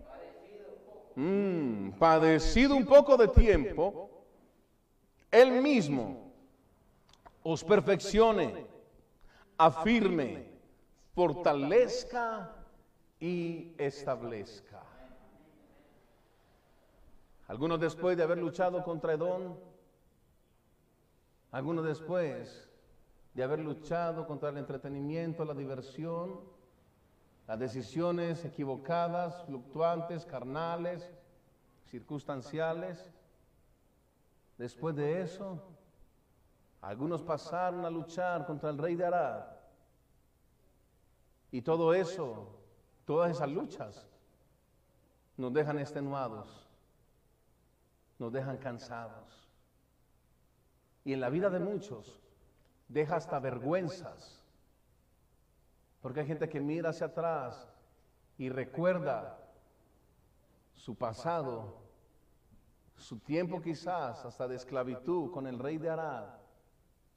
Mm, 1.15 1.93
padecido 1.93 2.77
un 2.77 2.85
poco 2.85 3.17
de 3.17 3.27
tiempo, 3.29 4.11
Él 5.31 5.63
mismo 5.63 6.31
os 7.43 7.65
perfeccione, 7.65 8.67
afirme, 9.57 10.47
fortalezca 11.15 12.55
y 13.19 13.73
establezca. 13.79 14.83
Algunos 17.49 17.81
después 17.81 18.15
de 18.15 18.25
haber 18.25 18.37
luchado 18.37 18.85
contra 18.85 19.15
Edom, 19.15 19.55
algunos 21.53 21.85
después 21.85 22.69
de 23.35 23.43
haber 23.43 23.61
luchado 23.61 24.27
contra 24.27 24.49
el 24.49 24.57
entretenimiento, 24.57 25.45
la 25.45 25.55
diversión, 25.55 26.41
las 27.47 27.59
decisiones 27.59 28.45
equivocadas, 28.45 29.45
fluctuantes, 29.45 30.25
carnales, 30.25 31.11
circunstanciales. 31.87 33.13
Después 34.57 34.97
de 34.97 35.21
eso, 35.21 35.63
algunos 36.81 37.23
pasaron 37.23 37.85
a 37.85 37.91
luchar 37.91 38.47
contra 38.47 38.71
el 38.71 38.79
rey 38.79 38.97
de 38.97 39.07
Arad. 39.07 39.45
Y 41.51 41.61
todo 41.61 41.93
eso, 41.93 42.49
todas 43.05 43.31
esas 43.31 43.51
luchas, 43.51 44.07
nos 45.37 45.53
dejan 45.53 45.79
extenuados, 45.79 46.67
nos 48.19 48.33
dejan 48.33 48.57
cansados. 48.57 49.42
Y 51.05 51.13
en 51.13 51.21
la 51.21 51.31
vida 51.31 51.51
de 51.51 51.59
muchos 51.59 52.21
deja 52.89 53.17
hasta 53.17 53.39
vergüenzas. 53.41 54.43
Porque 56.01 56.21
hay 56.21 56.27
gente 56.27 56.49
que 56.49 56.61
mira 56.61 56.91
hacia 56.91 57.07
atrás 57.07 57.69
y 58.39 58.49
recuerda 58.49 59.39
su 60.75 60.95
pasado, 60.97 61.81
su 62.97 63.19
tiempo 63.19 63.61
quizás 63.61 64.25
hasta 64.25 64.49
de 64.49 64.57
esclavitud 64.57 65.31
con 65.31 65.47
el 65.47 65.59
rey 65.59 65.79
de 65.79 65.91
Arad, 65.91 66.29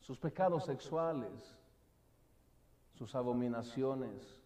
sus 0.02 0.20
pecados 0.20 0.66
sexuales, 0.66 1.56
sus 2.94 3.16
abominaciones, 3.16 4.40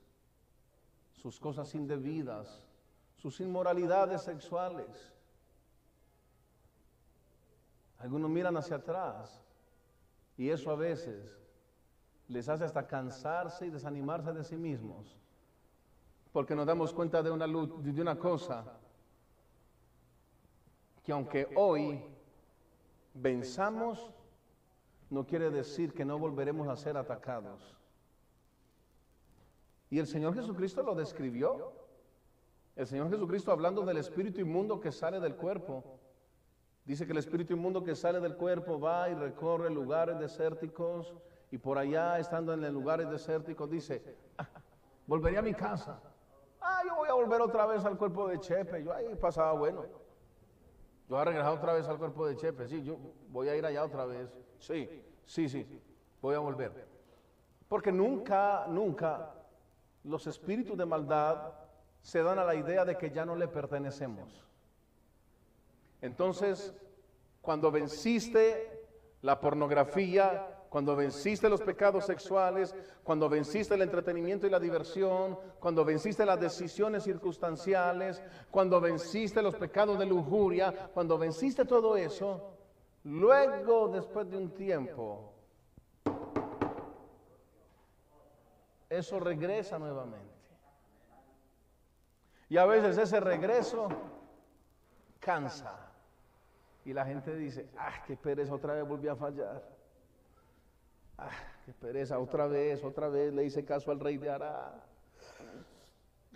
sus 1.11 1.39
cosas 1.39 1.75
indebidas, 1.75 2.65
sus 3.17 3.39
inmoralidades 3.41 4.21
sexuales. 4.21 5.13
Algunos 7.99 8.29
miran 8.29 8.55
hacia 8.57 8.77
atrás 8.77 9.41
y 10.37 10.49
eso 10.49 10.71
a 10.71 10.75
veces 10.75 11.37
les 12.29 12.47
hace 12.47 12.63
hasta 12.63 12.87
cansarse 12.87 13.65
y 13.65 13.69
desanimarse 13.69 14.31
de 14.31 14.43
sí 14.43 14.55
mismos. 14.55 15.17
Porque 16.31 16.55
nos 16.55 16.65
damos 16.65 16.93
cuenta 16.93 17.21
de 17.21 17.31
una, 17.31 17.45
de 17.45 18.01
una 18.01 18.17
cosa, 18.17 18.63
que 21.03 21.11
aunque 21.11 21.49
hoy 21.55 22.01
venzamos, 23.13 24.11
no 25.09 25.25
quiere 25.25 25.49
decir 25.49 25.93
que 25.93 26.05
no 26.05 26.17
volveremos 26.19 26.67
a 26.67 26.77
ser 26.77 26.95
atacados. 26.97 27.75
Y 29.89 29.99
el 29.99 30.07
Señor 30.07 30.35
Jesucristo 30.35 30.83
lo 30.83 30.95
describió. 30.95 31.73
El 32.75 32.87
Señor 32.87 33.09
Jesucristo 33.09 33.51
hablando 33.51 33.83
del 33.83 33.97
espíritu 33.97 34.39
inmundo 34.39 34.79
que 34.79 34.91
sale 34.91 35.19
del 35.19 35.35
cuerpo. 35.35 35.98
Dice 36.89 37.05
que 37.05 37.11
el 37.11 37.19
espíritu 37.19 37.53
inmundo 37.53 37.83
que 37.83 37.95
sale 37.95 38.19
del 38.19 38.35
cuerpo 38.35 38.79
va 38.79 39.11
y 39.11 39.13
recorre 39.13 39.69
lugares 39.69 40.17
desérticos 40.17 41.13
y 41.51 41.59
por 41.59 41.77
allá, 41.77 42.17
estando 42.17 42.51
en 42.51 42.73
lugares 42.73 43.07
desérticos, 43.11 43.69
dice, 43.69 44.01
ah, 44.39 44.49
volvería 45.05 45.37
a 45.37 45.43
mi 45.43 45.53
casa. 45.53 46.01
Ah, 46.59 46.81
yo 46.83 46.95
voy 46.95 47.07
a 47.07 47.13
volver 47.13 47.41
otra 47.41 47.67
vez 47.67 47.85
al 47.85 47.95
cuerpo 47.95 48.27
de 48.27 48.39
Chepe. 48.39 48.83
Yo 48.83 48.91
ahí 48.91 49.13
pasaba 49.13 49.51
bueno. 49.51 49.83
Yo 49.83 49.89
voy 51.09 51.19
a 51.19 51.25
regresar 51.25 51.53
otra 51.53 51.73
vez 51.73 51.87
al 51.87 51.99
cuerpo 51.99 52.25
de 52.25 52.35
Chepe. 52.35 52.67
Sí, 52.67 52.83
yo 52.83 52.97
voy 53.27 53.49
a 53.49 53.55
ir 53.55 53.63
allá 53.63 53.83
otra 53.83 54.05
vez. 54.05 54.27
Sí, 54.57 54.89
sí, 55.25 55.47
sí. 55.47 55.67
Voy 56.23 56.33
a 56.33 56.39
volver. 56.39 56.87
Porque 57.67 57.91
nunca, 57.91 58.65
nunca 58.67 59.31
los 60.05 60.25
espíritus 60.25 60.75
de 60.75 60.87
maldad 60.87 61.53
se 62.01 62.23
dan 62.23 62.39
a 62.39 62.43
la 62.43 62.55
idea 62.55 62.83
de 62.83 62.97
que 62.97 63.11
ya 63.11 63.27
no 63.27 63.35
le 63.35 63.47
pertenecemos. 63.47 64.48
Entonces, 66.01 66.73
cuando 67.41 67.71
venciste 67.71 68.85
la 69.21 69.39
pornografía, 69.39 70.59
cuando 70.69 70.95
venciste 70.95 71.49
los 71.49 71.61
pecados 71.61 72.05
sexuales, 72.05 72.75
cuando 73.03 73.27
venciste 73.27 73.73
el 73.73 73.81
entretenimiento 73.81 74.45
y 74.45 74.51
la 74.51 74.59
diversión, 74.59 75.37
cuando 75.59 75.83
venciste 75.83 76.25
las 76.25 76.39
decisiones 76.39 77.03
circunstanciales, 77.03 78.21
cuando 78.51 78.79
venciste 78.79 79.41
los 79.41 79.55
pecados 79.55 79.97
de 79.97 80.05
lujuria, 80.05 80.89
cuando 80.93 81.17
venciste 81.17 81.65
todo 81.65 81.97
eso, 81.97 82.53
luego, 83.03 83.87
después 83.87 84.29
de 84.29 84.37
un 84.37 84.53
tiempo, 84.53 85.33
eso 88.87 89.19
regresa 89.19 89.79
nuevamente. 89.79 90.39
Y 92.47 92.57
a 92.57 92.65
veces 92.65 92.97
ese 92.97 93.19
regreso 93.19 93.87
cansa. 95.19 95.88
Y 96.89 96.93
la 96.93 97.05
gente 97.05 97.35
dice, 97.35 97.69
ah, 97.77 98.01
qué 98.07 98.17
pereza, 98.17 98.51
otra 98.51 98.73
vez 98.73 98.87
volví 98.87 99.07
a 99.07 99.15
fallar. 99.15 99.63
Ah, 101.19 101.29
qué 101.63 101.71
pereza, 101.71 102.17
otra 102.17 102.47
vez, 102.47 102.83
otra 102.83 103.09
vez 103.09 103.31
le 103.31 103.45
hice 103.45 103.63
caso 103.63 103.91
al 103.91 103.99
rey 103.99 104.17
de 104.17 104.27
Ará. 104.27 104.83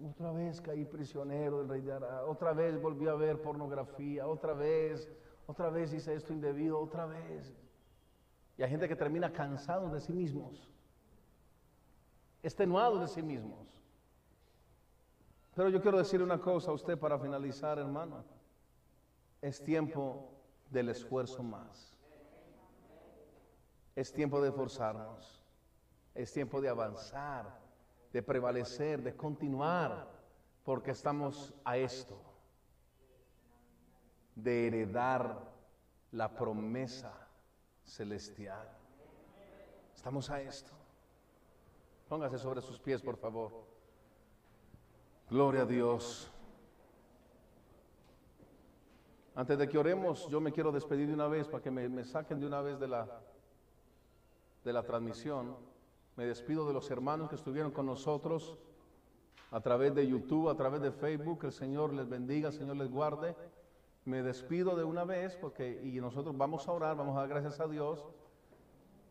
Otra 0.08 0.32
vez 0.32 0.62
caí 0.62 0.86
prisionero 0.86 1.58
del 1.58 1.70
rey 1.70 1.82
de 1.82 1.91
Ará. 1.91 2.26
Otra 2.26 2.54
vez 2.54 2.80
volví 2.80 3.08
a 3.08 3.16
ver 3.16 3.41
pornografía. 3.41 4.28
Otra 4.28 4.54
vez, 4.54 5.12
otra 5.47 5.72
vez 5.72 5.91
hice 5.91 6.14
esto 6.14 6.32
indebido. 6.32 6.80
Otra 6.80 7.08
vez. 7.08 7.51
Y 8.56 8.62
hay 8.62 8.70
gente 8.70 8.88
que 8.88 8.95
termina 8.95 9.34
cansado 9.34 9.89
de 9.89 10.01
sí 10.01 10.14
mismos. 10.14 10.70
Extenuado 12.43 12.99
de 12.99 13.08
sí 13.08 13.24
mismos. 13.24 13.76
Pero 15.56 15.70
yo 15.70 15.82
quiero 15.82 15.97
decir 15.97 16.22
una 16.22 16.39
cosa 16.39 16.70
a 16.70 16.76
usted 16.76 16.95
para 16.95 17.18
finalizar, 17.18 17.80
hermano. 17.80 18.24
Es 19.41 19.60
tiempo 19.60 20.30
del 20.74 20.90
esfuerzo 20.90 21.44
más. 21.44 21.96
Es 23.96 24.12
tiempo 24.12 24.42
de 24.42 24.50
esforzarnos. 24.50 25.40
Es 26.16 26.34
tiempo 26.34 26.60
de 26.60 26.70
avanzar, 26.70 27.60
de 28.12 28.22
prevalecer, 28.22 29.02
de 29.02 29.16
continuar, 29.16 30.08
porque 30.64 30.92
estamos 30.92 31.54
a 31.64 31.78
esto, 31.78 32.20
de 34.36 34.68
heredar 34.68 35.52
la 36.12 36.36
promesa 36.36 37.14
celestial. 37.84 38.68
Estamos 39.96 40.30
a 40.30 40.42
esto. 40.42 40.72
Póngase 42.10 42.38
sobre 42.38 42.62
sus 42.62 42.80
pies, 42.80 43.02
por 43.02 43.18
favor. 43.18 43.52
Gloria 45.30 45.64
a 45.64 45.66
Dios. 45.66 46.33
Antes 49.36 49.58
de 49.58 49.68
que 49.68 49.80
oremos, 49.80 50.28
yo 50.28 50.40
me 50.40 50.52
quiero 50.52 50.72
despedir 50.72 51.08
de 51.08 51.14
una 51.16 51.28
vez 51.28 51.48
para 51.48 51.64
que 51.64 51.72
me, 51.72 52.06
saquen 52.06 52.40
de 52.40 52.46
una 52.46 52.62
vez 52.62 52.80
de 52.80 52.88
la, 52.88 53.08
de 54.64 54.74
la 54.74 54.84
transmisión. 54.84 55.56
Me 56.16 56.26
despido 56.26 56.68
de 56.68 56.74
los 56.74 56.92
hermanos 56.92 57.30
que 57.30 57.36
estuvieron 57.36 57.72
con 57.72 57.88
nosotros 57.88 58.56
a 59.50 59.60
través 59.60 59.96
de 59.96 60.08
YouTube, 60.08 60.50
a 60.50 60.56
través 60.56 60.82
de 60.82 60.92
Facebook. 60.92 61.40
Que 61.40 61.48
el 61.48 61.54
Señor 61.54 61.94
les 61.94 62.08
bendiga, 62.08 62.50
el 62.50 62.54
Señor 62.54 62.76
les 62.76 62.92
guarde. 62.92 63.36
Me 64.06 64.22
despido 64.22 64.76
de 64.76 64.84
una 64.84 65.04
vez 65.04 65.36
porque 65.36 65.82
y 65.84 66.00
nosotros 66.00 66.38
vamos 66.38 66.68
a 66.68 66.72
orar, 66.72 66.96
vamos 66.96 67.18
a 67.18 67.22
dar 67.22 67.30
gracias 67.30 67.60
a 67.60 67.68
Dios. 67.68 68.06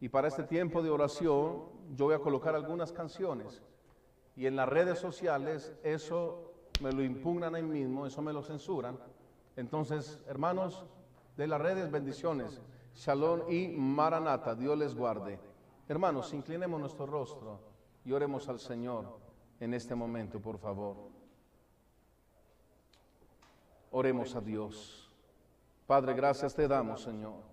Y 0.01 0.09
para 0.09 0.29
este 0.29 0.45
tiempo 0.45 0.83
de 0.83 0.91
oración 0.91 1.64
yo 1.97 2.05
voy 2.05 2.14
a 2.14 2.20
colocar 2.20 2.55
algunas 2.55 2.93
canciones. 2.93 3.61
Y 4.37 4.47
en 4.47 4.55
las 4.55 4.68
redes 4.68 5.01
sociales 5.01 5.75
eso 5.83 6.53
me 6.81 6.93
lo 6.93 7.03
impugnan 7.03 7.57
ahí 7.57 7.62
mismo, 7.64 8.07
eso 8.07 8.23
me 8.23 8.33
lo 8.33 8.43
censuran 8.43 8.97
Entonces, 9.57 10.20
hermanos 10.26 10.84
de 11.36 11.46
las 11.46 11.61
redes, 11.61 11.90
bendiciones. 11.90 12.61
Shalom 12.94 13.50
y 13.50 13.68
Maranata, 13.68 14.55
Dios 14.55 14.76
les 14.76 14.94
guarde. 14.94 15.38
Hermanos, 15.88 16.32
inclinemos 16.32 16.80
nuestro 16.80 17.07
rostro 17.07 17.61
y 18.05 18.12
oremos 18.12 18.48
al 18.48 18.61
Señor 18.61 19.18
en 19.61 19.74
este 19.74 19.94
momento, 19.94 20.40
por 20.40 20.59
favor. 20.59 20.96
Oremos 23.90 24.34
a 24.34 24.40
Dios. 24.40 25.11
Padre, 25.86 26.14
gracias 26.14 26.55
te 26.55 26.66
damos, 26.66 27.03
Señor 27.03 27.51